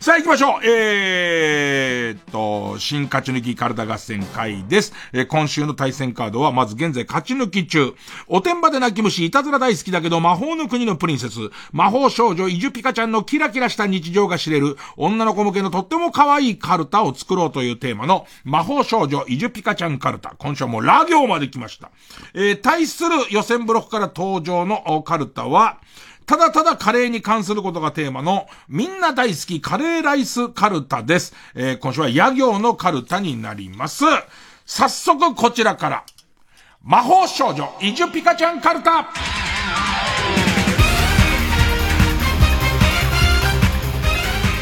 [0.02, 0.60] さあ行きましょう。
[0.64, 4.94] えーっと、新勝ち抜き体合戦会です。
[5.12, 7.92] えー今週の対戦カードは、まず現在勝ち抜き中。
[8.26, 11.34] おてんばで泣き虫、いたずら大好きだけど魔法の国のプリンセス、
[11.72, 20.34] 魔法少女、イジュピカちゃんのキラキラした日常が知れる、女の子向けのとっても可愛いカルタを作ろうというテーマの、魔法少女、イジュピカちゃんカルタ。
[20.38, 21.90] 今週はもうラ行まで来ました。
[22.32, 25.78] えー対する予選ブロックから登場のカルタは、
[26.30, 31.34] ただただカレーに関することがテーマの、みんな大好きカレーライスカルタです。
[31.56, 34.04] えー今週は野行のカルタになります。
[34.64, 36.04] 早速こちらから、
[36.84, 39.08] 魔法少女、イジュピカちゃんカルタ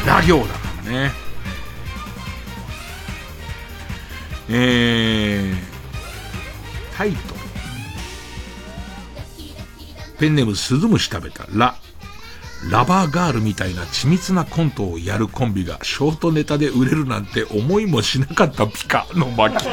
[0.07, 1.11] ラ行だからね。
[4.49, 7.38] えー、タイトル。
[10.19, 11.75] ペンネームスズムシ食べたラ。
[12.69, 19.65] ラバーガールみたいな緻密なコントをやるコンビがショートネタで売れるなんて思いもしなかったピカの巻。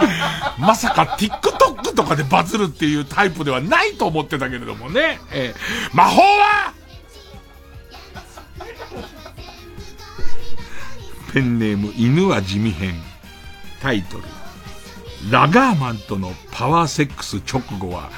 [0.60, 5.20] まさか TikTok とかでバズるっていうタイプではないと思ってたけれどもね。
[5.30, 6.74] えー魔法は？
[11.32, 12.94] ペンネーム犬は地味編。
[13.80, 14.24] タイトル。
[15.30, 18.10] ラガーマンとのパワーセックス直後は、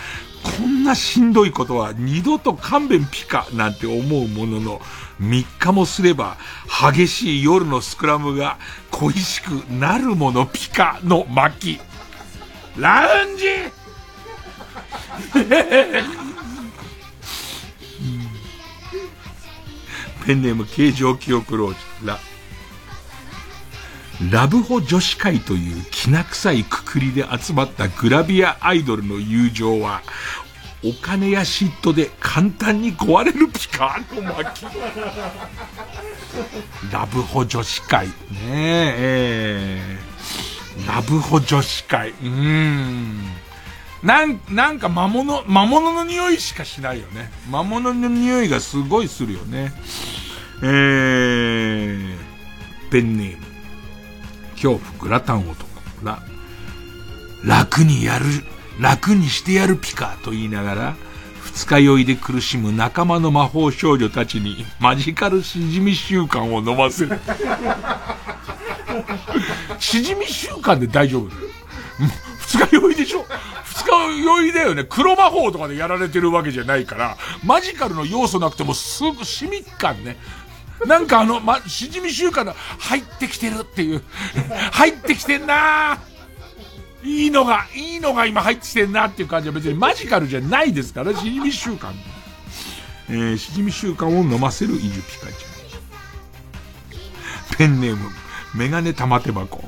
[0.47, 4.81] こんなしんどいことは二度と勘弁ピカなんて思うものの、
[5.20, 6.36] 3日もすれば
[6.93, 8.59] 激しい夜のスクラムが
[8.90, 11.81] 恋しくなるものピカの巻。
[12.77, 13.44] ラウンジ!
[20.27, 21.78] ペンネーム形状記憶ロージ
[24.30, 24.47] ラ。
[24.47, 30.02] ブホ女子会というきな臭いくくりで集まったグラビアアイドルの友情は、
[30.84, 34.66] お金や嫉妬で簡単に壊れるピカーの巻。
[36.93, 38.06] ラブホ女子会。
[38.06, 38.12] ね
[38.44, 40.06] え、えー
[40.86, 42.10] ラブホ女子会。
[42.10, 43.22] うーん。
[44.02, 47.30] なん、なんか魔物、魔物の匂いしかしないよね。
[47.51, 49.72] 魔物の匂いがすごいするよね。
[50.62, 52.16] えー、
[52.90, 53.45] ペンネーム。
[54.66, 55.68] 恐怖グラタン男。
[56.02, 56.20] ら、
[57.44, 58.24] 楽にやる、
[58.80, 60.97] 楽にしてやるピカと言いながら、
[61.44, 67.18] 二日酔いで苦しむ仲間の魔法少女たちにマジカルしじみ習慣を飲ませる。
[69.78, 71.28] しじみ習慣で大丈夫？
[71.28, 71.40] だよ。
[72.40, 73.24] 二日酔いでしょ？
[73.64, 73.98] 二使う
[74.28, 74.84] 余裕だよね。
[74.84, 80.16] 黒魔法とかでやられてるわけじゃないから、マジカルの要素なくてもすぐ、しみっ感ね。
[80.86, 84.03] なんかあの、ま、しじみ習慣の、入ってきてるっていう。
[84.73, 85.98] 入ってきてんなー
[87.07, 91.93] いいのが、いいのが今入ってきてんなっていう感じは別にマジカルじゃないですから、しじみ習慣。
[93.09, 95.31] えー、しじみ習慣を飲ませるイジュピカちゃ
[97.55, 97.57] ん。
[97.57, 98.11] ペンネーム、
[98.55, 99.62] メガネ玉手箱。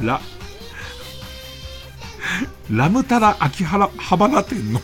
[0.00, 0.20] ラ、
[2.70, 4.80] ラムタラ秋葉原店の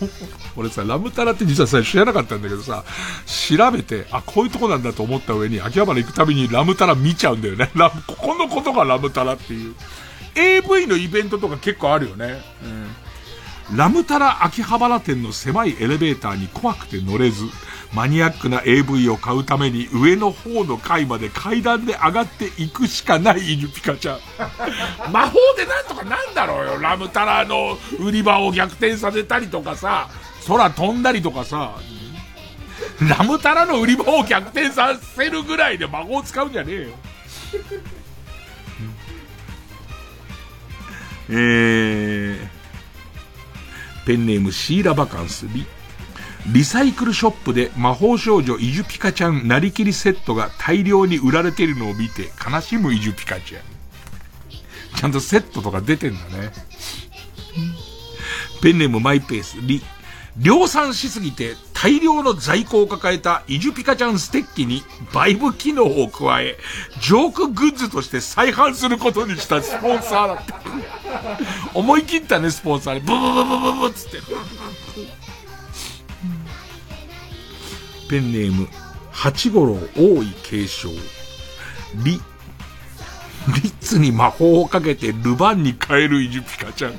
[0.56, 2.84] 俺さ、ラムタラって実はさ、知らなかったんだけどさ、
[3.26, 7.70] 調べて、あ、こういうとこなんだと思った上に、秋葉原行くたびにラムタラ見ちゃうんだよね。
[7.76, 9.74] ラムここのことがラムタラっていう。
[10.34, 12.42] AV のイベントとか結構あるよね。
[12.62, 12.66] う
[13.74, 13.76] ん。
[13.76, 17.44] ラムタラ秋葉原店の狭いエレベーターに怖くて乗れず、
[17.94, 24.18] マニアックな AV を買うために上の方の階まで階段で上がっていくしかないイルピカちゃん。
[25.12, 26.78] 魔法でなんとかなんだろうよ。
[26.80, 30.08] ラムタラの売り場を逆転させたりとかさ、
[30.47, 31.78] 空飛んだりとかさ、
[33.09, 36.89] ラムタラの売り場を逆転させるぐらいで魔法使うんじゃねえよ。
[41.31, 42.48] えー、
[44.06, 45.64] ペンネームシーラバカンスリ。
[46.48, 53.62] リサイクルショップで魔法少女イジュピカちゃんなりきりセットが大量に売られてるのを見て悲しむイジュピカちゃん。
[54.97, 56.52] ちゃんとセットとか出てんだね。
[58.60, 59.82] ペンネームマイペースリ。
[60.38, 64.82] 量産しすぎて大量の在庫を抱えたイジュピカちゃんステッキに
[65.12, 66.56] バイブ機能を加え、
[67.00, 70.60] ジョークグッズとして再販することにしたスポンサーだった。
[71.74, 73.00] 思い切ったね、スポンサーに。
[73.00, 74.18] ブブブブブブっつって。
[78.09, 78.68] ペンネーム、
[79.10, 80.88] 八五郎大井継承。
[82.04, 82.20] リ、リ
[83.48, 86.92] ッツに魔法をかけてルバンに変えるイジュピカちゃん。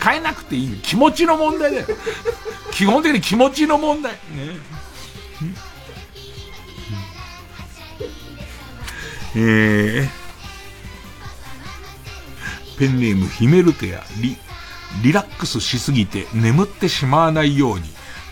[0.00, 1.86] 変えなくていい気持ちの問題だよ。
[2.72, 4.12] 基本的に気持ちの問題。
[4.12, 4.18] ね。
[9.36, 10.08] えー、
[12.78, 14.36] ペンネームヒメルテアリ、
[15.02, 17.84] リラックスしすぎて眠ってしまわないように、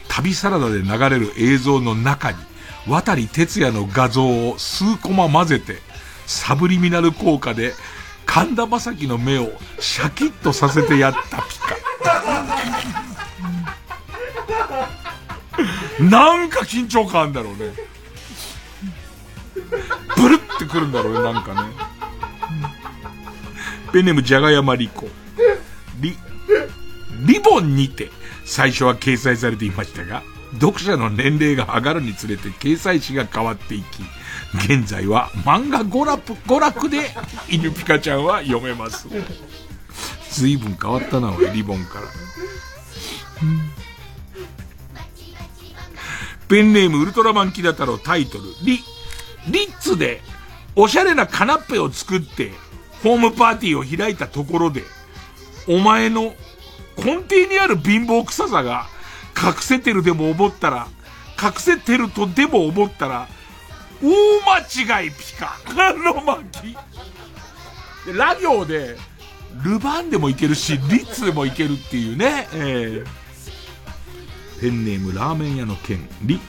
[0.09, 2.39] 旅サラダで流れる映像の中に、
[2.89, 5.79] 渡哲也の画像を数コマ混ぜて、
[6.27, 7.75] サブリミナル効果で、
[8.27, 9.51] 神田正輝の目を
[9.81, 11.77] シャキッとさせてやったピカ。
[16.03, 17.73] なんか緊張感あるんだろうね。
[20.17, 21.71] ブルってくるんだろうね、なんかね。
[23.93, 25.09] ペネムジャガヤマリコ。
[26.01, 26.19] リ、
[27.25, 28.11] リボンにて
[28.45, 30.23] 最初は掲載されていましたが、
[30.61, 34.03] 読者の年齢が上がるにつれて掲載誌が変わっていき、
[34.65, 37.11] 現在は漫画娯楽娯楽で
[37.49, 39.09] 犬ピカちゃんは読めます。
[40.31, 42.07] 随分変わったな、俺、リボンから。
[46.49, 48.81] ペンネームウルトラマンキダ太郎タイトル、リ、
[49.49, 50.21] リッツで
[50.75, 52.53] おしゃれなカナッペを作って
[53.03, 54.85] ホームパーティーを開いたところで、
[55.69, 56.35] お前の
[56.97, 58.87] 根底にある貧乏臭さが
[59.37, 60.89] 隠せてるでも思ったら、
[61.43, 63.29] 隠せてるとでも思ったら、
[64.03, 64.09] 大
[64.61, 65.57] 間違いピカ。
[65.69, 66.77] あの巻き。
[68.07, 68.97] でラ行で、
[69.65, 72.49] ルバンでもいけるし、リッツでもいけるっていうね。
[72.53, 73.07] えー
[74.59, 76.41] ペンネームラーメン屋の件、リ。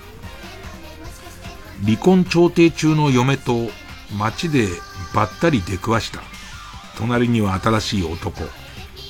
[1.83, 3.69] 離婚調停中の嫁と
[4.17, 4.69] 街で
[5.13, 6.21] ばったり出くわした。
[6.97, 8.43] 隣には新しい男。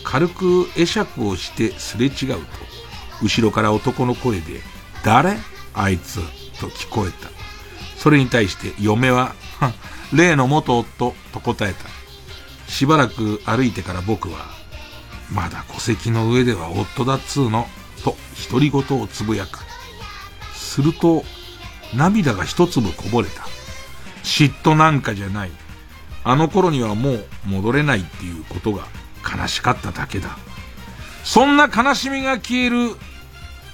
[0.03, 2.41] 軽く会釈をしてすれ違うと、
[3.21, 4.61] 後ろから男の声で、
[5.03, 5.37] 誰？
[5.75, 6.15] あいつ、
[6.59, 7.29] と聞こえた。
[8.07, 9.73] それに対して嫁は、は
[10.13, 12.71] 例の元夫、と答えた。
[12.71, 14.45] しばらく歩いてから僕は、
[15.29, 17.67] まだ戸籍の上では夫だっつうの、
[18.05, 18.15] と
[18.49, 19.59] 独り言をつぶやく。
[20.53, 21.25] すると、
[21.93, 23.41] 涙が一粒こぼれた。
[24.23, 25.51] 嫉妬なんかじゃない。
[26.23, 28.87] あの頃にはもう戻れないっていうことが
[29.21, 30.37] 悲しかっただけだ。
[31.25, 32.95] そんな悲しみが消える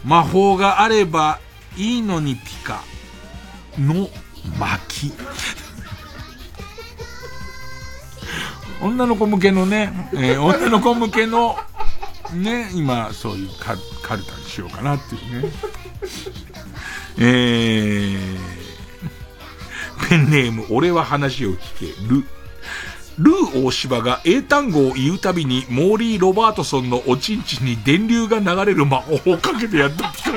[0.03, 1.39] 魔法があれば
[1.77, 2.81] いいのにピカ
[3.77, 4.07] の
[4.59, 5.13] 巻き。
[8.81, 11.55] 女の子向けのね、えー女の子向けの
[12.33, 15.51] ね、今そういうカカルタにしようかなっていうね。
[17.17, 22.25] えー、ペンネーム、俺は話を聞け、ル。
[23.19, 30.31] ルー大芝が英単語を言うたびに、モーリー・ロバートソンのおちんちんに電流が流れる魔法をかけてやったピカ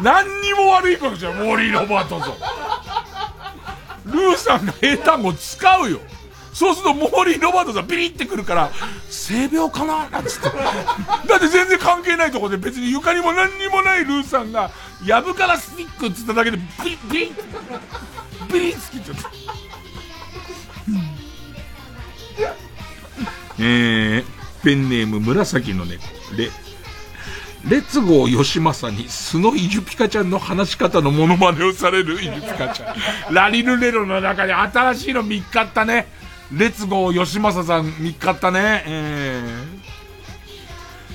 [0.00, 2.34] 何にも悪いことじゃん、モーリー・ロバートソン。
[4.06, 6.00] ルーさんが英単語使うよ。
[6.52, 8.70] そうするとモーリー・ロバートさんビリってくるから、
[9.10, 10.08] 性病かな？
[10.08, 10.48] なんつって。
[11.26, 14.70] だって全然関係ないとこで別に床にも何にもないルーさんが、
[15.04, 17.32] やぶからスティックっつっただけでビリビリ
[18.52, 19.30] ビリッつけちゃった。
[23.58, 24.24] えー、
[24.62, 26.04] ペンネーム紫の猫。
[26.36, 26.50] レ、
[27.68, 32.94] レッツゴー吉正に素のイジュピカちゃんの話し方のモノマネをされるイジュピカちゃ
[33.30, 33.34] ん。
[33.34, 36.06] ラリルレロの中に新しいの見っかったね。
[36.52, 38.84] レッツゴー吉正さん見っかったね。
[38.86, 39.42] え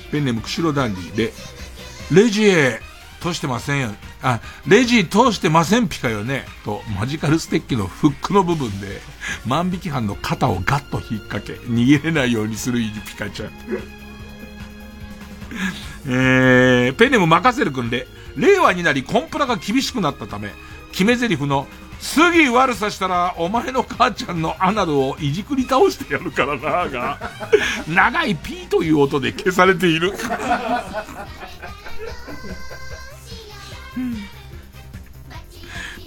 [0.08, 1.18] ー、ペンネーム釧路ダンディ。
[1.18, 2.80] レ、レジへ
[3.20, 3.90] 通してませんよ。
[4.22, 6.44] あ、レジ通してませんピカよね。
[6.64, 9.00] と、マジカルステッキのフックの部分で、
[9.46, 13.52] 万引き犯の肩をガッと引っ掛け、逃げれないようにするイジュピカちゃん。
[16.06, 18.06] えー、ペンネーム任せるくんで、
[18.36, 20.50] 令和になりコンプラが厳しくなったため、
[20.92, 21.66] 決め台詞の、
[22.00, 27.18] 次悪さしたら、お前の母ちゃんのアナルをいじくり倒してやるからな、が、
[27.86, 30.14] 長いピーという音で消されている。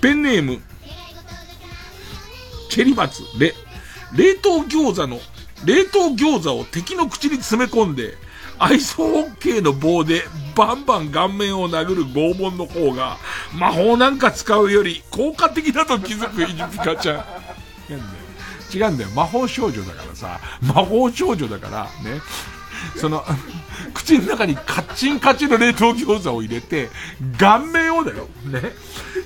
[0.01, 0.61] ペンネーム、
[2.69, 3.53] チェリバツ、レ、
[4.15, 5.21] 冷凍餃子の、
[5.63, 8.17] 冷凍餃子を敵の口に詰め込んで、
[8.59, 10.23] アイスホッケーの棒で
[10.55, 13.17] バンバン顔面を殴る拷問の方が、
[13.53, 17.25] 魔法なんか使うより効果的だと気づくイジピカちゃん。
[18.73, 19.09] 違うんだよ。
[19.11, 22.21] 魔法少女だからさ、魔法少女だから、ね。
[22.97, 23.23] その、
[23.93, 26.89] 口の中にカッチンカチンの冷凍餃子を入れて、
[27.37, 28.27] 顔面をだよ。
[28.45, 28.73] ね。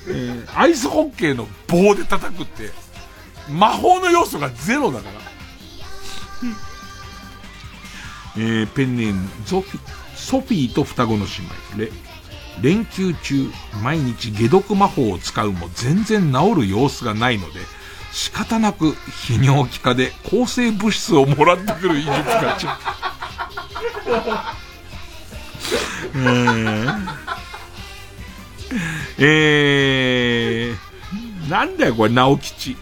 [0.07, 2.71] えー、アイスホッケーの棒で叩くって、
[3.49, 5.26] 魔法の要素がゼロだから。
[8.37, 9.81] えー、ペンネーム、ゾフィ、
[10.15, 11.31] ソフィーと双子の姉
[11.75, 11.91] 妹。
[11.91, 11.91] レ、
[12.61, 13.49] 連休中、
[13.83, 17.59] 毎日解毒魔法を使うも全然治る様子がないので、
[18.11, 18.91] 仕方なく
[19.27, 22.77] 泌尿器科で抗生物質をもらってくるイジプカちゃん。
[29.19, 32.77] えー、えー、なんだよこれ、直吉。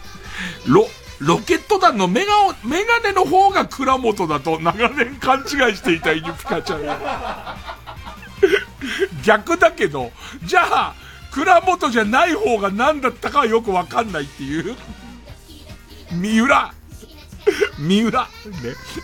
[0.66, 2.32] ロ、ロケット団のメガ
[2.64, 6.80] メガネの方が倉本だと長年勘違いしていたイニピカちゃん。
[9.24, 10.12] 逆だけど、
[10.44, 10.94] じゃあ、
[11.32, 14.76] 倉本じゃない方が何だったかはよくわかんないっていう。
[16.12, 16.72] 三浦。
[17.78, 18.22] 三浦。
[18.22, 18.28] ね。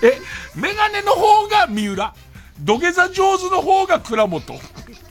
[0.03, 0.21] え、
[0.55, 2.15] メガネの方が三浦。
[2.61, 4.61] 土下座上手の方が倉本。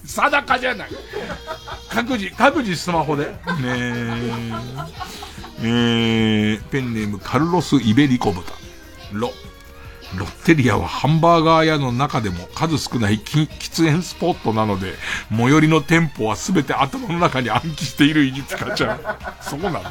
[0.06, 0.90] 定かじゃない。
[1.90, 3.26] 各自、各自スマホで。
[3.26, 3.32] ね
[3.65, 4.52] え。
[5.64, 8.54] えー、ペンネームカルロス・イベリコ豚。
[9.14, 9.32] ロ。
[10.18, 13.48] ロッテリアはハンバーガー屋の中でも数少ない喫
[13.86, 14.96] 煙スポットなので、
[15.30, 19.00] 最寄りの店舗は全て頭の中に暗記しているイジツカちゃん。
[19.42, 19.84] そうなの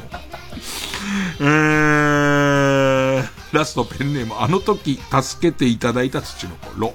[1.39, 6.93] えー、ラストペンネーム、あの時助けていただいた土の子、ロ。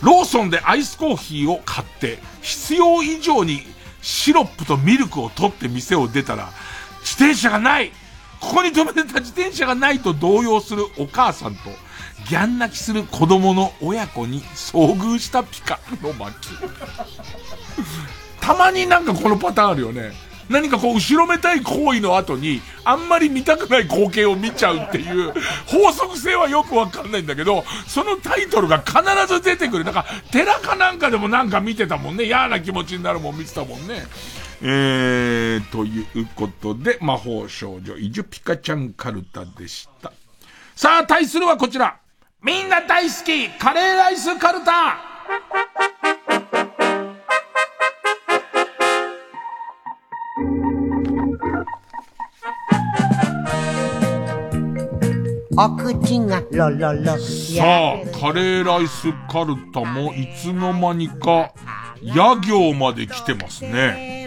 [0.00, 3.62] ローソンでアイスコーヒーを買って、必要以上に
[4.00, 6.52] シロップとミルクを取って店を出たら、
[7.06, 7.92] 自転車がない
[8.40, 11.60] ここに止めてた自転車がないと動揺するお母さんと、
[12.28, 16.34] ギャン泣きする子供の親子に遭遇したピカの巻。
[18.40, 20.12] たまになんかこのパターンあるよね。
[20.48, 25.32] 何かこう後ろめたい行為の後に、あんまり見たくない光景を見ちゃうっていう、
[25.66, 29.84] 法則性はよくわかんないんだけど、そのタイトルが必ず出てくる。
[29.84, 32.24] なんか、寺かなんかでもなんか見てたもんね。
[32.24, 34.04] 嫌な気持ちになるもん見てたもんね。
[34.62, 40.12] えー、ということで、魔法少女、イジュピカちゃんカルタでした。
[40.74, 41.98] さあ、対するはこちら。
[42.42, 45.16] みんな大好き、カレーライスカルタ
[55.58, 57.18] お口がロロロ。
[57.18, 61.52] さあ、カレーライスカルタもいつの間にか、
[62.02, 64.25] 野行まで来てますね。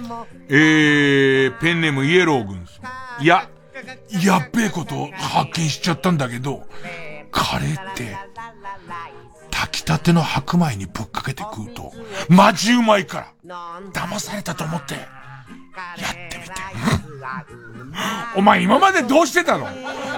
[0.50, 2.82] えー、ペンネームイエロー軍さ
[3.20, 3.24] ん。
[3.24, 3.50] いや、
[4.24, 6.68] やっべえこと発見しちゃったんだけど、
[7.32, 8.18] カレーって、
[9.52, 11.94] 炊きたての白米にぶっかけて食うと、
[12.28, 16.52] マジうまいから、騙されたと思って、やってみて。
[18.36, 19.68] お前今までどうしてたの？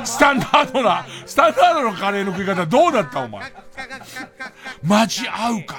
[0.06, 3.52] スタンダードな、スタンダードのカレーの食い方どうだったお前？
[4.84, 5.76] マジ合うか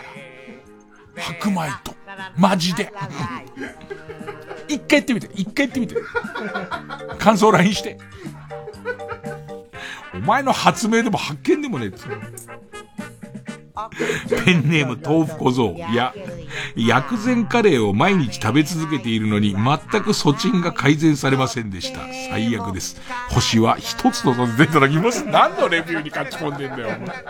[1.16, 1.22] ら。
[1.22, 1.94] 白米と。
[2.36, 2.92] マジで。
[4.68, 5.30] 一回言ってみて。
[5.34, 5.96] 一回言ってみて。
[7.18, 7.98] 感想 LINE して。
[10.14, 12.08] お前の発明でも発見でもねえっつう
[14.44, 15.74] ペンネーム豆腐小僧。
[15.74, 16.14] いや、
[16.76, 19.64] 薬膳カレーを毎日食べ続けているのに、全
[20.02, 22.00] く措置が改善されませんでした。
[22.30, 23.00] 最悪です。
[23.30, 25.24] 星は一つとさせていただきます。
[25.24, 27.16] 何のレビューに書き込んでんだよ、お前。
[27.16, 27.24] や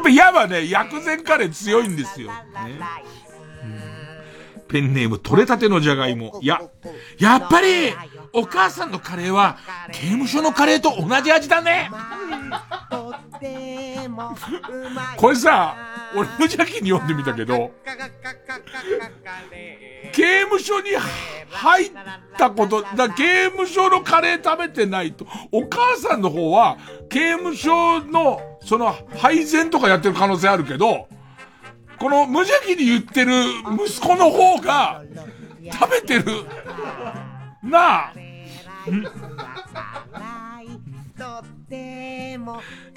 [0.00, 2.30] っぱ矢はね、薬膳カレー強いんですよ。
[2.30, 2.34] ね。
[4.68, 6.38] ペンネーム、取れたてのじゃがいも。
[6.42, 6.60] や、
[7.18, 7.92] やっぱり、
[8.32, 9.58] お母さんのカレーは、
[9.92, 11.90] 刑務所のカレーと同じ味だね。
[15.16, 15.76] これさ、
[16.14, 17.72] 俺無邪気に読んでみたけど、
[20.12, 20.90] 刑務所に
[21.50, 21.90] 入っ
[22.38, 26.78] たこと、だ刑務所のカレー食べてないと、お母さんの方は、
[27.08, 31.08] 刑務所の、その、配膳とかやってる可能性あるけど、
[31.98, 33.32] この無邪気に言ってる
[33.86, 35.02] 息子の方が、
[35.72, 36.24] 食べてる、
[37.62, 38.12] なあ、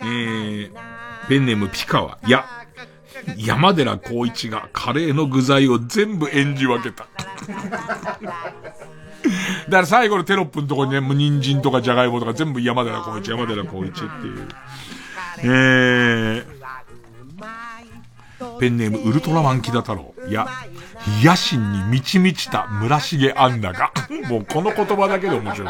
[0.02, 0.72] えー、
[1.30, 2.18] ペンネームピカワ。
[2.26, 2.46] いや、
[3.38, 7.08] 山寺孝一がカレーの具材を全部演じ分けた。
[9.68, 14.48] だから最後のテロップのところにね、もう人参とかじゃがいもとか全部山寺孝一、山寺孝一っていう。
[15.40, 16.57] えー、
[18.60, 20.14] ペンネームウルトラマン木田太郎。
[20.28, 20.48] いや、
[21.24, 23.92] 野心に満ち満ちた村重アンナが。
[24.30, 25.70] もうこの言葉だけで面白い。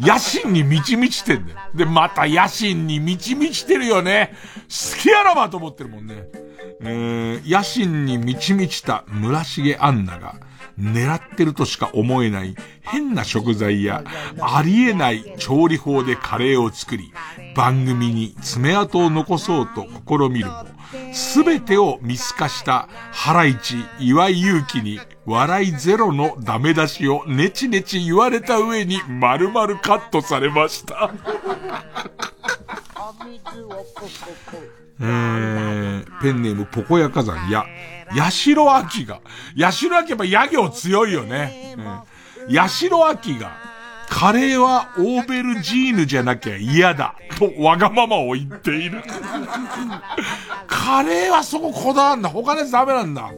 [0.00, 1.58] 野心に満ち満ちてんだよ。
[1.74, 4.34] で、また野心に満ち満ちてるよね。
[4.68, 6.24] 好きやろばと思ってるもんね。
[6.82, 10.34] えー、野心に満ち満ちた村重アンナが、
[10.80, 14.02] 狙ってるとしか思えない変な食材や
[14.40, 17.12] ありえない調理法でカレーを作り、
[17.54, 20.66] 番組に爪痕を残そうと試みるも、
[21.12, 31.10] すべてを見透かしたハライチ岩井祐希に笑いゼロのダメ出しをネチネチ言われた上に丸々カットされました。
[35.02, 37.64] えー、ペンネームポコヤ火山や、
[38.14, 39.20] ヤシロアキが、
[39.56, 41.76] ヤシロアキやっぱヤ行強いよね。
[42.48, 43.52] ヤシロアキが、
[44.10, 49.02] カレーはオーベルジーヌじゃなきゃ嫌だ、とわがままを言っている。
[50.66, 52.28] カレーはそここだわんだ。
[52.28, 53.30] 他のやつダメなんだ。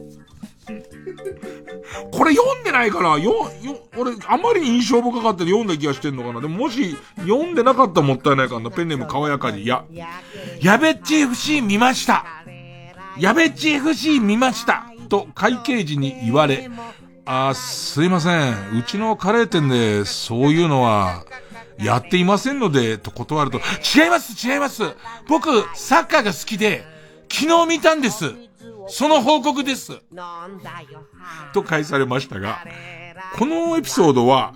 [2.11, 6.41] これ読んでないから、よ、よ、俺、あまりに印象深かったら読んだ気がしてんのかな。
[6.41, 8.71] でももし、読んでなかったらもったいないからな。
[8.71, 9.61] ペンネームかわやかに。
[9.61, 9.85] いや、
[10.59, 12.25] やべっち FC 見ました。
[13.19, 14.85] やべっち FC 見ました。
[15.07, 16.69] と会計時に言われ、
[17.25, 18.77] あ、すいません。
[18.77, 21.23] うちのカレー店で、そういうのは、
[21.79, 24.83] やっていませんので、と断ると、違います違います
[25.27, 26.85] 僕、サッカーが好きで、
[27.31, 28.33] 昨日見たんです。
[28.87, 29.93] その報告です。
[31.53, 32.59] と返されましたが、
[33.37, 34.53] このエピソードは、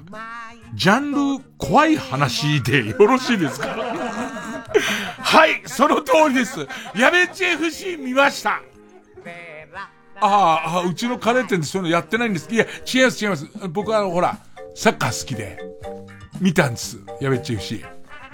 [0.73, 3.69] ジャンル怖い話でよろしいですか？
[5.22, 6.68] はい、その通りです。
[6.95, 8.61] やべっち FC 見ました。
[10.22, 12.48] ああ、うちのカレー店でそういうのやってないんです。
[12.52, 13.48] いや、違います違います。
[13.69, 14.38] 僕は、ほら、
[14.76, 15.60] サッカー好きで、
[16.39, 16.99] 見たんです。
[17.19, 17.84] やべっち FC。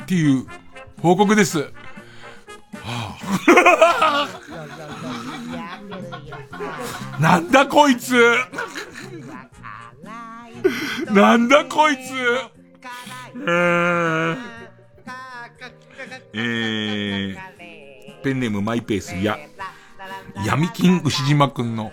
[0.03, 0.45] っていう
[1.01, 1.60] 報告です。
[1.60, 1.69] は
[2.80, 4.30] あ、
[7.19, 8.14] なんだこいつ
[11.11, 11.99] なんだこいつ
[13.35, 14.38] えー、
[16.34, 19.38] えー、ペンネームマイペースや、
[20.45, 21.91] 闇金牛島くんの、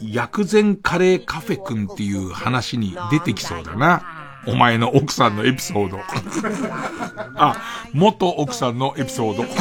[0.00, 4.02] 薬膳カレーカフェくんっていう話に出てきそうだな。
[4.46, 5.98] お前の奥さんのエピソード。
[7.34, 7.56] あ、
[7.92, 9.44] 元奥さんのエピソード。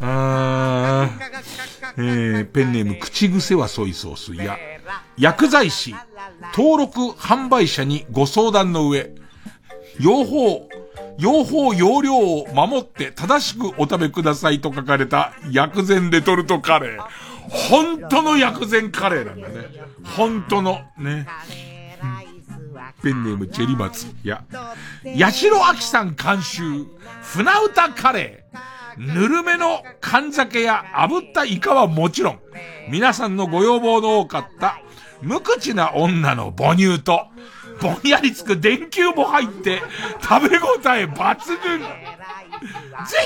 [0.00, 1.34] あー
[1.96, 4.58] えー、ペンネーム口癖はソイソースや、
[5.16, 5.94] 薬剤師、
[6.56, 9.14] 登録販売者にご相談の上、
[10.00, 10.68] 用法、
[11.18, 17.02] 用法用量を守って正しくお食べくださいと書かれた薬膳レトルトカレー。
[17.48, 19.66] 本当の薬膳カレーなんだね。
[20.16, 21.26] 本当の、ね。
[23.02, 24.06] ペンネームチェリマツ。
[24.24, 24.44] いや、
[25.04, 26.86] ヤシロアキさん監修、
[27.22, 28.74] 船歌カレー。
[28.96, 32.38] ぬるめの缶酒や炙ったイカはもちろん、
[32.88, 34.80] 皆さんのご要望の多かった、
[35.20, 37.26] 無口な女の母乳と、
[37.80, 39.82] ぼんやりつく電球も入って、
[40.22, 40.60] 食べ応
[40.96, 41.80] え抜群。
[41.80, 41.86] ぜ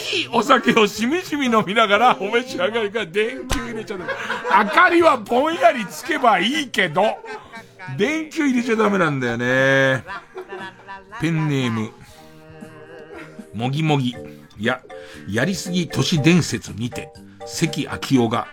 [0.00, 4.12] ひ、お酒をしみじみ飲みながらお召し上がりから電球入れちゃダメ。
[4.64, 7.18] 明かりはぼんやりつけばいいけど、
[7.96, 10.04] 電球入れちゃダメなんだよね。
[11.20, 11.90] ペンネーム、
[13.54, 14.14] もぎもぎ。
[14.60, 14.82] や、
[15.28, 17.12] やりすぎ都市伝説にて、
[17.46, 18.48] 関明夫が、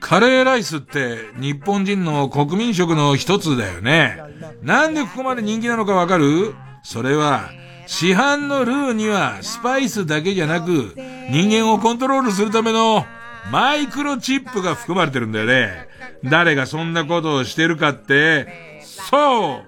[0.00, 4.20] カレーライスって日本人の国民食の一つだよね。
[4.62, 6.54] なんでここまで人気なのかわかる？
[6.82, 7.50] それは、
[7.86, 10.94] 市販のルーにはスパイスだけじゃなく、
[11.30, 13.04] 人間をコントロールするための
[13.52, 15.88] マイクロチップが含まれてるんだよね。
[16.24, 19.62] 誰がそんなことをしてるかって、そう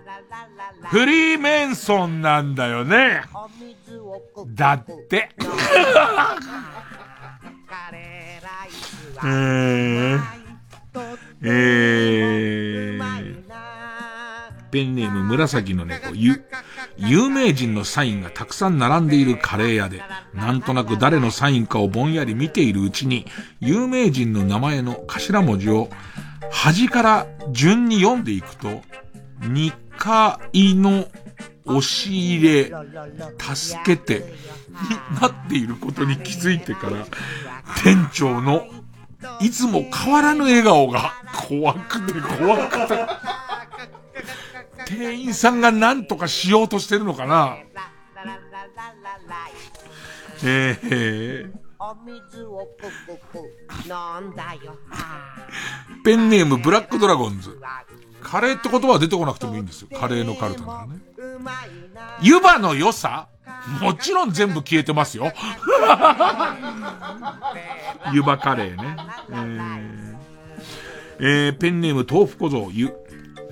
[0.86, 3.22] フリーメンソンなんだよね。
[4.54, 5.30] だって。
[9.24, 10.20] えー、
[11.44, 13.32] えー、
[14.70, 16.44] ペンネーム紫の猫、ゆ、
[16.96, 20.02] 有名人のサインがたくさん並んでいるカレー屋で、
[20.34, 23.26] なんとなく誰のサインかをぼんやり見ているうちに、
[23.60, 25.88] 有名人の名前の頭文字を
[26.50, 28.82] 端から順に読んでいくと、
[29.40, 31.06] 2階の
[31.64, 32.72] 押し入れ、
[33.38, 34.34] 助けて、
[34.72, 37.06] になっていることに気づいてから、
[37.84, 38.66] 店長の
[39.40, 41.12] いつも変わらぬ笑顔が
[41.48, 43.06] 怖くて怖くて。
[44.86, 47.56] 店員さんが何とかしようとしてるのかな
[50.44, 51.52] ええー、
[56.04, 57.58] ペンネームブラックドラゴンズ。
[58.22, 59.88] カレーって言葉は出てこなくてもいいんですよ。
[59.98, 61.00] カレーのカルタならね。
[62.22, 63.28] 湯葉の良さ？
[63.80, 65.32] もちろん全部消えてますよ。
[68.12, 68.96] 湯葉カレーね。
[69.30, 70.14] えー、
[71.20, 72.92] えー、ペンネーム豆腐小僧、ゆ、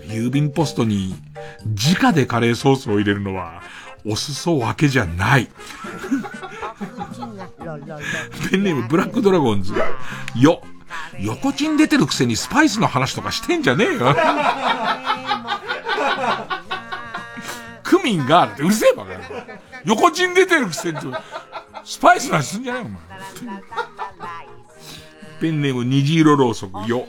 [0.07, 1.15] 郵便ポストに、
[2.01, 3.63] 直でカレーソースを入れるのは、
[4.05, 5.49] お裾分けじゃない。
[8.51, 9.75] ペンネームブラックドラゴンズ。
[10.37, 10.63] よ。
[11.23, 14.17] 横チン出てるくせにスパイスの話とかしてんじゃねえよ。
[17.83, 19.13] クミンがあるってうるせえばか
[19.85, 20.99] 横チン出てるくせに、
[21.85, 23.01] スパイスの話すんじゃねえお前。
[25.41, 27.07] ペンネーム虹色ろうそくよ。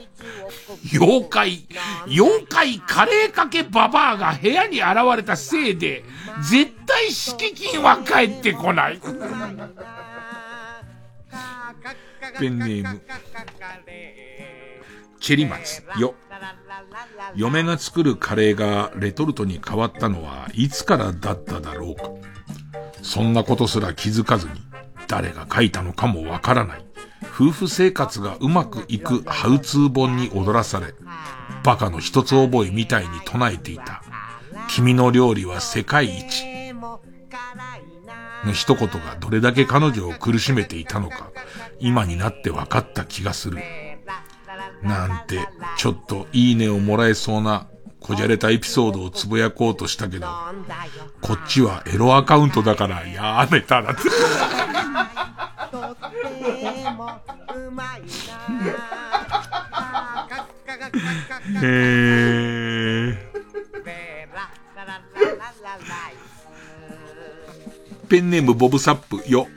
[0.92, 1.66] 妖怪、
[2.06, 6.04] 妖怪カレーかけババアが部屋に現れたせいで、
[6.50, 9.00] 絶対敷金は返ってこない。
[12.38, 13.02] ペンネーム、
[15.20, 16.14] チェリマツ、よ。
[17.34, 22.10] 嫁が作るカレーがレトルトに変わったのはいつからだっただろうか。
[23.02, 24.52] そんなことすら気づかずに、
[25.08, 26.84] 誰が書いたのかもわからない。
[27.34, 30.94] 夫婦生活がうまくいくハウツー本に踊らされ、
[31.64, 34.02] バカの一つ覚えみたいに唱えていた。
[34.68, 36.52] 君の料理は世界一。
[38.44, 41.30] の一言がどれだけ彼女を苦しめていたのか、
[41.82, 43.58] 今になって分かった気がする。
[44.82, 45.40] なんて、
[45.76, 47.66] ちょっといいねをもらえそうな、
[48.00, 50.28] こじゃれたエピソードをつぶやこうとしたけど、
[51.20, 54.02] こっちはエロアカウントだからやめたらって。
[68.08, 69.48] ペンネームボブサップよ。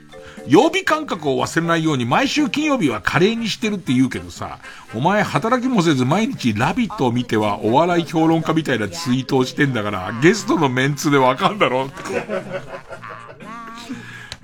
[0.48, 4.58] 曜日感覚を忘れないように毎週金曜日はカレーにしてるって言うけどさ、
[4.94, 11.90] お前働きもせず毎日ラビットを見てはお笑い評論家みたいなツイートをしてんだから、ゲストのメンツでわかんだろ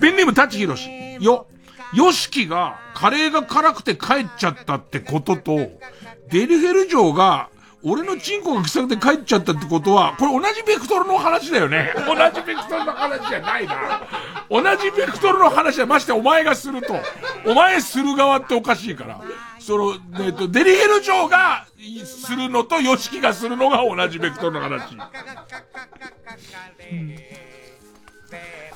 [0.01, 0.91] ペンネームタチヒロシ。
[1.21, 1.47] よ。
[1.95, 5.71] ヨシキがカレーが辛くて帰っちゃったってことと、
[6.31, 7.51] デリヘル城が
[7.85, 11.93] 俺のチンコが臭くて帰っちゃったってことは、これ同じベクトルの話だよね。
[12.07, 14.03] 同じベクトルの話じゃないな。
[14.49, 16.95] 同じベクトルの話はましてお前がすると、
[17.45, 19.21] お前する側っておかしいから。
[19.59, 19.95] その、
[20.25, 21.67] えっ、と、デリヘル城が
[22.05, 24.97] するのとヨシキがするのが同じベクトルの話。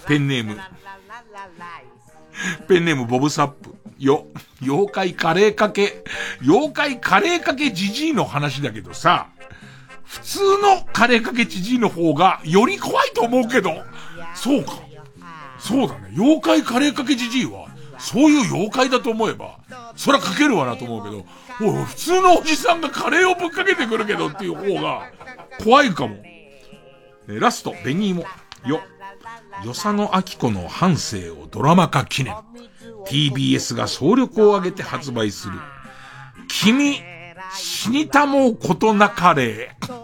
[0.08, 0.56] ペンネーム。
[2.66, 3.75] ペンネームボブサップ。
[3.98, 4.26] よ、
[4.62, 6.04] 妖怪カレーかけ、
[6.42, 9.28] 妖怪カレーかけじじいの話だけどさ、
[10.04, 13.70] 普通のカレーかけじじいの方がより怖いと思うけど、
[14.34, 14.72] そうか。
[15.58, 16.10] そうだね。
[16.16, 17.68] 妖怪カレーかけじじいは、
[17.98, 19.58] そういう妖怪だと思えば、
[19.96, 21.26] そらかけるわなと思うけど、
[21.60, 25.10] おい普通のおじさんがカレーをぶっかけてくるけどっていう方が、
[25.64, 26.16] 怖いかも。
[27.28, 28.24] えラスト、紅芋。
[28.66, 28.80] よ。
[29.64, 32.34] 与謝野明子の半生をドラマ化記念。
[33.06, 35.54] TBS が総力を挙げて発売する。
[36.48, 37.00] 君、
[37.54, 39.96] 死にたもうことなカレー。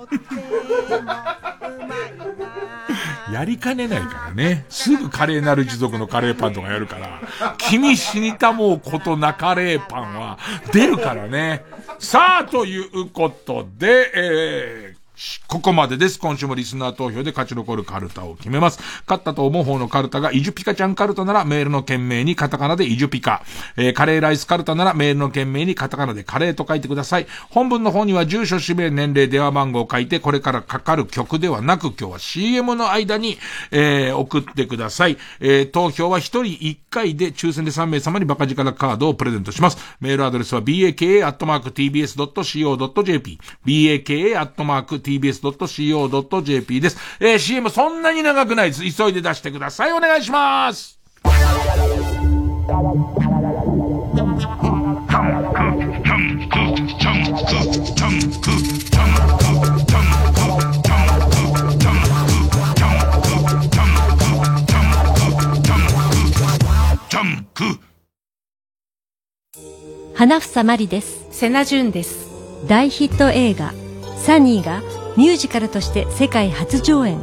[3.33, 4.67] やりかねないからね。
[4.69, 10.39] すぐカレーなる持続のカレーパンとかやるから、君死にたもうことなカレーパンは
[10.73, 11.65] 出るからね。
[11.99, 15.02] さあ、ということで、えー、
[15.47, 16.19] ここまでです。
[16.19, 18.81] 今週もリスナー投票で勝ち残るカルタを決めます。
[19.07, 23.43] 勝ったと思う方のカルタが、イジュピカちゃんカルタならメールの件名にカタカナでイジュピカ。
[23.77, 27.27] えー、カレーライスカルタならメールの件名にカタカナでカレーと書いてください。
[27.51, 33.37] 本文の方には住所、氏名、年齢、電話番号を書いて、これからかかる曲ではなく、今日は CM の間に、
[33.71, 35.19] えー、送ってください。
[35.41, 39.77] えー、投票は1人1回で抽選で3名様にバカ力カードをプレゼントします。
[40.01, 41.33] メールアドレスは baka.tbs.co.jp
[43.67, 45.02] baka.tbs.co.jp
[46.81, 46.99] です。
[47.21, 48.83] えー、CM そんなに長くないです。
[48.83, 49.93] 急いで出してください。
[49.93, 50.99] お願いします。
[70.15, 71.27] 花房まりです。
[71.31, 72.29] セナジュンです。
[72.69, 73.73] 大ヒット映画、
[74.23, 74.83] サニーが
[75.17, 77.19] ミュージカルとして世界初上演。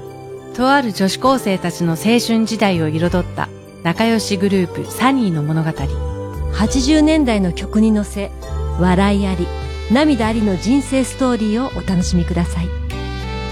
[0.53, 3.47] とある女子高生たちの青春時代を彩った
[3.83, 5.69] 仲良しグループサニーの物語。
[5.69, 8.31] 80年代の曲に乗せ、
[8.79, 9.47] 笑いあり、
[9.89, 12.67] 涙ありの人生ストーリーをお楽しみください。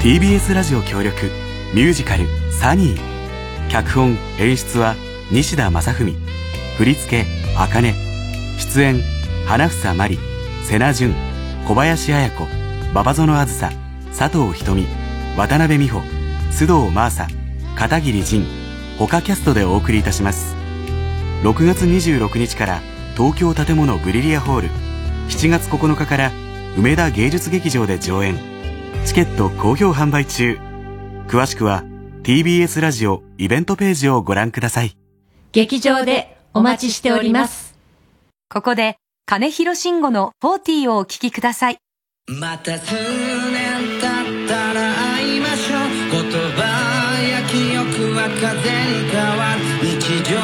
[0.02, 1.32] TBS ラジオ協力
[1.74, 3.00] ミュージカル「サニー」
[3.72, 4.96] 脚本演出は
[5.32, 6.16] 西田正文
[6.78, 7.94] 振り付け茜
[8.58, 9.02] 出演
[9.46, 10.20] 花房真理
[10.64, 11.16] 瀬名淳
[11.66, 12.57] 小林綾子
[12.98, 13.72] 馬場園あずさ
[14.18, 14.88] 佐藤瞳
[15.38, 16.04] 渡辺美穂
[16.50, 17.28] 須藤真麻
[17.76, 18.46] 片桐仁
[18.98, 20.56] 他キャストでお送りいたします
[21.44, 22.82] 6月26日から
[23.16, 24.70] 東京建物グリリアホール
[25.30, 26.32] 7月9日から
[26.76, 28.58] 梅田芸術劇場で上演
[29.06, 30.58] チケット好評販売中。
[31.28, 31.84] 詳しくは
[32.24, 34.98] TBS ラジオイベントページをご覧ください。
[35.54, 37.78] 劇場でお待ちしております。
[38.50, 41.78] ここで、金広慎吾の40をお聴きください。
[42.30, 45.80] また数年経ったら会いましょう。
[46.12, 46.28] 言
[46.58, 46.60] 葉
[47.24, 49.64] や記憶は風に変わる。
[49.80, 49.96] 日
[50.28, 50.36] 常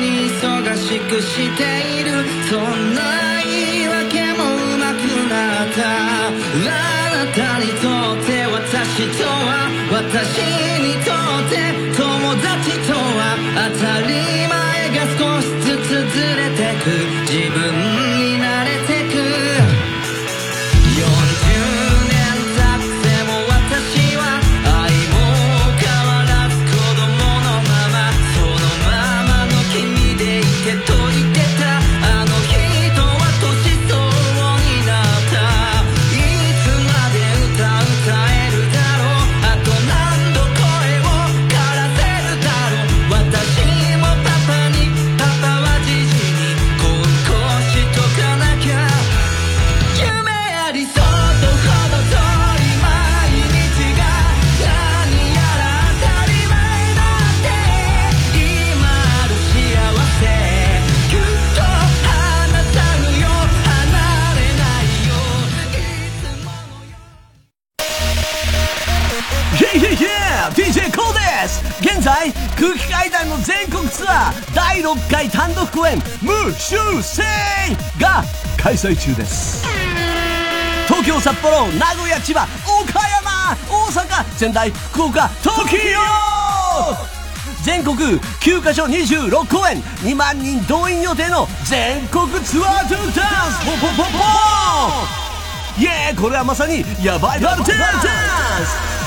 [0.00, 0.40] に忙
[0.74, 1.60] しくして
[2.00, 2.24] いる。
[2.48, 2.97] そんな
[71.62, 77.22] です現在空気階段の全国ツアー第6回単独公演「無修正」
[78.00, 78.24] が
[78.56, 79.64] 開催中です。
[80.88, 85.78] 東京札幌名古屋千葉岡山大阪仙台福岡東京。
[87.62, 89.82] 全国9カ所26公演。
[90.02, 94.18] 2万人動員予定の全国ツアートゥダンスポンポンポンポ。
[95.78, 96.16] ンイエーイ。
[96.16, 97.40] これはまさにヤバい。
[97.40, 98.97] バルテンダンス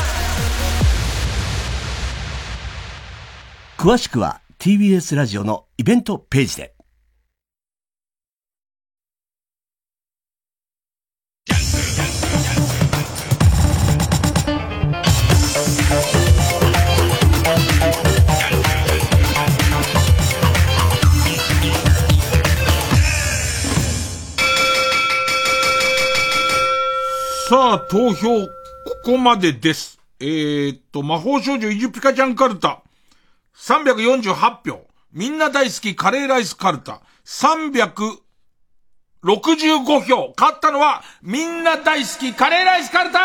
[3.82, 6.76] 詳しくは TBS ラジオのイベントページで。
[27.50, 28.50] さあ、投票、こ
[29.04, 30.00] こまでです。
[30.20, 32.84] えー、っと、魔法少女イジュピカちゃんカルタ、
[33.58, 34.34] 348
[34.66, 34.88] 票。
[35.12, 38.22] みんな大好きカレーライスカルタ、365
[40.02, 40.34] 票。
[40.38, 43.20] 勝ったのは、みんな大好きカレーライスカルタ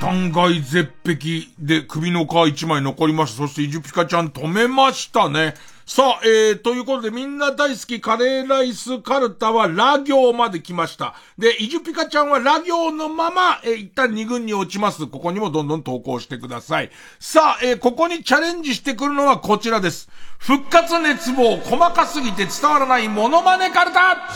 [0.00, 3.46] 断崖絶壁で首の皮一枚残りました。
[3.46, 5.54] そしてイジュピカちゃん止めましたね。
[5.88, 11.14] さあ、えー、ということでみんな大好きカレーライスカルタはラ行まで来ました。
[11.38, 15.06] で、イジュピカちゃんはラ行のまま、えー、一旦二軍に落ちます。
[15.06, 16.90] ここにもどんどん投稿してください。
[17.18, 20.10] さあ、えー、ここにチャレンジしてくるのはこちらです。
[20.36, 24.28] 復活熱望、細かすぎて伝わらないモノマネカルタ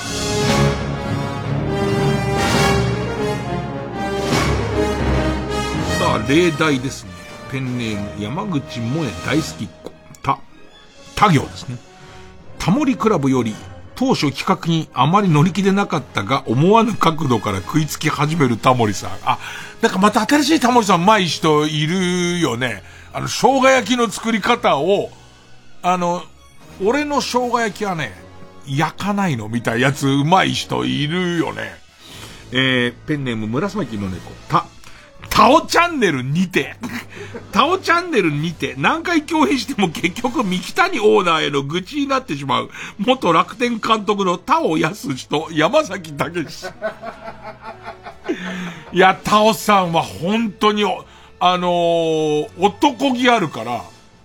[6.26, 7.10] 例題ですね。
[7.50, 9.91] ペンネーム山口萌え大好きっ子。
[11.22, 11.78] 他行ですね。
[12.58, 13.54] タモリクラブより
[13.94, 19.10] 当初企画にあまり乗り気でなかったが、思わぬ角度から食いつき始めるタモリさん。
[19.24, 19.38] あ、
[19.80, 22.82] なんかまた新しいタモリさん、うまい人いるよね。
[23.12, 25.10] あの、生姜焼きの作り方を、
[25.82, 26.24] あの、
[26.82, 28.12] 俺の生姜焼きはね、
[28.66, 31.70] 焼かないのみたいなやつ、うまい人いるよね。
[32.50, 34.32] えー、ペンネーム紫の猫。
[34.48, 34.66] た、
[35.32, 36.76] タオチャンネルにて、
[37.52, 46.66] タオチャンネルにて、何回共演しても結局三木谷オーナーへの愚痴になってしまう、元楽天監督のタオ康史と山崎武史。
[48.92, 50.84] いや、タオさんは本当に、
[51.40, 53.82] あのー、男気あるから、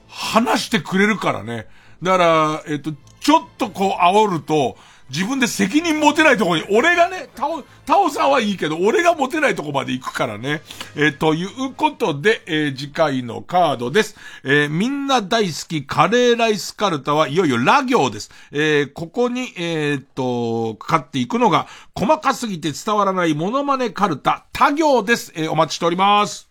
[0.10, 1.68] 話してくれるからね。
[2.04, 4.78] だから、えっと、ちょっとこう煽ると、
[5.10, 10.62] 自分で責任持てないとこに、俺がね、タオ、タオさんはいいけど、俺が持てないとこまで行くからね。
[10.96, 14.16] えー、ということで、えー、次回のカードです。
[14.44, 18.32] えー、みんな大好きカレーライスカルタはいよいよラ行です。
[18.52, 25.32] え、ここに、えー、と、かかっていくのが、細かすぎて伝わらないモノマネカルタ、他行です。
[25.36, 26.47] え、お待ちしております。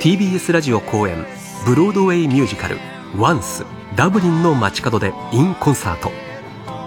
[0.00, 1.26] TBS ラジオ公演
[1.66, 2.78] ブロードウェイミュージカル
[3.18, 3.64] 「ワンス
[3.96, 6.12] ダブリンの街角でインコンサート」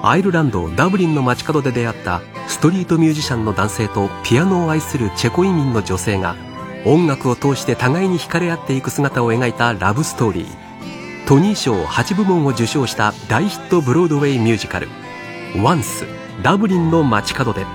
[0.02, 6.38] アイルランドダブリンの街角で出会ったストリートミュージシャンの男性とピアノを愛するチェコ移民の女性が
[6.86, 11.28] 音楽を通して互いに惹かれ合っていく姿を描いたラブストーリー。
[11.28, 14.90] トニー賞8部門を受賞した大ヒットブロードウェイミュージカル
[15.62, 16.06] 「ワンス
[16.42, 17.66] ダブリンの街角で」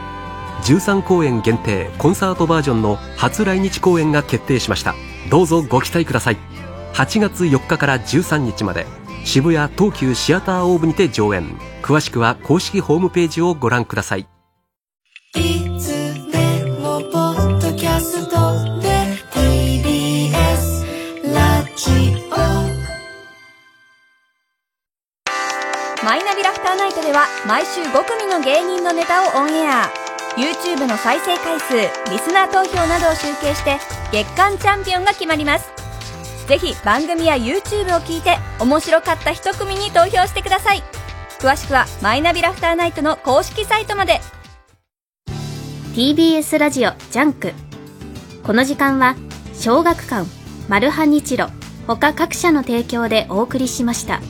[0.65, 4.95] 13公演限定コンサートバージョンの初来日公演が決定しました。
[5.31, 6.37] どうぞご期待ください。
[6.95, 8.87] 8月4日から13日まで
[9.25, 11.59] 渋谷東急シアターオーブにて上演。
[11.83, 14.27] 詳しくは公式ホームページをご覧ください。
[15.35, 15.91] いつ
[16.31, 18.89] でもポッドキャストで
[19.33, 20.87] TBS
[21.35, 22.37] ラジオ。
[26.05, 29.91] マイナビラフターナイトでは毎週5組の芸人のネタをオンエア
[30.37, 31.75] YouTube の再生回数
[32.11, 33.79] リスナー投票などを集計して
[34.13, 35.71] 月間チャンピオンが決まります。
[36.47, 40.83] ぜひ番組や YouTube を聞いて面白かった一組に投票してください。
[41.39, 44.21] 詳しくはマイナビラフターナイトの公式サイトまで。
[45.95, 47.53] TBS ラジオジャンク。
[48.47, 49.17] この時間は
[49.55, 50.29] 小学館
[50.69, 51.49] マルハニチロ
[51.87, 54.21] 他各社の提供でお送りしました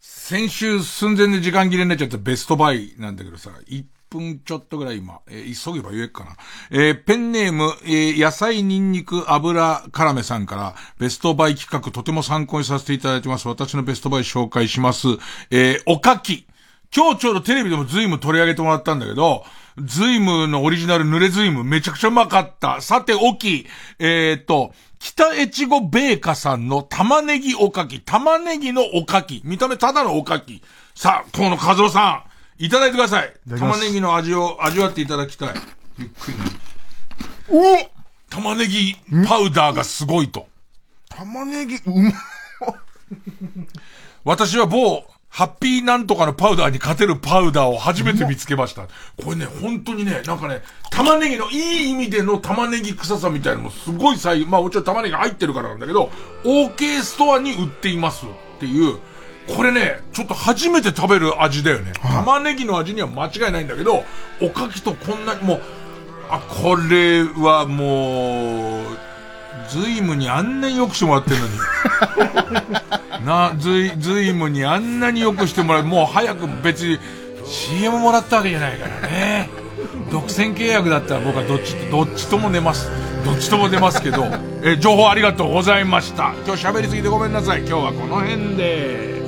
[0.00, 6.36] 先週寸前で時間切れになっちゃったベストバイなんだけどさ、1分ちょっとぐらい今、えー、急げば言えっかな。
[6.70, 13.46] えー、ペンネーム、えー、野菜ニンニク油辛めさんから、ベストバイ企画とても参考にさせていただいてます。
[13.46, 15.06] 私のベストバイ紹介します。
[15.50, 16.46] え、おかき。
[16.94, 19.44] 今日ちょうどテレビでもズイム取り上げてもらったんだけど、
[19.78, 22.80] ズイムのオリジナル濡れズイムめちゃくちゃうまかった。
[22.80, 23.66] さて、おき、
[23.98, 30.62] えー、っと、北越後ベーカさんの玉ねぎおかき、玉ねぎのおかき、見た目ただのおかき。
[30.94, 32.24] さあ、今日の和夫さ
[32.58, 33.34] ん、いただいてください。
[33.58, 35.54] 玉ねぎの味を味わっていただきたい。
[35.98, 36.36] ゆっくり。
[37.50, 37.90] お
[38.30, 38.96] 玉ねぎ
[39.26, 40.46] パウダーがすごいと。
[41.08, 42.12] 玉ねぎ、うま
[44.24, 45.04] 私は某、
[45.34, 48.82] ハッピーなんとかのパウダーに勝てるパウダーを初めて見つけました。
[48.82, 50.62] これね、本当にね、なんかね、
[50.92, 56.12] 玉ねぎのいい意味での玉ねぎ臭さみたいなのもすごい最、まあもちろん玉ねぎ入ってるからなんだけど、
[56.44, 58.28] OK ストアに売っていますっ
[58.60, 59.00] ていう、
[59.56, 61.94] これね、ちょっと初めて食べる味だよね。
[62.00, 64.04] 玉ねぎの味には間違いないんだけど、
[64.40, 65.62] おかきとこんなにもう、
[66.30, 69.03] あ、これはもう、
[69.68, 71.52] ズイムにあんなによくしてもらってんのに。
[73.24, 75.84] な、ズイ、ズイムにあんなによくしてもらう。
[75.84, 76.98] もう早く別に
[77.46, 79.48] CM もらったわけじゃないからね。
[80.10, 82.90] 独占契約だったら僕はどっち、どっちとも寝ます。
[83.24, 84.26] どっちとも出ますけど、
[84.62, 86.34] え、情報ありがとうございました。
[86.46, 87.60] 今日喋りすぎてごめんなさい。
[87.60, 89.23] 今日はこの辺で。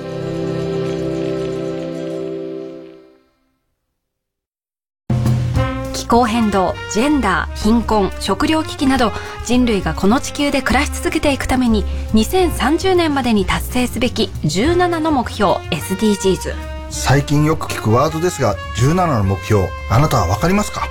[6.07, 9.11] 気候変動ジェンダー貧困食糧危機など
[9.45, 11.83] 人類がこの地球で暮らし続けていくために
[12.15, 16.55] 2030年までに達成すべき17の目標 SDGs
[16.91, 20.87] 最近よく聞くワードですが17の目標あなたは分かりますか？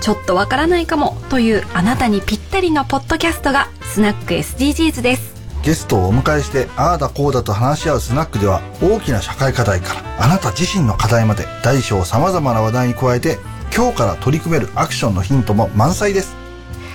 [0.00, 5.34] ちょっとわからないかもというあなたにぴったりのポッドキャストがスナック SDGs です。
[5.64, 13.38] ゲストをお迎えしてああだこうだと話し合うスナックでは大きな社会課題からあなた自身の課題まで大小さまざまな話題に加えて
[13.76, 16.36] 今日から取り組めるアクションのヒントも満載です。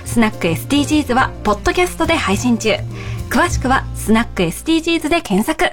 [0.05, 2.75] スナック SDGs はポッドキャストで配信中。
[3.29, 5.65] 詳しくはスナック SDGs で検索。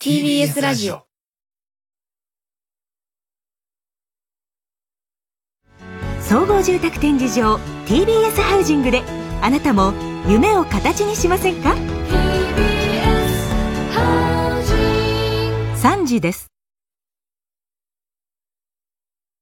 [0.00, 1.08] TBS ラジオ。
[6.20, 7.56] 総合住宅展示場
[7.86, 9.02] TBS ハウジングで
[9.40, 9.94] あなたも
[10.28, 11.74] 夢を形にしませんか
[15.76, 16.57] ？3時です